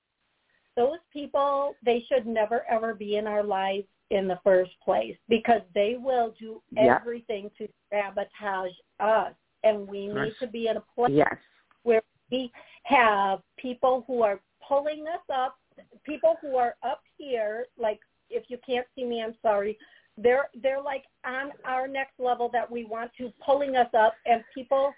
those 0.75 0.99
people, 1.11 1.75
they 1.83 2.01
should 2.07 2.25
never 2.27 2.63
ever 2.69 2.93
be 2.93 3.17
in 3.17 3.25
our 3.27 3.43
lives 3.43 3.87
in 4.11 4.27
the 4.27 4.39
first 4.43 4.71
place 4.83 5.17
because 5.27 5.61
they 5.73 5.97
will 5.97 6.31
do 6.39 6.61
Yeah. 6.71 6.95
everything 6.95 7.49
to 7.57 7.67
sabotage 7.89 8.73
us. 8.99 9.33
And 9.63 9.87
we 9.87 10.07
need 10.07 10.33
to 10.39 10.47
be 10.47 10.67
in 10.67 10.77
a 10.77 10.83
place 10.95 11.11
Yes. 11.13 11.35
where 11.83 12.01
we 12.31 12.51
have 12.83 13.39
people 13.57 14.03
who 14.07 14.21
are 14.21 14.39
pulling 14.67 15.05
us 15.07 15.21
up, 15.33 15.57
people 16.03 16.35
who 16.41 16.55
are 16.57 16.75
up 16.83 17.01
here, 17.17 17.65
like 17.77 17.99
if 18.29 18.49
you 18.49 18.57
can't 18.65 18.85
see 18.95 19.05
me, 19.05 19.21
I'm 19.23 19.35
sorry. 19.41 19.77
They're 20.17 20.49
they're 20.61 20.81
like 20.81 21.03
on 21.25 21.51
our 21.63 21.87
next 21.87 22.19
level 22.19 22.49
that 22.53 22.69
we 22.69 22.85
want 22.85 23.11
to 23.19 23.31
pulling 23.45 23.75
us 23.75 23.89
up 23.97 24.15
and 24.25 24.43
people 24.53 24.93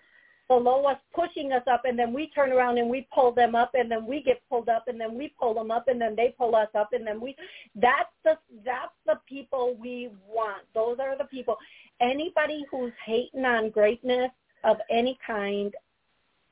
below 0.48 0.86
us 0.86 0.98
pushing 1.14 1.52
us 1.52 1.62
up 1.72 1.82
and 1.84 1.98
then 1.98 2.12
we 2.12 2.32
turn 2.34 2.52
around 2.52 2.80
and 2.80 2.90
we 2.90 3.08
pull 3.14 3.32
them 3.32 3.54
up 3.54 3.72
and 3.76 3.90
then 3.92 4.06
we 4.06 4.24
get 4.24 4.42
pulled 4.50 4.68
up 4.68 4.86
and 4.88 5.00
then 5.00 5.16
we 5.16 5.32
pull 5.40 5.54
them 5.54 5.70
up 5.70 5.88
and 5.88 6.02
then 6.02 6.16
they 6.16 6.34
pull 6.38 6.56
us 6.56 6.70
up 6.74 6.90
and 6.92 7.06
then 7.06 7.22
we 7.22 7.36
that's 7.76 8.10
the 8.24 8.36
that's 8.66 8.94
the 9.06 9.20
people 9.28 9.76
we 9.80 10.10
want. 10.28 10.64
Those 10.74 10.98
are 11.00 11.18
the 11.18 11.26
people. 11.26 11.58
Anybody 12.02 12.66
who's 12.72 12.94
hating 13.06 13.46
on 13.46 13.70
greatness 13.70 14.32
of 14.64 14.78
any 14.90 15.18
kind, 15.26 15.74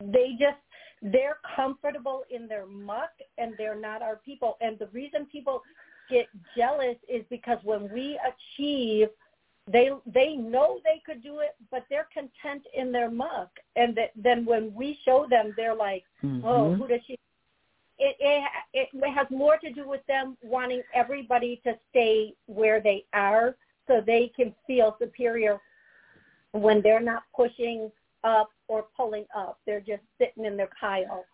they 0.04 0.36
just 0.40 0.58
they're 1.02 1.38
comfortable 1.56 2.24
in 2.30 2.48
their 2.48 2.66
muck 2.66 3.12
and 3.38 3.54
they're 3.58 3.80
not 3.80 4.02
our 4.02 4.16
people. 4.18 4.58
And 4.62 4.80
the 4.80 4.88
reason 4.88 5.28
people 5.32 5.62
get 6.10 6.28
jealous 6.56 6.98
is 7.08 7.24
because 7.30 7.60
when 7.64 7.90
we 7.90 8.20
achieve 8.28 9.10
they 9.70 9.90
they 10.06 10.36
know 10.36 10.80
they 10.84 11.02
could 11.06 11.22
do 11.22 11.40
it, 11.40 11.56
but 11.70 11.86
they're 11.90 12.08
content 12.14 12.66
in 12.74 12.92
their 12.92 13.12
muck. 13.12 13.50
And 13.76 13.96
that, 13.98 14.12
then 14.16 14.46
when 14.46 14.74
we 14.74 14.98
show 15.04 15.28
them, 15.30 15.54
they're 15.58 15.76
like, 15.76 16.06
"Oh, 16.24 16.72
Mhm. 16.72 16.78
who 16.78 16.88
does 16.88 17.02
she?" 17.06 17.18
It, 18.00 18.16
it 18.20 18.90
it 18.94 19.10
has 19.10 19.30
more 19.30 19.58
to 19.58 19.72
do 19.72 19.88
with 19.88 20.06
them 20.06 20.38
wanting 20.42 20.84
everybody 20.94 21.58
to 21.66 21.78
stay 21.90 22.34
where 22.46 22.80
they 22.80 23.06
are, 23.12 23.58
so 23.88 24.00
they 24.00 24.30
can 24.30 24.56
feel 24.66 24.96
superior 25.00 25.60
when 26.54 26.82
they're 26.82 27.02
not 27.02 27.24
pushing 27.36 27.92
up 28.24 28.50
or 28.68 28.86
pulling 28.96 29.26
up. 29.36 29.60
They're 29.66 29.80
just 29.80 30.04
sitting 30.18 30.46
in 30.46 30.58
their 30.58 30.70
pile. 30.80 31.26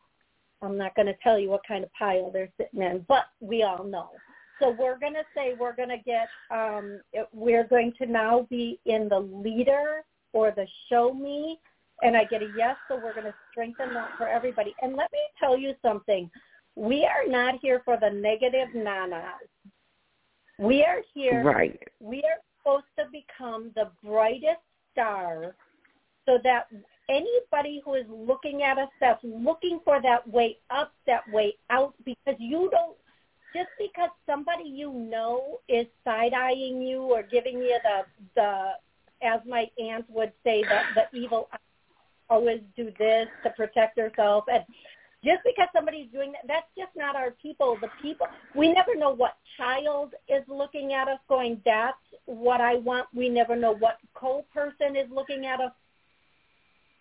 I'm 0.62 0.78
not 0.78 0.96
going 0.96 1.08
to 1.08 1.16
tell 1.22 1.38
you 1.38 1.50
what 1.50 1.62
kind 1.68 1.84
of 1.84 1.92
pile 1.94 2.32
they're 2.32 2.52
sitting 2.58 2.82
in, 2.82 3.06
but 3.08 3.26
we 3.42 3.64
all 3.64 3.84
know. 3.84 4.10
So 4.62 4.70
we're 4.70 4.98
going 4.98 5.14
to 5.14 5.26
say 5.36 5.56
we're 5.60 5.76
going 5.76 5.90
to 5.90 5.98
get, 5.98 6.28
um, 6.52 7.02
we're 7.34 7.68
going 7.68 7.94
to 7.98 8.06
now 8.06 8.48
be 8.50 8.80
in 8.86 9.10
the 9.10 9.20
leader 9.20 10.04
or 10.32 10.52
the 10.52 10.66
show 10.90 11.14
me, 11.14 11.60
and 12.02 12.16
I 12.16 12.24
get 12.26 12.42
a 12.42 12.48
yes, 12.58 12.76
so 12.88 12.96
we're 12.96 13.14
going 13.14 13.26
to 13.26 13.36
strengthen 13.52 13.94
that 13.94 14.12
for 14.18 14.28
everybody. 14.28 14.74
And 14.82 14.96
let 14.96 15.12
me 15.12 15.20
tell 15.40 15.58
you 15.58 15.74
something. 15.82 16.30
We 16.76 17.06
are 17.06 17.30
not 17.30 17.56
here 17.62 17.82
for 17.84 17.98
the 18.00 18.10
negative 18.10 18.70
nanas. 18.76 19.24
We 20.60 20.84
are 20.84 21.02
here. 21.14 21.44
Right. 21.44 21.80
We 22.00 22.18
are 22.20 22.40
supposed 22.58 22.86
to 22.98 23.06
become 23.12 23.72
the 23.76 23.92
brightest 24.04 24.62
star 24.92 25.56
so 26.26 26.40
that 26.44 26.68
anybody 27.10 27.82
who 27.84 27.96
is 27.96 28.06
looking 28.10 28.64
at 28.64 28.78
us 28.78 28.90
that's 29.00 29.24
looking 29.24 29.80
for 29.84 30.02
that 30.02 30.28
way 30.28 30.58
up, 30.70 30.94
that 31.06 31.24
way 31.32 31.56
out, 31.70 31.94
because 32.06 32.36
you 32.40 32.70
don't, 32.72 32.96
just 33.56 33.70
because 33.78 34.10
somebody 34.26 34.68
you 34.68 34.92
know 34.92 35.60
is 35.70 35.86
side-eyeing 36.04 36.82
you 36.82 37.02
or 37.02 37.24
giving 37.24 37.58
you 37.60 37.78
the, 37.84 38.02
the 38.36 38.72
as 39.26 39.40
my 39.48 39.70
aunt 39.82 40.06
would 40.10 40.34
say, 40.44 40.64
the, 40.64 40.80
the 40.96 41.18
evil 41.18 41.50
always 42.30 42.62
do 42.76 42.92
this 42.98 43.28
to 43.44 43.50
protect 43.52 43.98
herself. 43.98 44.46
And 44.52 44.64
just 45.24 45.42
because 45.46 45.68
somebody's 45.74 46.10
doing 46.12 46.34
that, 46.34 46.42
that's 46.48 46.68
just 46.78 46.92
not 46.96 47.16
our 47.16 47.32
people. 47.32 47.78
The 47.80 47.90
people, 48.02 48.28
we 48.56 48.74
never 48.74 48.96
know 48.96 49.12
what 49.12 49.38
child 49.58 50.14
is 50.28 50.44
looking 50.48 50.94
at 50.94 51.08
us 51.08 51.20
going, 51.30 51.62
that's 51.64 51.96
what 52.26 52.60
I 52.60 52.76
want. 52.76 53.08
We 53.14 53.30
never 53.30 53.56
know 53.56 53.76
what 53.76 53.98
co-person 54.14 54.96
is 54.96 55.10
looking 55.12 55.46
at 55.46 55.62
us. 55.62 55.72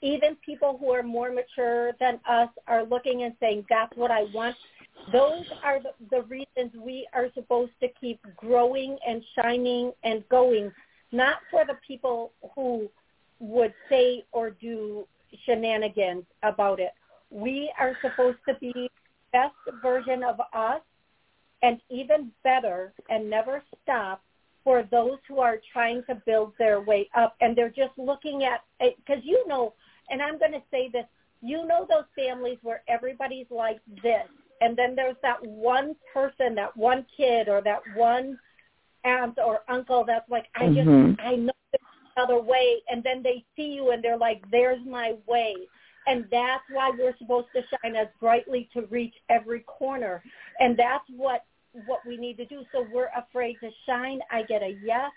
Even 0.03 0.37
people 0.45 0.77
who 0.79 0.91
are 0.91 1.03
more 1.03 1.33
mature 1.33 1.93
than 2.01 2.19
us 2.29 2.49
are 2.67 2.85
looking 2.85 3.23
and 3.23 3.35
saying, 3.41 3.65
that's 3.69 3.97
what 3.97 4.11
I 4.11 4.25
want. 4.35 4.57
Those 5.13 5.45
are 5.65 5.81
the, 5.81 5.93
the 6.11 6.23
reasons 6.23 6.73
we 6.77 7.07
are 7.15 7.29
supposed 7.35 7.73
to 7.81 7.89
keep 8.01 8.21
growing 8.37 8.99
and 9.07 9.23
shining 9.37 9.93
and 10.05 10.29
going, 10.29 10.71
not 11.13 11.37
for 11.51 11.65
the 11.65 11.79
people 11.87 12.33
who 12.55 12.89
would 13.39 13.73
say 13.89 14.25
or 14.33 14.51
do 14.51 15.07
shenanigans 15.47 16.25
about 16.43 16.79
it 16.79 16.93
we 17.33 17.73
are 17.79 17.97
supposed 18.03 18.39
to 18.47 18.55
be 18.61 18.73
the 18.75 18.89
best 19.33 19.55
version 19.81 20.23
of 20.23 20.39
us 20.53 20.81
and 21.63 21.81
even 21.91 22.31
better 22.45 22.93
and 23.09 23.29
never 23.29 23.63
stop 23.83 24.23
for 24.63 24.87
those 24.91 25.19
who 25.27 25.41
are 25.41 25.57
trying 25.73 26.03
to 26.09 26.15
build 26.27 26.53
their 26.59 26.81
way 26.81 27.09
up 27.17 27.35
and 27.41 27.57
they're 27.57 27.71
just 27.71 27.97
looking 27.97 28.45
at 28.45 28.61
because 28.81 29.23
you 29.25 29.43
know 29.49 29.73
and 30.11 30.23
i'm 30.23 30.39
going 30.39 30.53
to 30.53 30.63
say 30.71 30.89
this 30.93 31.07
you 31.41 31.67
know 31.67 31.87
those 31.89 32.05
families 32.17 32.59
where 32.63 32.83
everybody's 32.89 33.47
like 33.51 33.81
this 34.03 34.27
and 34.61 34.77
then 34.77 34.95
there's 34.95 35.17
that 35.23 35.45
one 35.45 35.95
person 36.13 36.55
that 36.55 36.77
one 36.77 37.05
kid 37.17 37.49
or 37.49 37.61
that 37.61 37.81
one 37.97 38.39
aunt 39.05 39.37
or 39.45 39.61
uncle 39.69 40.05
that's 40.07 40.29
like 40.31 40.47
i 40.57 40.67
just 40.67 40.89
mm-hmm. 40.89 41.21
i 41.21 41.35
know 41.35 41.53
there's 41.73 42.13
another 42.17 42.41
way 42.41 42.77
and 42.91 43.03
then 43.03 43.23
they 43.23 43.45
see 43.57 43.75
you 43.75 43.91
and 43.91 44.03
they're 44.03 44.19
like 44.19 44.43
there's 44.51 44.81
my 44.87 45.15
way 45.27 45.55
and 46.07 46.27
that's 46.31 46.65
why 46.71 46.91
we're 46.97 47.17
supposed 47.19 47.49
to 47.55 47.63
shine 47.63 47.97
as 47.97 48.09
brightly 48.21 48.69
to 48.75 48.83
reach 48.87 49.15
every 49.29 49.61
corner. 49.61 50.23
And 50.59 50.77
that's 50.77 51.05
what 51.17 51.45
what 51.87 52.01
we 52.07 52.17
need 52.17 52.37
to 52.37 52.45
do. 52.45 52.65
So 52.73 52.87
we're 52.93 53.09
afraid 53.17 53.57
to 53.61 53.71
shine. 53.87 54.21
I 54.31 54.43
get 54.43 54.63
a 54.63 54.77
yes. 54.85 55.11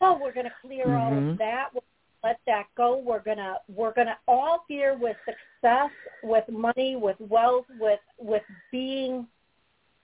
So 0.00 0.18
we're 0.20 0.34
going 0.34 0.46
to 0.46 0.52
clear 0.60 0.86
mm-hmm. 0.86 0.96
all 0.96 1.12
of 1.12 1.18
Mm-hmm. 1.18 1.36
that. 1.38 1.68
We'll 1.72 1.82
let 2.24 2.40
that 2.46 2.66
go. 2.76 2.98
We're 2.98 3.22
gonna 3.22 3.56
we're 3.68 3.92
gonna 3.92 4.18
all 4.26 4.64
fear 4.68 4.96
with 4.98 5.16
success, 5.24 5.90
with 6.22 6.44
money, 6.48 6.96
with 6.96 7.16
wealth, 7.20 7.66
with 7.78 8.00
with 8.18 8.42
being, 8.72 9.26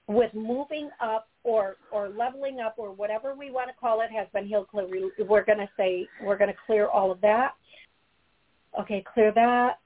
with 0.07 0.33
moving 0.35 0.91
up 1.01 1.29
or 1.43 1.77
or 1.93 2.09
leveling 2.09 2.61
up 2.61 2.75
or 2.77 2.93
whatever 2.93 3.35
we 3.35 3.51
want 3.51 3.69
to 3.69 3.75
call 3.75 4.01
it 4.01 4.11
has 4.11 4.27
been 4.33 4.47
healed. 4.47 4.69
Clear. 4.69 4.87
We're 5.19 5.45
gonna 5.45 5.69
say 5.77 6.09
we're 6.23 6.39
gonna 6.39 6.55
clear 6.67 6.87
all 6.89 7.11
of 7.11 7.21
that. 7.23 7.55
Okay, 8.81 9.05
clear 9.13 9.33
that 9.33 9.79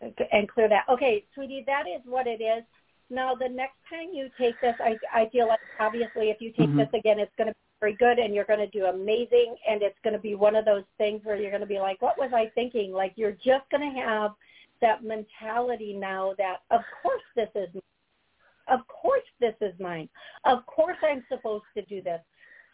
and 0.00 0.48
clear 0.48 0.68
that. 0.68 0.84
Okay, 0.88 1.24
sweetie, 1.34 1.64
that 1.66 1.84
is 1.88 2.00
what 2.04 2.26
it 2.26 2.40
is. 2.40 2.64
Now, 3.08 3.34
the 3.34 3.48
next 3.48 3.76
time 3.88 4.08
you 4.12 4.28
take 4.38 4.60
this, 4.60 4.74
I, 4.80 4.96
I 5.12 5.28
feel 5.30 5.46
like 5.46 5.60
obviously 5.78 6.30
if 6.30 6.40
you 6.40 6.50
take 6.50 6.68
mm-hmm. 6.68 6.78
this 6.78 6.88
again, 6.92 7.18
it's 7.18 7.32
going 7.38 7.48
to 7.48 7.52
be 7.54 7.65
very 7.80 7.94
good 7.94 8.18
and 8.18 8.34
you're 8.34 8.44
going 8.44 8.58
to 8.58 8.66
do 8.68 8.86
amazing 8.86 9.54
and 9.68 9.82
it's 9.82 9.98
going 10.02 10.14
to 10.14 10.20
be 10.20 10.34
one 10.34 10.56
of 10.56 10.64
those 10.64 10.84
things 10.98 11.20
where 11.24 11.36
you're 11.36 11.50
going 11.50 11.60
to 11.60 11.66
be 11.66 11.78
like, 11.78 12.00
what 12.00 12.18
was 12.18 12.30
I 12.34 12.50
thinking? 12.54 12.92
Like 12.92 13.12
you're 13.16 13.32
just 13.32 13.68
going 13.70 13.92
to 13.92 14.00
have 14.00 14.32
that 14.80 15.04
mentality 15.04 15.94
now 15.94 16.34
that 16.38 16.56
of 16.70 16.82
course 17.02 17.22
this 17.34 17.48
is 17.54 17.68
of 18.68 18.80
course 18.88 19.22
this 19.40 19.54
is 19.60 19.72
mine. 19.78 20.08
Of 20.44 20.66
course 20.66 20.96
I'm 21.02 21.24
supposed 21.28 21.64
to 21.74 21.82
do 21.82 22.02
this. 22.02 22.20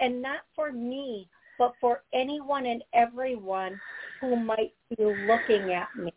And 0.01 0.23
not 0.23 0.41
for 0.57 0.73
me, 0.73 1.29
but 1.59 1.75
for 1.81 2.03
anyone 2.15 2.67
and 2.67 2.83
everyone 2.95 3.79
who 4.21 4.37
might 4.37 4.73
be 4.97 5.05
looking 5.05 5.73
at 5.73 5.89
me. 5.97 6.13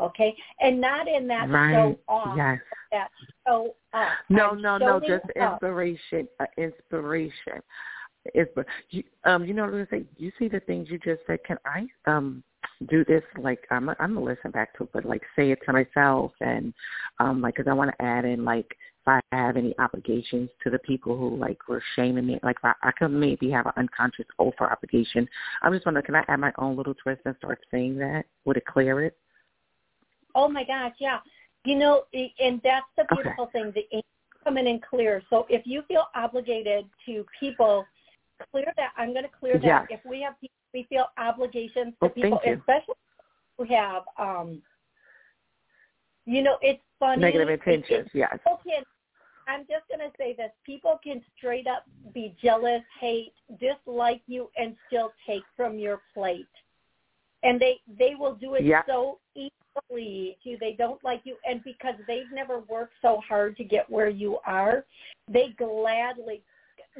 Okay? 0.00 0.34
And 0.60 0.80
not 0.80 1.06
in 1.08 1.28
that 1.28 1.50
right. 1.50 1.74
show 1.74 1.98
off. 2.08 2.36
Yes. 2.36 2.58
That 2.90 3.08
show 3.46 3.74
off. 3.92 4.08
No, 4.30 4.50
I'm 4.50 4.62
no, 4.62 4.78
no, 4.78 5.00
just 5.00 5.24
up. 5.40 5.52
inspiration. 5.52 6.26
Uh, 6.40 6.46
inspiration. 6.56 7.60
Inspir- 8.36 8.64
you, 8.90 9.02
um, 9.24 9.44
you 9.44 9.54
know 9.54 9.62
what 9.62 9.68
I'm 9.68 9.74
gonna 9.74 9.86
saying? 9.90 10.08
You 10.16 10.30
see 10.38 10.48
the 10.48 10.60
things 10.60 10.88
you 10.90 10.98
just 10.98 11.20
said. 11.26 11.42
Can 11.44 11.58
I 11.64 11.86
um 12.06 12.42
do 12.88 13.04
this? 13.04 13.22
Like 13.38 13.60
I'm, 13.70 13.88
I'm 13.90 14.14
gonna 14.14 14.22
listen 14.22 14.50
back 14.50 14.76
to 14.76 14.84
it, 14.84 14.90
but 14.92 15.04
like 15.04 15.22
say 15.36 15.50
it 15.50 15.58
to 15.66 15.72
myself 15.72 16.32
and 16.40 16.72
um 17.18 17.40
like 17.40 17.56
because 17.56 17.68
I 17.68 17.74
want 17.74 17.90
to 17.90 18.04
add 18.04 18.24
in 18.24 18.44
like 18.44 18.76
if 19.04 19.08
I 19.08 19.20
have 19.32 19.56
any 19.56 19.74
obligations 19.80 20.50
to 20.62 20.70
the 20.70 20.78
people 20.78 21.16
who 21.16 21.36
like 21.36 21.68
were 21.68 21.82
shaming 21.96 22.26
me, 22.26 22.38
like 22.44 22.58
I, 22.62 22.72
I 22.82 22.92
could 22.92 23.08
maybe 23.08 23.50
have 23.50 23.66
an 23.66 23.72
unconscious 23.76 24.26
oath 24.38 24.54
or 24.60 24.70
obligation. 24.70 25.28
I'm 25.62 25.72
just 25.72 25.84
wondering, 25.84 26.06
can 26.06 26.14
I 26.14 26.24
add 26.28 26.38
my 26.38 26.52
own 26.58 26.76
little 26.76 26.94
twist 26.94 27.22
and 27.24 27.34
start 27.38 27.58
saying 27.72 27.98
that? 27.98 28.26
Would 28.44 28.58
it 28.58 28.66
clear 28.66 29.02
it? 29.04 29.16
Oh 30.36 30.48
my 30.48 30.64
gosh, 30.64 30.94
yeah. 31.00 31.18
You 31.64 31.76
know, 31.76 32.04
and 32.12 32.60
that's 32.62 32.86
the 32.96 33.04
beautiful 33.12 33.44
okay. 33.44 33.62
thing. 33.64 33.72
The 33.74 34.02
come 34.44 34.58
in 34.58 34.66
and 34.66 34.82
clear. 34.82 35.22
So 35.30 35.46
if 35.48 35.62
you 35.64 35.82
feel 35.88 36.06
obligated 36.14 36.86
to 37.06 37.24
people, 37.38 37.86
clear 38.50 38.72
that. 38.76 38.90
I'm 38.96 39.12
going 39.12 39.24
to 39.24 39.30
clear 39.30 39.54
that. 39.58 39.86
Yes. 39.90 40.00
If 40.04 40.10
we 40.10 40.22
have 40.22 40.34
we 40.74 40.86
feel 40.88 41.06
obligations 41.18 41.94
to 42.00 42.06
Oh, 42.06 42.08
people, 42.08 42.40
especially 42.46 42.94
who 43.58 43.64
have, 43.64 44.02
um, 44.18 44.62
you 46.24 46.42
know, 46.42 46.56
it's 46.62 46.82
funny. 46.98 47.20
Negative 47.20 47.48
intentions, 47.48 48.06
it- 48.14 48.18
yes. 48.18 48.38
can 48.44 48.82
I'm 49.48 49.62
just 49.62 49.88
going 49.88 50.08
to 50.08 50.16
say 50.16 50.34
this. 50.34 50.50
People 50.64 51.00
can 51.02 51.20
straight 51.36 51.66
up 51.66 51.84
be 52.14 52.36
jealous, 52.40 52.82
hate, 53.00 53.32
dislike 53.58 54.22
you, 54.26 54.48
and 54.56 54.76
still 54.86 55.12
take 55.26 55.42
from 55.56 55.78
your 55.78 56.00
plate. 56.14 56.46
And 57.42 57.60
they 57.60 57.80
they 57.98 58.14
will 58.14 58.36
do 58.36 58.54
it 58.54 58.64
Yep. 58.64 58.84
so 58.86 59.18
easily 59.34 60.38
to 60.44 60.50
you. 60.50 60.58
They 60.58 60.74
don't 60.74 61.02
like 61.02 61.22
you, 61.24 61.36
and 61.44 61.62
because 61.64 61.96
they've 62.06 62.30
never 62.32 62.60
worked 62.60 62.94
so 63.02 63.20
hard 63.28 63.56
to 63.56 63.64
get 63.64 63.90
where 63.90 64.08
you 64.08 64.38
are, 64.46 64.86
they 65.28 65.48
gladly 65.58 66.42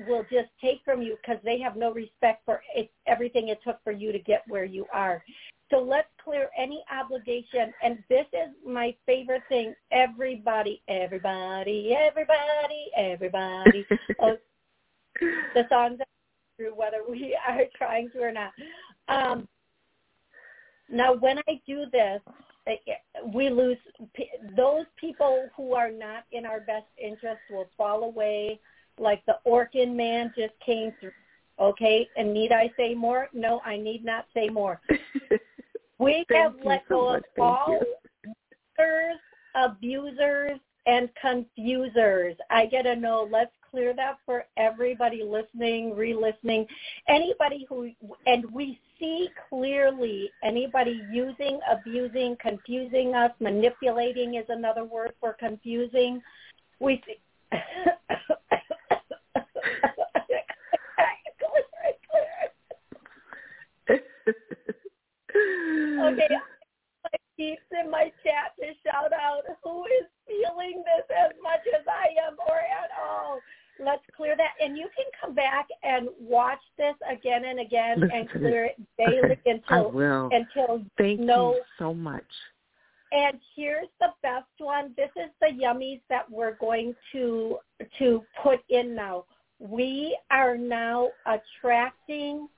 will 0.06 0.24
just 0.30 0.48
take 0.60 0.80
from 0.84 1.02
you 1.02 1.16
because 1.20 1.42
they 1.44 1.58
have 1.60 1.76
no 1.76 1.92
respect 1.92 2.44
for 2.44 2.62
it, 2.74 2.90
everything 3.06 3.48
it 3.48 3.60
took 3.64 3.82
for 3.84 3.92
you 3.92 4.12
to 4.12 4.18
get 4.18 4.42
where 4.48 4.64
you 4.64 4.86
are. 4.92 5.22
So 5.70 5.78
let's 5.78 6.08
clear 6.22 6.50
any 6.58 6.84
obligation. 6.92 7.72
And 7.82 7.98
this 8.08 8.26
is 8.32 8.50
my 8.66 8.94
favorite 9.06 9.42
thing. 9.48 9.74
Everybody, 9.90 10.82
everybody, 10.88 11.96
everybody, 11.96 12.86
everybody. 12.96 13.86
oh, 14.20 14.36
the 15.54 15.64
songs 15.68 15.98
through 16.56 16.74
whether 16.74 16.98
we 17.08 17.36
are 17.48 17.64
trying 17.76 18.10
to 18.10 18.20
or 18.20 18.32
not. 18.32 18.52
Um, 19.08 19.48
now, 20.90 21.14
when 21.14 21.38
I 21.48 21.60
do 21.66 21.84
this, 21.90 22.20
we 23.34 23.48
lose 23.48 23.78
those 24.56 24.84
people 25.00 25.48
who 25.56 25.74
are 25.74 25.90
not 25.90 26.24
in 26.32 26.46
our 26.46 26.60
best 26.60 26.86
interest 27.02 27.40
will 27.50 27.68
fall 27.76 28.04
away 28.04 28.60
like 29.02 29.24
the 29.26 29.38
Orkin 29.46 29.94
man 29.94 30.32
just 30.36 30.54
came 30.64 30.92
through. 31.00 31.12
Okay, 31.60 32.08
and 32.16 32.32
need 32.32 32.50
I 32.50 32.72
say 32.76 32.94
more? 32.94 33.28
No, 33.32 33.60
I 33.64 33.76
need 33.76 34.04
not 34.04 34.26
say 34.34 34.48
more. 34.48 34.80
We 36.02 36.24
have 36.34 36.54
let 36.64 36.82
so 36.88 36.94
go 36.94 37.12
much. 37.12 37.18
of 37.18 37.24
Thank 37.36 37.48
all 37.48 37.78
you. 38.24 38.34
users, 38.76 39.18
abusers, 39.54 40.58
and 40.86 41.08
confusers. 41.20 42.34
I 42.50 42.66
get 42.66 42.86
a 42.86 42.96
no. 42.96 43.28
Let's 43.30 43.52
clear 43.70 43.94
that 43.94 44.18
for 44.26 44.44
everybody 44.56 45.22
listening, 45.22 45.94
re-listening, 45.94 46.66
anybody 47.08 47.66
who, 47.68 47.90
and 48.26 48.50
we 48.50 48.80
see 48.98 49.28
clearly 49.48 50.30
anybody 50.42 51.02
using, 51.12 51.60
abusing, 51.70 52.36
confusing 52.40 53.14
us, 53.14 53.30
manipulating 53.38 54.34
is 54.34 54.46
another 54.48 54.84
word 54.84 55.12
for 55.20 55.34
confusing. 55.34 56.20
We 56.80 57.00
see. 57.06 57.58
Okay, 66.02 66.28
my 67.04 67.18
peeps 67.36 67.62
in 67.82 67.90
my 67.90 68.12
chat 68.24 68.54
to 68.60 68.66
shout 68.84 69.12
out 69.12 69.42
who 69.62 69.84
is 69.86 70.06
feeling 70.26 70.82
this 70.84 71.16
as 71.16 71.32
much 71.42 71.60
as 71.78 71.84
I 71.88 72.08
am 72.26 72.36
or 72.48 72.58
at 72.58 72.90
all. 73.02 73.40
Let's 73.80 74.02
clear 74.16 74.36
that. 74.36 74.52
And 74.60 74.76
you 74.76 74.88
can 74.96 75.06
come 75.20 75.34
back 75.34 75.66
and 75.82 76.08
watch 76.20 76.60
this 76.76 76.94
again 77.10 77.44
and 77.44 77.60
again 77.60 78.00
Listen 78.00 78.16
and 78.16 78.30
clear 78.30 78.64
it 78.66 78.80
daily 78.98 79.38
until 79.46 80.30
I 80.30 80.36
until 80.36 80.84
Thank 80.98 81.20
no 81.20 81.54
you 81.54 81.62
so 81.78 81.94
much. 81.94 82.24
and 83.12 83.38
here's 83.56 83.88
the 84.00 84.08
best 84.22 84.46
one. 84.58 84.94
This 84.96 85.10
is 85.16 85.30
the 85.40 85.48
yummies 85.48 86.00
that 86.08 86.30
we're 86.30 86.56
going 86.56 86.94
to 87.12 87.58
to 87.98 88.22
put 88.42 88.60
in 88.68 88.94
now. 88.94 89.24
We 89.58 90.18
are 90.30 90.56
now 90.56 91.10
attracting 91.26 92.48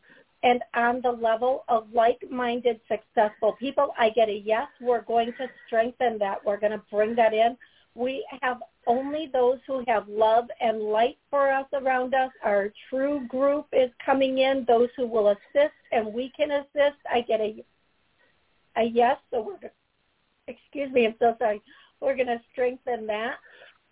and 0.45 0.63
on 0.75 1.01
the 1.03 1.11
level 1.11 1.65
of 1.69 1.87
like-minded 1.93 2.79
successful 2.87 3.57
people. 3.59 3.89
I 3.99 4.11
get 4.11 4.29
a 4.29 4.43
yes. 4.45 4.69
We're 4.81 5.03
going 5.03 5.33
to 5.39 5.49
strengthen 5.67 6.19
that. 6.19 6.45
We're 6.45 6.61
going 6.61 6.73
to 6.73 6.83
bring 6.91 7.17
that 7.17 7.33
in. 7.33 7.57
We 7.95 8.27
have 8.43 8.59
only 8.87 9.31
those 9.33 9.59
who 9.67 9.83
have 9.89 10.07
love 10.07 10.45
and 10.61 10.81
light 10.81 11.17
for 11.31 11.51
us 11.51 11.67
around 11.73 12.15
us. 12.15 12.31
Our 12.45 12.73
true 12.91 13.27
group 13.29 13.67
is 13.73 13.91
coming 14.05 14.39
in, 14.39 14.67
those 14.69 14.91
who 14.97 15.07
will 15.07 15.29
assist 15.29 15.75
and 15.91 16.13
we 16.13 16.31
can 16.37 16.51
assist. 16.51 16.99
I 17.11 17.23
get 17.23 17.41
a 17.41 17.65
a 18.77 18.83
yes, 18.83 19.17
so 19.31 19.41
we're 19.41 19.71
excuse 20.49 20.93
me, 20.93 21.07
I'm 21.07 21.15
so 21.21 21.37
sorry. 21.39 21.63
We're 22.01 22.17
going 22.17 22.27
to 22.27 22.41
strengthen 22.53 23.07
that. 23.07 23.37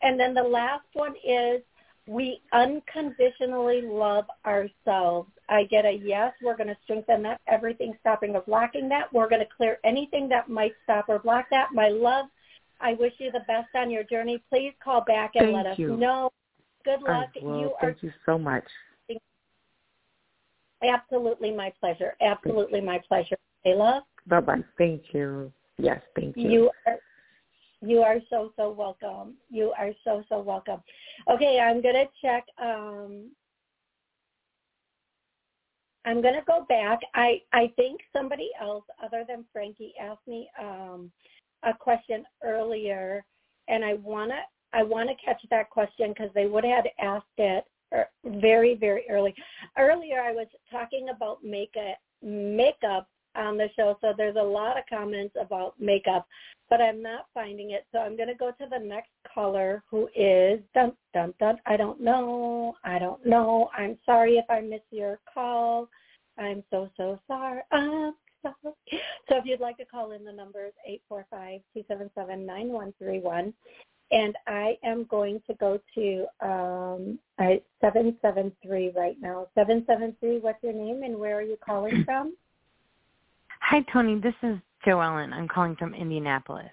And 0.03 0.19
then 0.19 0.35
the 0.35 0.43
last 0.43 0.85
one 0.93 1.15
is 1.25 1.63
we 2.13 2.41
unconditionally 2.53 3.83
love 3.83 4.27
ourselves. 4.45 5.31
I 5.49 5.65
get 5.65 5.87
a 5.87 5.91
yes. 5.91 6.33
We're 6.43 6.57
going 6.57 6.69
to 6.69 6.77
strengthen 6.85 7.23
that. 7.23 7.41
Everything 7.47 7.95
stopping 8.01 8.35
or 8.35 8.43
blocking 8.43 8.89
that. 8.91 9.13
We're 9.13 9.29
going 9.29 9.41
to 9.41 9.49
clear 9.57 9.79
anything 9.83 10.29
that 10.29 10.49
might 10.49 10.73
stop 10.85 11.07
or 11.09 11.19
block 11.19 11.47
that. 11.51 11.69
My 11.73 11.89
love, 11.89 12.27
I 12.81 12.95
wish 12.95 13.15
you 13.19 13.33
the 13.33 13.41
best 13.47 13.69
on 13.75 13.91
your 13.91 14.05
journey. 14.05 14.43
Please 14.51 14.73
call 14.83 15.03
back 15.07 15.33
and 15.37 15.47
Thank 15.47 15.57
let 15.57 15.67
us 15.67 15.79
you. 15.79 15.97
know. 15.97 16.31
Good 16.85 17.03
luck. 17.03 17.31
I 17.35 17.45
will. 17.45 17.61
You 17.61 17.75
Thank 17.81 18.03
are 18.03 18.07
you 18.07 18.13
so 18.27 18.39
much. 18.39 18.65
absolutely 20.83 21.51
my 21.51 21.73
pleasure. 21.81 22.15
Absolutely 22.21 22.81
my 22.81 23.01
pleasure. 23.09 23.37
Hey, 23.65 23.75
love. 23.75 24.03
Bye 24.27 24.41
bye. 24.41 24.65
Thank 24.77 25.03
you. 25.13 25.53
Yes, 25.79 26.01
thank 26.15 26.37
you. 26.37 26.51
You 26.51 26.71
are 26.87 26.99
you 27.83 28.01
are 28.03 28.19
so 28.31 28.53
so 28.57 28.71
welcome. 28.71 29.35
You 29.51 29.73
are 29.79 29.91
so 30.05 30.23
so 30.29 30.41
welcome. 30.41 30.81
Okay, 31.31 31.59
I'm 31.59 31.83
gonna 31.83 32.05
check. 32.23 32.45
Um, 32.63 33.31
I'm 36.05 36.23
gonna 36.23 36.43
go 36.47 36.65
back. 36.69 37.01
I 37.15 37.43
I 37.53 37.73
think 37.77 38.01
somebody 38.13 38.51
else 38.61 38.85
other 39.03 39.25
than 39.27 39.45
Frankie 39.53 39.95
asked 40.01 40.27
me 40.27 40.49
um, 40.61 41.11
a 41.65 41.75
question 41.75 42.25
earlier, 42.45 43.25
and 43.69 43.85
I 43.85 43.95
wanna 43.95 44.41
I 44.73 44.85
wanna 44.85 45.15
catch 45.25 45.43
that 45.51 45.71
question 45.71 46.11
because 46.11 46.31
they 46.35 46.47
would 46.47 46.65
have 46.65 46.87
asked 47.01 47.27
it 47.39 47.65
er, 47.93 48.07
very 48.25 48.75
very 48.77 49.05
early. 49.11 49.35
Earlier, 49.77 50.21
I 50.21 50.33
was 50.33 50.47
talking 50.71 51.09
about 51.09 51.43
makeup 51.43 51.99
makeup 52.23 53.09
on 53.37 53.57
the 53.57 53.69
show, 53.77 53.97
so 54.01 54.13
there's 54.17 54.37
a 54.37 54.43
lot 54.43 54.79
of 54.79 54.85
comments 54.89 55.35
about 55.41 55.75
makeup, 55.81 56.27
but 56.71 56.81
I'm 56.81 57.03
not 57.03 57.27
finding 57.35 57.71
it. 57.71 57.87
So 57.93 57.99
I'm 57.99 58.17
going 58.17 58.29
to 58.29 58.35
go 58.35 58.51
to 58.51 58.67
the 58.71 58.79
next 58.79 59.11
caller, 59.33 59.83
who 59.91 60.09
is 60.15 60.61
dun 60.75 60.93
dun 61.15 61.35
dun. 61.39 61.57
I 61.67 61.77
don't 61.77 62.01
know. 62.01 62.77
I 62.85 62.99
don't 62.99 63.25
know. 63.27 63.71
I'm 63.77 63.99
sorry 64.05 64.37
if 64.37 64.45
I 64.51 64.61
miss 64.61 64.83
your 64.91 65.19
call. 65.33 65.89
I'm 66.39 66.63
so 66.71 66.89
so 66.97 67.19
sorry. 67.27 67.61
I'm 67.73 68.15
sorry. 68.43 68.75
So 69.29 69.37
if 69.37 69.45
you'd 69.45 69.61
like 69.61 69.77
to 69.79 69.85
call 69.85 70.13
in, 70.13 70.25
the 70.25 70.33
number 70.33 70.67
is 70.67 70.73
eight 70.87 71.03
four 71.09 71.27
five 71.31 71.61
two 71.75 71.85
seven 71.89 72.11
seven 72.15 72.47
nine 72.47 72.69
one 72.69 72.95
three 72.99 73.21
one. 73.21 73.55
And 74.13 74.37
I 74.47 74.77
am 74.85 75.05
going 75.05 75.41
to 75.47 75.55
go 75.55 75.81
to 75.95 76.27
um, 76.43 77.19
773 77.39 78.93
right 78.95 79.17
now. 79.19 79.47
773, 79.55 80.41
what's 80.41 80.63
your 80.63 80.75
name 80.75 81.03
and 81.03 81.17
where 81.17 81.39
are 81.39 81.43
you 81.43 81.57
calling 81.65 82.05
from? 82.05 82.35
Hi, 83.63 83.81
Toni. 83.93 84.21
This 84.21 84.35
is 84.43 84.59
Joellen. 84.85 85.33
I'm 85.33 85.47
calling 85.47 85.77
from 85.77 85.95
Indianapolis. 85.95 86.67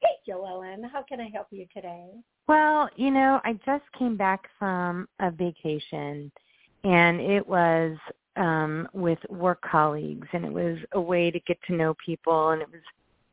Hey, 0.00 0.08
Joellen. 0.26 0.90
How 0.90 1.02
can 1.02 1.20
I 1.20 1.28
help 1.32 1.48
you 1.50 1.66
today? 1.72 2.06
Well, 2.48 2.88
you 2.96 3.10
know, 3.10 3.40
I 3.44 3.52
just 3.64 3.84
came 3.96 4.16
back 4.16 4.48
from 4.58 5.06
a 5.20 5.30
vacation, 5.30 6.32
and 6.84 7.20
it 7.20 7.46
was 7.46 7.96
um, 8.36 8.88
with 8.94 9.18
work 9.28 9.60
colleagues, 9.60 10.26
and 10.32 10.46
it 10.46 10.52
was 10.52 10.78
a 10.92 11.00
way 11.00 11.30
to 11.30 11.38
get 11.40 11.58
to 11.66 11.74
know 11.74 11.94
people, 12.04 12.50
and 12.50 12.62
it 12.62 12.68
was 12.72 12.80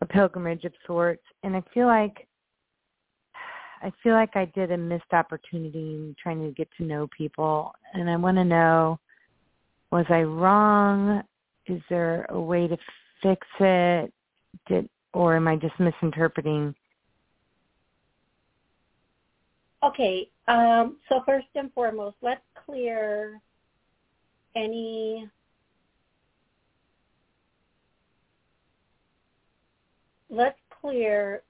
a 0.02 0.06
pilgrimage 0.06 0.66
of 0.66 0.74
sorts. 0.86 1.24
And 1.44 1.56
I 1.56 1.64
feel 1.74 1.88
like 1.88 2.28
I 3.82 3.92
feel 4.04 4.14
like 4.14 4.36
I 4.36 4.46
did 4.46 4.72
a 4.72 4.78
missed 4.78 5.14
opportunity 5.14 5.96
in 5.96 6.16
trying 6.22 6.46
to 6.46 6.52
get 6.52 6.68
to 6.78 6.84
know 6.84 7.08
people, 7.18 7.72
and 7.94 8.10
I 8.10 8.18
want 8.18 8.38
to 8.38 8.46
know 8.46 9.00
was 9.92 10.06
I 10.10 10.24
wrong? 10.24 11.24
Is 11.68 11.82
there 11.90 12.26
a 12.30 12.40
way 12.40 12.68
to 12.68 12.78
fix 13.22 13.46
it? 13.60 14.14
Did 14.68 14.90
or 15.14 15.36
am 15.36 15.48
I 15.48 15.56
just 15.56 15.80
misinterpreting? 15.80 16.76
Okay. 19.84 20.30
Um, 20.48 20.98
so 21.10 21.22
first 21.26 21.48
and 21.56 21.72
foremost, 21.74 22.18
let's 22.22 22.42
clear 22.66 23.40
any 24.56 25.30
let's 30.30 30.60
clear 30.82 31.44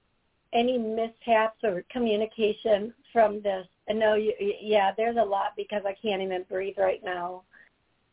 any 0.52 0.78
mishaps 0.78 1.58
or 1.64 1.84
communication 1.90 2.92
from 3.12 3.42
this. 3.42 3.66
I 3.88 3.92
know 3.92 4.14
you, 4.14 4.32
yeah, 4.60 4.92
there's 4.96 5.16
a 5.16 5.24
lot 5.24 5.52
because 5.56 5.82
I 5.86 5.94
can't 6.00 6.22
even 6.22 6.44
breathe 6.48 6.76
right 6.78 7.02
now. 7.04 7.42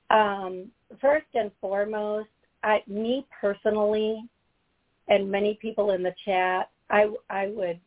Um, 0.09 0.67
first 0.99 1.25
and 1.33 1.51
foremost, 1.61 2.29
I, 2.63 2.81
me 2.87 3.25
personally, 3.41 4.23
and 5.07 5.29
many 5.29 5.57
people 5.61 5.91
in 5.91 6.03
the 6.03 6.13
chat, 6.25 6.69
I, 6.89 7.09
I 7.29 7.47
would 7.47 7.79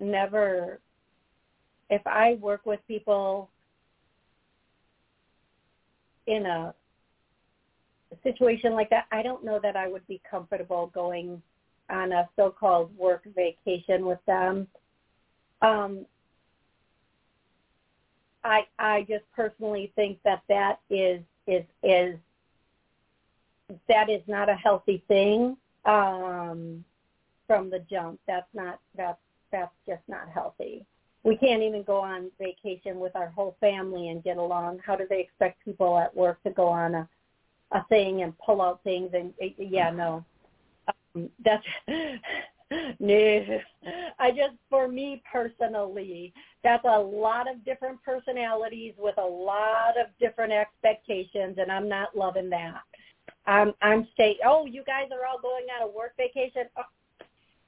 never, 0.00 0.80
if 1.90 2.04
I 2.06 2.34
work 2.40 2.66
with 2.66 2.80
people 2.88 3.50
in 6.26 6.46
a 6.46 6.74
situation 8.22 8.72
like 8.72 8.90
that, 8.90 9.06
I 9.12 9.22
don't 9.22 9.44
know 9.44 9.60
that 9.62 9.76
I 9.76 9.88
would 9.88 10.06
be 10.06 10.20
comfortable 10.28 10.90
going 10.94 11.40
on 11.90 12.12
a 12.12 12.28
so-called 12.36 12.96
work 12.96 13.22
vacation 13.34 14.04
with 14.04 14.18
them. 14.26 14.66
Um, 15.62 16.06
I 18.44 18.62
I 18.78 19.02
just 19.08 19.24
personally 19.34 19.92
think 19.96 20.18
that 20.24 20.42
that 20.48 20.80
is 20.90 21.20
is 21.46 21.64
is 21.82 22.16
that 23.88 24.08
is 24.08 24.22
not 24.26 24.48
a 24.48 24.54
healthy 24.54 25.02
thing 25.08 25.56
um, 25.84 26.84
from 27.46 27.70
the 27.70 27.80
jump. 27.90 28.20
That's 28.26 28.48
not 28.54 28.80
that's 28.96 29.18
that's 29.52 29.74
just 29.86 30.02
not 30.08 30.28
healthy. 30.32 30.84
We 31.22 31.36
can't 31.36 31.62
even 31.62 31.82
go 31.82 31.98
on 31.98 32.30
vacation 32.38 33.00
with 33.00 33.16
our 33.16 33.28
whole 33.28 33.56
family 33.58 34.10
and 34.10 34.22
get 34.22 34.36
along. 34.36 34.78
How 34.84 34.94
do 34.94 35.06
they 35.08 35.20
expect 35.20 35.64
people 35.64 35.98
at 35.98 36.14
work 36.14 36.40
to 36.44 36.50
go 36.50 36.68
on 36.68 36.94
a 36.94 37.08
a 37.72 37.84
thing 37.88 38.22
and 38.22 38.32
pull 38.38 38.62
out 38.62 38.80
things 38.84 39.10
and 39.12 39.32
yeah 39.58 39.90
no 39.90 40.24
um, 41.14 41.28
that's 41.44 41.64
no 43.00 43.42
i 44.18 44.30
just 44.30 44.54
for 44.70 44.88
me 44.88 45.22
personally 45.30 46.32
that's 46.62 46.84
a 46.84 46.98
lot 46.98 47.50
of 47.50 47.64
different 47.64 48.00
personalities 48.02 48.94
with 48.98 49.16
a 49.18 49.24
lot 49.24 49.94
of 50.00 50.06
different 50.20 50.52
expectations 50.52 51.56
and 51.58 51.70
i'm 51.70 51.88
not 51.88 52.16
loving 52.16 52.48
that 52.48 52.82
i'm 53.46 53.72
i'm 53.82 54.06
stay 54.14 54.36
oh 54.44 54.66
you 54.66 54.82
guys 54.84 55.08
are 55.12 55.26
all 55.26 55.40
going 55.40 55.66
on 55.76 55.88
a 55.88 55.90
work 55.90 56.12
vacation 56.16 56.64
oh, 56.78 56.82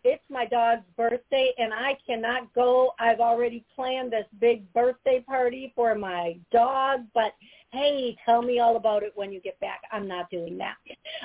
it's 0.04 0.22
my 0.30 0.46
dog's 0.46 0.84
birthday 0.96 1.52
and 1.58 1.72
I 1.72 1.98
cannot 2.06 2.52
go. 2.54 2.92
I've 2.98 3.20
already 3.20 3.64
planned 3.74 4.12
this 4.12 4.26
big 4.40 4.72
birthday 4.72 5.20
party 5.26 5.72
for 5.74 5.94
my 5.94 6.38
dog, 6.52 7.00
but 7.14 7.34
hey, 7.72 8.16
tell 8.24 8.40
me 8.40 8.60
all 8.60 8.76
about 8.76 9.02
it 9.02 9.12
when 9.16 9.32
you 9.32 9.40
get 9.40 9.58
back. 9.60 9.82
I'm 9.92 10.06
not 10.06 10.30
doing 10.30 10.56
that. 10.58 10.76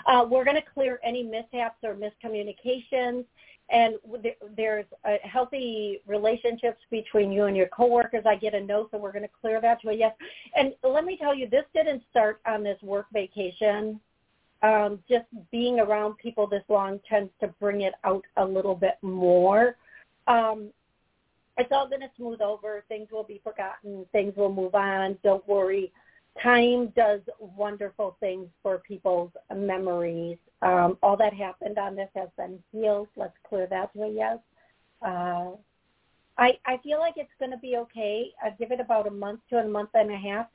Uh, 0.06 0.26
we're 0.30 0.44
going 0.44 0.58
to 0.58 0.74
clear 0.74 1.00
any 1.04 1.24
mishaps 1.24 1.78
or 1.84 1.96
miscommunications 1.96 3.26
and 3.70 3.96
there's 4.58 4.86
a 5.06 5.18
healthy 5.26 6.02
relationships 6.06 6.80
between 6.92 7.32
you 7.32 7.46
and 7.46 7.56
your 7.56 7.68
coworkers. 7.68 8.24
I 8.26 8.36
get 8.36 8.54
a 8.54 8.60
no, 8.60 8.90
so 8.92 8.98
we're 8.98 9.14
going 9.14 9.24
to 9.24 9.30
clear 9.40 9.62
that 9.62 9.82
to 9.82 9.90
a 9.90 9.94
yes. 9.94 10.14
And 10.56 10.74
let 10.84 11.06
me 11.06 11.18
tell 11.18 11.34
you, 11.34 11.48
this 11.50 11.64
didn't 11.74 12.04
start 12.12 12.42
on 12.46 12.62
this 12.62 12.78
work 12.82 13.06
vacation 13.14 14.02
um, 14.64 15.00
just 15.10 15.26
being 15.52 15.80
around 15.80 16.18
people 16.18 16.48
this 16.48 16.64
long 16.70 17.00
tends 17.08 17.30
to 17.42 17.48
bring 17.60 17.82
it 17.82 17.94
out 18.06 18.24
a 18.38 18.46
little 18.46 18.76
bit 18.76 18.98
more. 19.02 19.76
Um, 20.28 20.70
it's 21.58 21.72
all 21.72 21.88
going 21.88 22.02
to 22.02 22.10
smooth 22.18 22.42
over. 22.42 22.84
Things 22.88 23.10
will 23.12 23.26
be 23.26 23.42
forgotten. 23.44 24.06
Things 24.12 24.34
will 24.36 24.52
move 24.52 24.74
on. 24.74 25.18
Don't 25.24 25.48
worry. 25.48 25.92
time 26.42 26.92
does 26.96 27.20
wonderful 27.40 28.16
things 28.20 28.48
for 28.64 28.80
people's 28.80 29.32
memories. 29.56 30.38
Um, 30.62 30.98
all 31.04 31.18
that 31.18 31.34
happened 31.34 31.78
on 31.78 31.96
this 31.96 32.10
has 32.16 32.30
been 32.38 32.58
healed. 32.72 33.10
Let's 33.16 33.38
clear 33.48 33.68
that 33.68 33.94
to 33.94 34.04
a 34.04 34.10
yes. 34.10 34.38
Uh, 35.06 35.52
I, 36.38 36.58
I 36.66 36.78
feel 36.84 37.00
like 37.00 37.16
it's 37.18 37.30
going 37.38 37.52
to 37.52 37.58
be 37.58 37.76
okay. 37.78 38.32
I 38.44 38.50
give 38.52 38.72
it 38.72 38.80
about 38.80 39.08
a 39.08 39.12
month 39.12 39.42
to 39.50 39.58
a 39.58 39.68
month 39.68 39.90
and 39.94 40.12
a 40.12 40.18
half. 40.18 40.48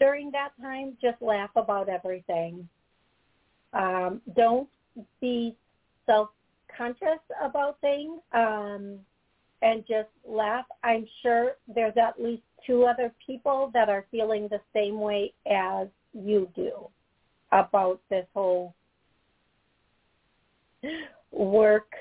During 0.00 0.30
that 0.32 0.50
time, 0.60 0.96
just 1.00 1.20
laugh 1.20 1.50
about 1.54 1.88
everything. 1.88 2.66
Um, 3.72 4.20
don't 4.36 4.68
be 5.20 5.56
self-conscious 6.06 7.20
about 7.42 7.80
things 7.80 8.20
um, 8.32 8.98
and 9.62 9.84
just 9.86 10.08
laugh. 10.26 10.64
I'm 10.82 11.06
sure 11.22 11.52
there's 11.72 11.96
at 11.96 12.20
least 12.20 12.42
two 12.66 12.84
other 12.84 13.12
people 13.24 13.70
that 13.74 13.88
are 13.88 14.06
feeling 14.10 14.48
the 14.48 14.60
same 14.74 15.00
way 15.00 15.32
as 15.50 15.88
you 16.12 16.48
do 16.54 16.72
about 17.52 18.00
this 18.10 18.26
whole 18.34 18.74
work 21.30 21.92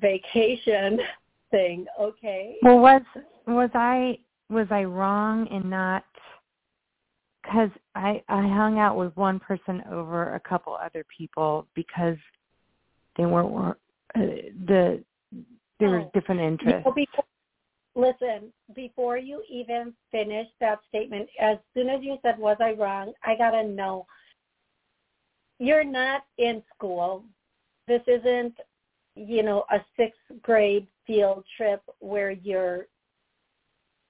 vacation 0.00 0.98
thing. 1.50 1.86
Okay. 2.00 2.56
Well, 2.62 2.78
was 2.78 3.02
was 3.46 3.70
I 3.74 4.18
was 4.50 4.66
I 4.70 4.84
wrong 4.84 5.46
in 5.48 5.68
not 5.68 6.04
because 7.46 7.70
I 7.94 8.22
I 8.28 8.42
hung 8.42 8.78
out 8.78 8.96
with 8.96 9.16
one 9.16 9.38
person 9.38 9.82
over 9.90 10.34
a 10.34 10.40
couple 10.40 10.74
other 10.74 11.04
people 11.16 11.66
because 11.74 12.16
they 13.16 13.24
weren't 13.24 13.76
uh, 14.14 14.20
the 14.66 15.02
there 15.78 15.90
was 15.90 16.10
different 16.14 16.40
interests. 16.40 16.88
before, 16.94 17.24
listen, 17.94 18.52
before 18.74 19.18
you 19.18 19.42
even 19.50 19.92
finish 20.10 20.46
that 20.60 20.78
statement, 20.88 21.28
as 21.40 21.58
soon 21.74 21.88
as 21.88 22.02
you 22.02 22.16
said 22.22 22.38
was 22.38 22.56
I 22.60 22.72
wrong, 22.72 23.12
I 23.24 23.36
gotta 23.36 23.66
know. 23.66 24.06
You're 25.58 25.84
not 25.84 26.22
in 26.38 26.62
school. 26.74 27.24
This 27.88 28.02
isn't, 28.06 28.54
you 29.14 29.42
know, 29.42 29.64
a 29.70 29.78
sixth 29.96 30.20
grade 30.42 30.86
field 31.06 31.44
trip 31.56 31.82
where 32.00 32.30
you're 32.30 32.86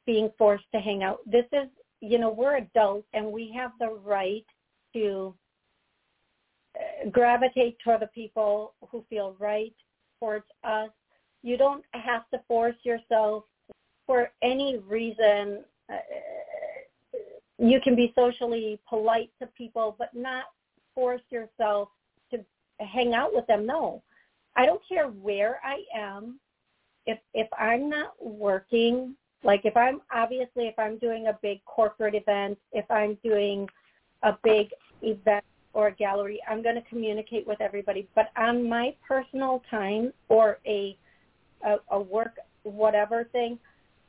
being 0.07 0.31
forced 0.39 0.65
to 0.73 0.81
hang 0.81 1.03
out. 1.03 1.19
This 1.27 1.45
is, 1.53 1.69
you 2.07 2.19
know, 2.19 2.31
we're 2.31 2.57
adults 2.57 3.09
and 3.13 3.27
we 3.27 3.53
have 3.57 3.73
the 3.81 3.99
right 4.05 4.45
to 4.95 5.35
uh, 6.79 7.09
gravitate 7.11 7.77
toward 7.83 8.01
the 8.01 8.07
people 8.09 8.75
who 8.91 9.05
feel 9.09 9.37
right 9.39 9.75
towards 10.21 10.47
us. 10.65 10.91
You 11.43 11.57
don't 11.57 11.85
have 11.93 12.29
to 12.33 12.41
force 12.49 12.77
yourself 12.83 13.45
for 14.07 14.31
any 14.43 14.79
reason. 14.79 15.65
Uh, 15.93 15.97
you 17.59 17.81
can 17.81 17.97
be 17.97 18.13
socially 18.15 18.81
polite 18.89 19.31
to 19.41 19.49
people, 19.49 19.97
but 19.99 20.15
not 20.15 20.45
force 20.95 21.23
yourself 21.31 21.89
to 22.31 22.39
hang 22.81 23.15
out 23.15 23.35
with 23.35 23.47
them. 23.47 23.67
No, 23.67 24.03
I 24.57 24.67
don't 24.67 24.83
care 24.89 25.09
where 25.09 25.61
I 25.65 25.83
am 25.95 26.41
if 27.07 27.19
if 27.35 27.49
I'm 27.59 27.89
not 27.89 28.13
working, 28.21 29.15
like 29.43 29.63
if 29.65 29.77
I'm 29.77 30.01
obviously 30.13 30.67
if 30.67 30.79
I'm 30.79 30.99
doing 30.99 31.29
a 31.29 31.39
big 31.43 31.65
corporate 31.65 32.15
event, 32.15 32.59
if 32.73 32.91
I'm 32.91 33.17
doing 33.23 33.69
a 34.23 34.37
big 34.43 34.69
event 35.03 35.45
or 35.73 35.89
a 35.89 35.93
gallery, 35.93 36.41
I'm 36.49 36.63
going 36.63 36.75
to 36.75 36.83
communicate 36.89 37.47
with 37.47 37.61
everybody. 37.61 38.09
But 38.15 38.31
on 38.37 38.69
my 38.69 38.95
personal 39.07 39.63
time 39.71 40.13
or 40.29 40.59
a 40.67 40.97
a, 41.65 41.77
a 41.91 42.01
work 42.01 42.37
whatever 42.63 43.25
thing, 43.25 43.59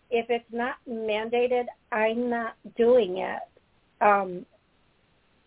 if 0.09 0.27
it's 0.29 0.45
not 0.51 0.75
mandated, 0.89 1.65
I'm 1.91 2.29
not 2.29 2.55
doing 2.75 3.17
it. 3.17 3.39
Um, 4.01 4.45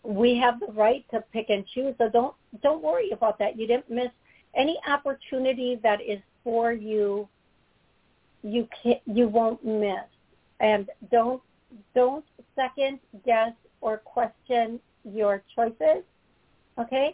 we 0.03 0.37
have 0.39 0.61
the 0.61 0.73
right 0.73 1.05
to 1.11 1.23
pick 1.33 1.47
and 1.51 1.67
choose, 1.75 1.95
so 1.99 2.09
don't 2.09 2.35
don't 2.63 2.83
worry 2.83 3.11
about 3.11 3.39
that. 3.39 3.59
You 3.59 3.67
didn't 3.67 3.91
miss 3.91 4.11
any 4.55 4.79
opportunity 4.89 5.79
that 5.83 6.01
is 6.01 6.19
for 6.43 6.73
you 6.73 7.29
you 8.43 8.69
can 8.83 8.97
you 9.07 9.29
won't 9.29 9.65
miss. 9.65 10.07
And 10.61 10.89
don't 11.11 11.43
don't 11.95 12.25
second 12.55 13.01
guess 13.25 13.53
or 13.81 13.99
question 13.99 14.81
your 15.05 15.43
choices. 15.55 16.05
Okay? 16.79 17.13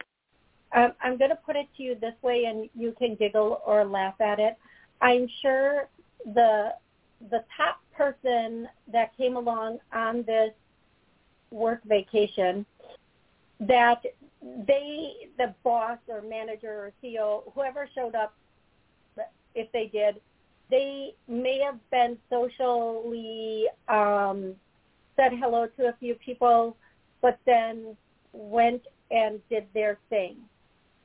Um, 0.74 0.92
I'm 1.02 1.16
going 1.16 1.30
to 1.30 1.36
put 1.36 1.56
it 1.56 1.68
to 1.76 1.82
you 1.82 1.96
this 2.00 2.14
way, 2.22 2.44
and 2.46 2.68
you 2.74 2.94
can 2.98 3.14
giggle 3.14 3.62
or 3.64 3.84
laugh 3.84 4.20
at 4.20 4.38
it. 4.38 4.56
I'm 5.00 5.28
sure 5.42 5.88
the 6.34 6.70
the 7.30 7.44
top 7.56 7.80
person 7.96 8.68
that 8.92 9.16
came 9.16 9.36
along 9.36 9.78
on 9.92 10.22
this 10.24 10.50
work 11.50 11.80
vacation 11.84 12.66
that 13.60 14.02
they 14.66 15.12
the 15.38 15.54
boss 15.64 15.98
or 16.08 16.20
manager 16.20 16.68
or 16.68 16.92
CEO 17.02 17.42
whoever 17.54 17.88
showed 17.94 18.14
up 18.14 18.34
if 19.54 19.70
they 19.72 19.86
did 19.86 20.20
they 20.70 21.14
may 21.28 21.60
have 21.60 21.78
been 21.90 22.18
socially 22.28 23.66
um, 23.88 24.54
said 25.14 25.32
hello 25.32 25.66
to 25.78 25.88
a 25.88 25.94
few 25.98 26.14
people, 26.14 26.76
but 27.22 27.38
then 27.46 27.96
went 28.32 28.82
and 29.10 29.40
did 29.48 29.66
their 29.74 29.98
thing, 30.10 30.36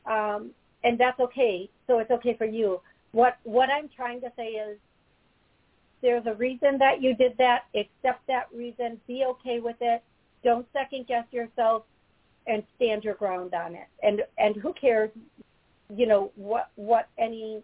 um, 0.05 0.51
and 0.83 0.99
that's 0.99 1.19
okay. 1.19 1.69
So 1.87 1.99
it's 1.99 2.11
okay 2.11 2.35
for 2.35 2.45
you. 2.45 2.81
What 3.11 3.37
what 3.43 3.69
I'm 3.69 3.89
trying 3.95 4.21
to 4.21 4.31
say 4.35 4.47
is, 4.47 4.77
there's 6.01 6.25
a 6.25 6.33
reason 6.33 6.77
that 6.79 7.01
you 7.01 7.15
did 7.15 7.37
that. 7.37 7.65
Accept 7.75 8.25
that 8.27 8.47
reason. 8.53 8.99
Be 9.07 9.25
okay 9.25 9.59
with 9.59 9.77
it. 9.81 10.03
Don't 10.43 10.65
second 10.73 11.07
guess 11.07 11.25
yourself, 11.31 11.83
and 12.47 12.63
stand 12.75 13.03
your 13.03 13.13
ground 13.13 13.53
on 13.53 13.75
it. 13.75 13.87
And 14.01 14.23
and 14.37 14.55
who 14.55 14.73
cares, 14.73 15.11
you 15.95 16.07
know 16.07 16.31
what 16.35 16.71
what 16.75 17.09
any 17.19 17.61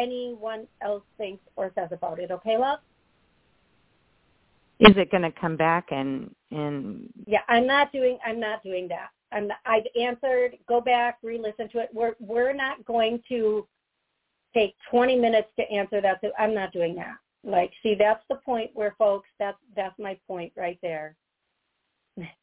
anyone 0.00 0.66
else 0.82 1.02
thinks 1.18 1.42
or 1.56 1.72
says 1.74 1.88
about 1.92 2.18
it. 2.18 2.30
Okay, 2.30 2.56
love? 2.56 2.80
Is 4.80 4.96
it 4.96 5.10
going 5.10 5.22
to 5.22 5.32
come 5.32 5.56
back 5.56 5.88
and 5.90 6.34
and? 6.50 7.12
Yeah, 7.26 7.40
I'm 7.48 7.66
not 7.66 7.92
doing. 7.92 8.18
I'm 8.24 8.40
not 8.40 8.62
doing 8.62 8.88
that. 8.88 9.10
I'm. 9.30 9.48
Not, 9.48 9.58
I've 9.66 9.86
answered. 10.00 10.56
Go 10.68 10.80
back, 10.80 11.18
re-listen 11.22 11.68
to 11.70 11.80
it. 11.80 11.90
We're 11.92 12.14
we're 12.18 12.54
not 12.54 12.84
going 12.86 13.22
to 13.28 13.66
take 14.54 14.74
20 14.90 15.16
minutes 15.16 15.48
to 15.58 15.70
answer 15.70 16.00
that. 16.00 16.18
So 16.22 16.30
I'm 16.38 16.54
not 16.54 16.72
doing 16.72 16.94
that. 16.96 17.16
Like, 17.44 17.72
see, 17.82 17.94
that's 17.94 18.24
the 18.28 18.36
point 18.36 18.70
where 18.74 18.94
folks. 18.98 19.28
That's 19.38 19.58
that's 19.76 19.98
my 19.98 20.18
point 20.26 20.52
right 20.56 20.78
there. 20.82 21.14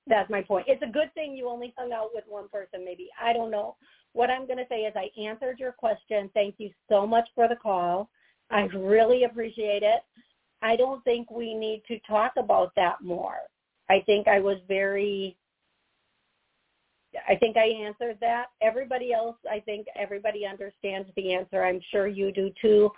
That's 0.07 0.30
my 0.30 0.41
point. 0.41 0.65
It's 0.67 0.84
a 0.84 0.91
good 0.91 1.13
thing 1.13 1.36
you 1.36 1.49
only 1.49 1.73
hung 1.78 1.91
out 1.91 2.09
with 2.13 2.23
one 2.28 2.49
person, 2.49 2.84
maybe. 2.86 3.09
I 3.21 3.34
don't 3.34 3.51
know 3.51 3.75
what 4.13 4.30
I'm 4.30 4.45
going 4.45 4.57
to 4.57 4.65
say 4.69 4.82
is 4.82 4.93
I 4.95 5.09
answered 5.19 5.59
your 5.59 5.71
question. 5.71 6.30
Thank 6.34 6.55
you 6.57 6.71
so 6.89 7.05
much 7.05 7.28
for 7.36 7.47
the 7.47 7.55
call. 7.55 8.09
I 8.49 8.61
really 8.75 9.25
appreciate 9.25 9.84
it. 9.84 10.01
I 10.61 10.75
don't 10.75 11.03
think 11.03 11.30
we 11.30 11.53
need 11.53 11.84
to 11.88 11.99
talk 11.99 12.34
about 12.38 12.71
that 12.75 13.01
more. 13.01 13.38
I 13.89 14.01
think 14.05 14.28
I 14.28 14.39
was 14.39 14.57
very 14.67 15.38
I 17.28 17.36
think 17.36 17.57
I 17.57 17.67
answered 17.67 18.17
that. 18.21 18.47
Everybody 18.61 19.13
else, 19.13 19.38
I 19.49 19.59
think 19.61 19.88
everybody 19.95 20.45
understands 20.45 21.09
the 21.15 21.34
answer. 21.34 21.63
I'm 21.63 21.82
sure 21.91 22.07
you 22.07 22.32
do 22.32 22.51
too. 22.61 22.91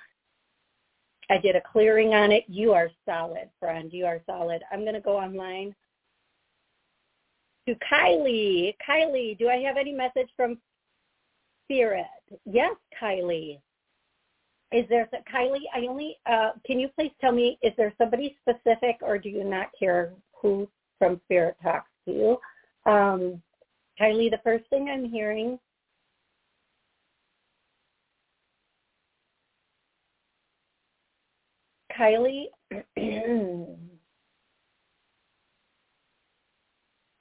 I 1.29 1.37
did 1.37 1.55
a 1.55 1.61
clearing 1.61 2.13
on 2.13 2.31
it. 2.31 2.43
You 2.47 2.73
are 2.73 2.89
solid, 3.05 3.49
friend. 3.59 3.93
You 3.93 4.05
are 4.05 4.21
solid. 4.25 4.63
I'm 4.71 4.81
going 4.81 4.95
to 4.95 4.99
go 4.99 5.17
online 5.17 5.75
to 7.69 7.75
Kylie. 7.91 8.75
Kylie, 8.87 9.37
do 9.37 9.47
I 9.47 9.57
have 9.57 9.77
any 9.77 9.93
message 9.93 10.29
from 10.35 10.57
spirit. 11.69 12.05
Yes, 12.45 12.75
Kylie. 12.99 13.59
Is 14.71 14.85
there 14.89 15.07
Kylie? 15.33 15.65
I 15.73 15.85
only 15.87 16.17
uh, 16.25 16.51
can 16.65 16.79
you 16.79 16.89
please 16.95 17.11
tell 17.21 17.31
me 17.31 17.57
is 17.61 17.73
there 17.77 17.93
somebody 17.97 18.37
specific 18.41 18.97
or 19.01 19.17
do 19.17 19.29
you 19.29 19.43
not 19.43 19.67
care 19.77 20.13
who 20.41 20.67
from 20.97 21.21
spirit 21.25 21.57
talks 21.61 21.89
to 22.05 22.11
you? 22.11 22.91
Um, 22.91 23.41
Kylie, 23.99 24.31
the 24.31 24.39
first 24.43 24.65
thing 24.69 24.89
I'm 24.89 25.05
hearing 25.05 25.59
Kylie, 31.97 32.45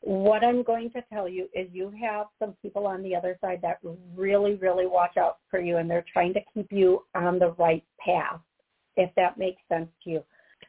what 0.09 0.43
I'm 0.43 0.63
going 0.63 0.91
to 0.93 1.03
tell 1.13 1.29
you 1.29 1.51
is 1.55 1.69
you 1.71 1.93
have 2.01 2.29
some 2.39 2.55
people 2.63 2.87
on 2.87 3.03
the 3.03 3.15
other 3.15 3.37
side 3.43 3.61
that 3.61 3.79
really, 4.17 4.55
really 4.55 4.87
watch 4.87 5.19
out 5.19 5.37
for 5.51 5.61
you 5.61 5.77
and 5.77 5.91
they're 5.91 6.03
trying 6.11 6.33
to 6.33 6.41
keep 6.55 6.73
you 6.73 7.05
on 7.15 7.39
the 7.39 7.51
right 7.59 7.85
path, 8.01 8.41
if 8.97 9.11
that 9.17 9.37
makes 9.37 9.61
sense 9.69 9.91
to 10.05 10.11
you. 10.11 10.25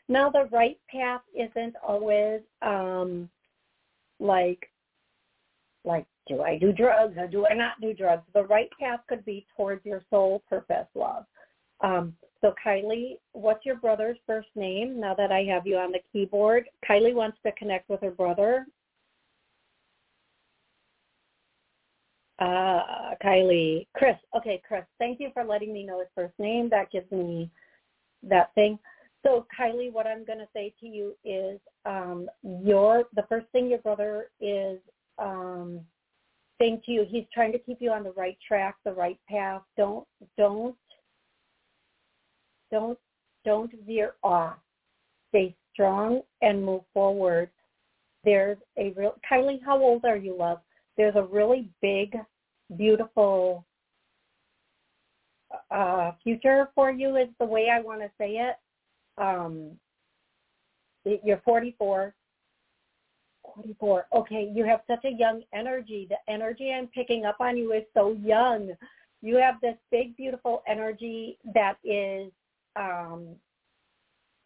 Now 0.10 0.30
the 0.30 0.50
right 0.52 0.78
path 0.92 1.22
isn't 1.34 1.76
always 1.88 2.42
um 2.62 3.30
like 4.20 4.70
like 5.86 6.06
do 6.28 6.42
I 6.42 6.58
do 6.58 6.74
drugs 6.74 7.16
or 7.18 7.28
do 7.28 7.48
I 7.48 7.54
not 7.54 7.80
do 7.80 7.94
drugs? 7.94 8.24
The 8.34 8.44
right 8.44 8.70
path 8.78 9.00
could 9.08 9.24
be 9.24 9.48
towards 9.56 9.86
your 9.86 10.04
soul 10.10 10.44
purpose, 10.50 10.88
love. 10.96 11.24
Um, 11.80 12.14
So 12.42 12.54
Kylie, 12.66 13.20
what's 13.32 13.66
your 13.66 13.76
brother's 13.76 14.18
first 14.28 14.50
name 14.54 15.00
now 15.00 15.14
that 15.14 15.32
I 15.32 15.44
have 15.44 15.66
you 15.66 15.78
on 15.78 15.94
the 15.94 16.02
keyboard? 16.12 16.66
Kylie 16.88 17.16
wants 17.16 17.38
to 17.46 17.54
connect 17.54 17.88
with 17.88 18.02
her 18.02 18.12
brother. 18.12 18.66
Uh, 22.40 23.16
Kylie, 23.24 23.86
Chris. 23.96 24.16
Okay, 24.36 24.62
Chris. 24.66 24.84
Thank 24.98 25.20
you 25.20 25.30
for 25.34 25.44
letting 25.44 25.74
me 25.74 25.86
know 25.86 26.00
his 26.00 26.08
first 26.16 26.34
name. 26.40 26.70
That 26.70 26.92
gives 26.92 27.12
me 27.12 27.50
that 28.24 28.54
thing. 28.56 28.80
So 29.26 29.46
Kylie, 29.60 29.92
what 29.92 30.08
I'm 30.08 30.24
going 30.24 30.40
to 30.40 30.48
say 30.54 30.74
to 30.80 30.88
you 30.88 31.16
is, 31.26 31.60
um, 31.86 32.30
your 32.44 33.04
the 33.14 33.26
first 33.28 33.48
thing 33.52 33.70
your 33.70 33.80
brother 33.80 34.30
is 34.40 34.80
um, 35.18 35.82
saying 36.60 36.82
to 36.86 36.92
you, 36.92 37.06
he's 37.08 37.26
trying 37.34 37.52
to 37.52 37.60
keep 37.60 37.78
you 37.82 37.92
on 37.92 38.04
the 38.04 38.14
right 38.14 38.38
track, 38.48 38.76
the 38.86 38.94
right 38.94 39.20
path. 39.28 39.62
Don't 39.76 40.08
don't 40.38 40.76
don't 42.72 42.98
don't 43.44 43.72
veer 43.86 44.14
off. 44.24 44.58
Stay 45.30 45.56
strong 45.74 46.22
and 46.42 46.64
move 46.64 46.84
forward. 46.94 47.50
There's 48.24 48.58
a 48.78 48.94
real 48.96 49.16
Kylie, 49.30 49.60
how 49.66 49.80
old 49.80 50.06
are 50.06 50.18
you, 50.18 50.38
love? 50.38 50.60
There's 51.00 51.16
a 51.16 51.24
really 51.24 51.70
big, 51.82 52.18
beautiful 52.76 53.66
uh 55.72 56.12
future 56.22 56.70
for 56.76 56.92
you 56.92 57.16
is 57.16 57.30
the 57.40 57.46
way 57.46 57.70
I 57.72 57.80
want 57.80 58.02
to 58.02 58.12
say 58.20 58.34
it. 58.34 58.56
Um 59.18 59.80
you're 61.06 61.42
44. 61.46 62.14
44. 63.56 64.08
Okay, 64.14 64.52
you 64.54 64.66
have 64.66 64.82
such 64.88 65.06
a 65.06 65.14
young 65.18 65.42
energy. 65.54 66.06
The 66.10 66.18
energy 66.32 66.74
I'm 66.74 66.88
picking 66.88 67.24
up 67.24 67.38
on 67.40 67.56
you 67.56 67.72
is 67.72 67.84
so 67.94 68.18
young. 68.22 68.74
You 69.22 69.38
have 69.38 69.56
this 69.62 69.78
big, 69.92 70.18
beautiful 70.18 70.64
energy 70.68 71.38
that 71.54 71.78
is 71.86 72.30
um, 72.76 73.36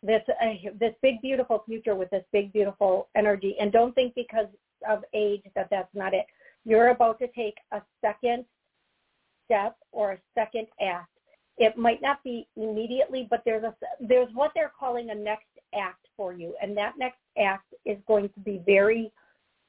this 0.04 0.22
uh, 0.30 0.54
this 0.80 0.94
big 1.02 1.20
beautiful 1.22 1.64
future 1.66 1.96
with 1.96 2.12
this 2.12 2.24
big 2.32 2.54
beautiful 2.54 3.10
energy 3.16 3.56
and 3.60 3.72
don't 3.72 3.96
think 3.96 4.14
because 4.16 4.48
of 4.88 5.04
age 5.14 5.42
that 5.56 5.68
that's 5.72 5.94
not 5.96 6.14
it 6.14 6.26
you're 6.66 6.90
about 6.90 7.20
to 7.20 7.28
take 7.28 7.56
a 7.72 7.82
second 8.02 8.46
step 9.46 9.76
or 9.92 10.14
a 10.14 10.18
second 10.36 10.68
act 10.82 11.10
it 11.58 11.78
might 11.78 12.02
not 12.02 12.24
be 12.24 12.48
immediately 12.56 13.28
but 13.30 13.42
there's 13.46 13.64
a 13.64 13.74
there's 14.00 14.30
what 14.34 14.52
they're 14.56 14.72
calling 14.78 15.10
a 15.10 15.16
next 15.16 15.46
act 15.76 16.08
for 16.16 16.34
you 16.34 16.56
and 16.62 16.76
that 16.76 16.94
next 16.98 17.20
act 17.38 17.74
is 17.86 17.98
going 18.08 18.30
to 18.30 18.40
be 18.42 18.62
very 18.66 19.12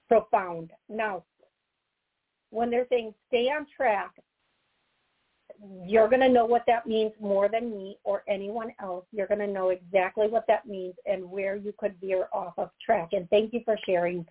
profound 0.08 0.70
now 0.88 1.22
when 2.50 2.70
they're 2.70 2.86
saying 2.90 3.12
stay 3.28 3.48
on 3.48 3.66
track 3.76 4.12
you're 5.86 6.08
going 6.08 6.20
to 6.20 6.28
know 6.28 6.44
what 6.44 6.64
that 6.66 6.86
means 6.86 7.12
more 7.20 7.48
than 7.48 7.70
me 7.70 7.98
or 8.04 8.22
anyone 8.28 8.72
else. 8.80 9.04
You're 9.12 9.26
going 9.26 9.40
to 9.40 9.46
know 9.46 9.70
exactly 9.70 10.26
what 10.26 10.46
that 10.48 10.66
means 10.66 10.94
and 11.06 11.24
where 11.30 11.56
you 11.56 11.72
could 11.78 11.94
veer 12.00 12.28
off 12.32 12.54
of 12.58 12.70
track. 12.84 13.10
And 13.12 13.28
thank 13.30 13.52
you 13.52 13.60
for 13.64 13.78
sharing 13.86 14.26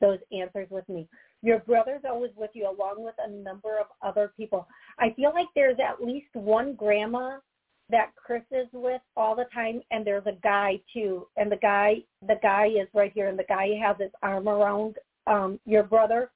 those 0.00 0.18
answers 0.32 0.68
with 0.70 0.88
me. 0.88 1.08
Your 1.42 1.60
brother's 1.60 2.02
always 2.08 2.32
with 2.36 2.50
you 2.54 2.64
along 2.64 3.04
with 3.04 3.14
a 3.18 3.30
number 3.30 3.78
of 3.78 3.86
other 4.02 4.32
people. 4.36 4.66
I 4.98 5.10
feel 5.10 5.32
like 5.32 5.46
there's 5.54 5.78
at 5.78 6.04
least 6.04 6.34
one 6.34 6.74
grandma 6.74 7.38
that 7.90 8.10
Chris 8.16 8.42
is 8.50 8.66
with 8.72 9.00
all 9.16 9.34
the 9.34 9.46
time 9.54 9.80
and 9.90 10.06
there's 10.06 10.26
a 10.26 10.36
guy 10.42 10.80
too. 10.92 11.26
And 11.36 11.50
the 11.50 11.56
guy 11.56 11.98
the 12.26 12.38
guy 12.42 12.66
is 12.66 12.88
right 12.92 13.12
here 13.14 13.28
and 13.28 13.38
the 13.38 13.44
guy 13.48 13.70
has 13.80 13.96
his 13.98 14.10
arm 14.22 14.48
around 14.48 14.96
um 15.26 15.58
your 15.64 15.84
brother 15.84 16.30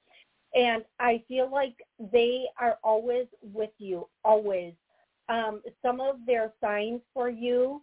and 0.55 0.85
I 0.99 1.23
feel 1.29 1.51
like 1.51 1.75
they 2.13 2.45
are 2.61 2.79
always 2.85 3.27
with 3.43 3.71
you, 3.79 4.09
always. 4.25 4.75
Um, 5.29 5.63
some 5.81 6.01
of 6.01 6.17
their 6.27 6.53
signs 6.61 7.01
for 7.15 7.31
you, 7.31 7.83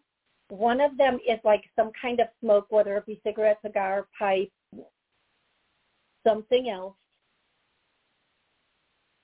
one 0.50 0.82
of 0.82 0.98
them 0.98 1.20
is 1.28 1.40
like 1.44 1.64
some 1.76 1.92
kind 2.00 2.20
of 2.20 2.28
smoke, 2.42 2.68
whether 2.70 2.96
it 2.98 3.06
be 3.06 3.22
cigarette, 3.26 3.60
cigar, 3.66 4.08
pipe, 4.18 4.52
something 6.26 6.70
else, 6.70 6.96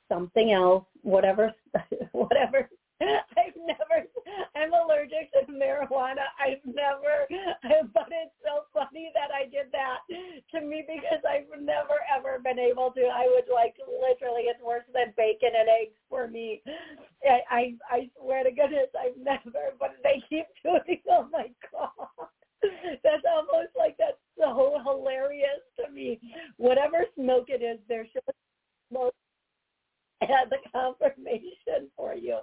something 0.10 0.52
else, 0.52 0.86
whatever, 1.02 1.54
whatever 2.12 2.70
I've 3.02 3.60
never, 3.60 4.08
I'm 4.56 4.72
allergic 4.72 5.28
to 5.36 5.52
marijuana. 5.52 6.24
I've 6.40 6.64
never, 6.64 7.28
but 7.94 8.08
it's 8.08 8.36
so 8.40 8.64
funny 8.72 9.12
that 9.14 9.36
I 9.36 9.52
did 9.52 9.68
that 9.76 10.00
to 10.08 10.66
me 10.66 10.86
because 10.88 11.20
I've 11.28 11.52
never 11.60 12.00
ever 12.08 12.40
been 12.40 12.60
able 12.60 12.92
to. 12.96 13.04
I 13.12 13.28
would 13.28 13.52
like 13.52 13.76
literally, 13.84 14.48
it's 14.48 14.64
worse 14.64 14.88
than 14.94 15.14
bacon 15.18 15.52
and 15.60 15.68
eggs 15.68 16.00
for 16.10 16.28
me. 16.28 16.62
I, 17.28 17.40
I, 17.52 17.62
I 17.92 18.10
swear 18.16 18.44
to 18.44 18.52
goodness, 18.52 18.92
I've 18.96 19.20
never, 19.20 19.76
but 19.80 19.96
they 20.04 20.24
keep 20.30 20.48
doing, 20.64 21.02
oh 21.12 21.28
my 21.32 21.52
God. 21.72 22.08
That's 23.04 23.28
almost 23.30 23.76
like 23.78 23.96
that's 24.00 24.18
so 24.40 24.80
hilarious 24.84 25.62
to 25.78 25.92
me. 25.92 26.20
Whatever 26.58 27.06
smoke 27.14 27.46
it 27.50 27.62
is, 27.62 27.78
there 27.88 28.08
should 28.12 28.24
smoke 28.90 29.14
and 30.22 30.50
the 30.50 30.58
confirmation 30.72 31.90
for 31.96 32.14
you. 32.16 32.40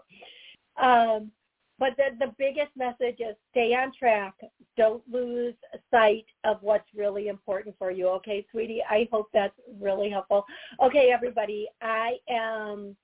Um, 0.82 1.30
but 1.78 1.96
the, 1.96 2.14
the 2.24 2.32
biggest 2.38 2.70
message 2.76 3.16
is 3.18 3.34
stay 3.50 3.74
on 3.74 3.92
track. 3.98 4.34
Don't 4.76 5.02
lose 5.10 5.54
sight 5.90 6.26
of 6.44 6.58
what's 6.60 6.88
really 6.94 7.28
important 7.28 7.74
for 7.78 7.90
you. 7.90 8.08
Okay, 8.08 8.46
sweetie, 8.50 8.82
I 8.88 9.08
hope 9.10 9.28
that's 9.32 9.58
really 9.80 10.10
helpful. 10.10 10.44
Okay, 10.82 11.10
everybody, 11.10 11.66
I 11.80 12.18
am 12.28 12.96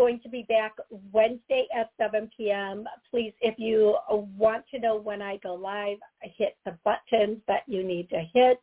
going 0.00 0.18
to 0.20 0.30
be 0.30 0.46
back 0.48 0.72
Wednesday 1.12 1.66
at 1.78 1.90
7 2.00 2.30
p.m. 2.34 2.86
Please, 3.10 3.34
if 3.42 3.56
you 3.58 3.96
want 4.10 4.64
to 4.72 4.80
know 4.80 4.96
when 4.96 5.20
I 5.20 5.36
go 5.42 5.52
live, 5.52 5.98
hit 6.22 6.56
the 6.64 6.74
buttons 6.86 7.36
that 7.46 7.64
you 7.66 7.84
need 7.84 8.08
to 8.08 8.22
hit. 8.32 8.62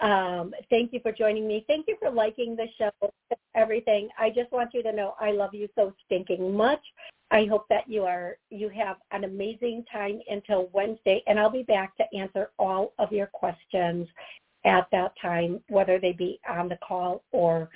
Um, 0.00 0.54
thank 0.70 0.92
you 0.92 1.00
for 1.02 1.10
joining 1.10 1.48
me. 1.48 1.64
Thank 1.66 1.86
you 1.88 1.96
for 2.00 2.12
liking 2.12 2.54
the 2.54 2.66
show, 2.78 3.10
everything. 3.56 4.08
I 4.16 4.30
just 4.30 4.52
want 4.52 4.70
you 4.72 4.84
to 4.84 4.92
know 4.92 5.14
I 5.20 5.32
love 5.32 5.52
you 5.52 5.68
so 5.74 5.92
stinking 6.06 6.56
much. 6.56 6.82
I 7.32 7.46
hope 7.46 7.66
that 7.70 7.90
you 7.90 8.04
are 8.04 8.36
you 8.50 8.68
have 8.68 8.98
an 9.10 9.24
amazing 9.24 9.84
time 9.90 10.20
until 10.30 10.70
Wednesday, 10.72 11.24
and 11.26 11.40
I'll 11.40 11.50
be 11.50 11.64
back 11.64 11.96
to 11.96 12.04
answer 12.16 12.50
all 12.56 12.92
of 13.00 13.12
your 13.12 13.26
questions 13.26 14.06
at 14.64 14.86
that 14.92 15.12
time, 15.20 15.60
whether 15.68 15.98
they 15.98 16.12
be 16.12 16.38
on 16.48 16.68
the 16.68 16.78
call 16.86 17.24
or 17.32 17.68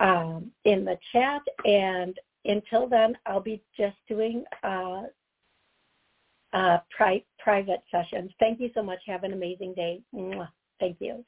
um, 0.00 0.50
in 0.64 0.84
the 0.84 0.98
chat. 1.12 1.42
And 1.64 2.18
until 2.44 2.88
then, 2.88 3.16
I'll 3.26 3.40
be 3.40 3.62
just 3.76 3.96
doing 4.08 4.44
uh, 4.62 5.02
uh, 6.52 6.78
pri- 6.96 7.24
private 7.38 7.82
sessions. 7.90 8.30
Thank 8.38 8.60
you 8.60 8.70
so 8.74 8.82
much. 8.82 9.00
Have 9.06 9.24
an 9.24 9.32
amazing 9.32 9.74
day. 9.74 10.00
Mwah. 10.14 10.48
Thank 10.80 10.96
you. 11.00 11.24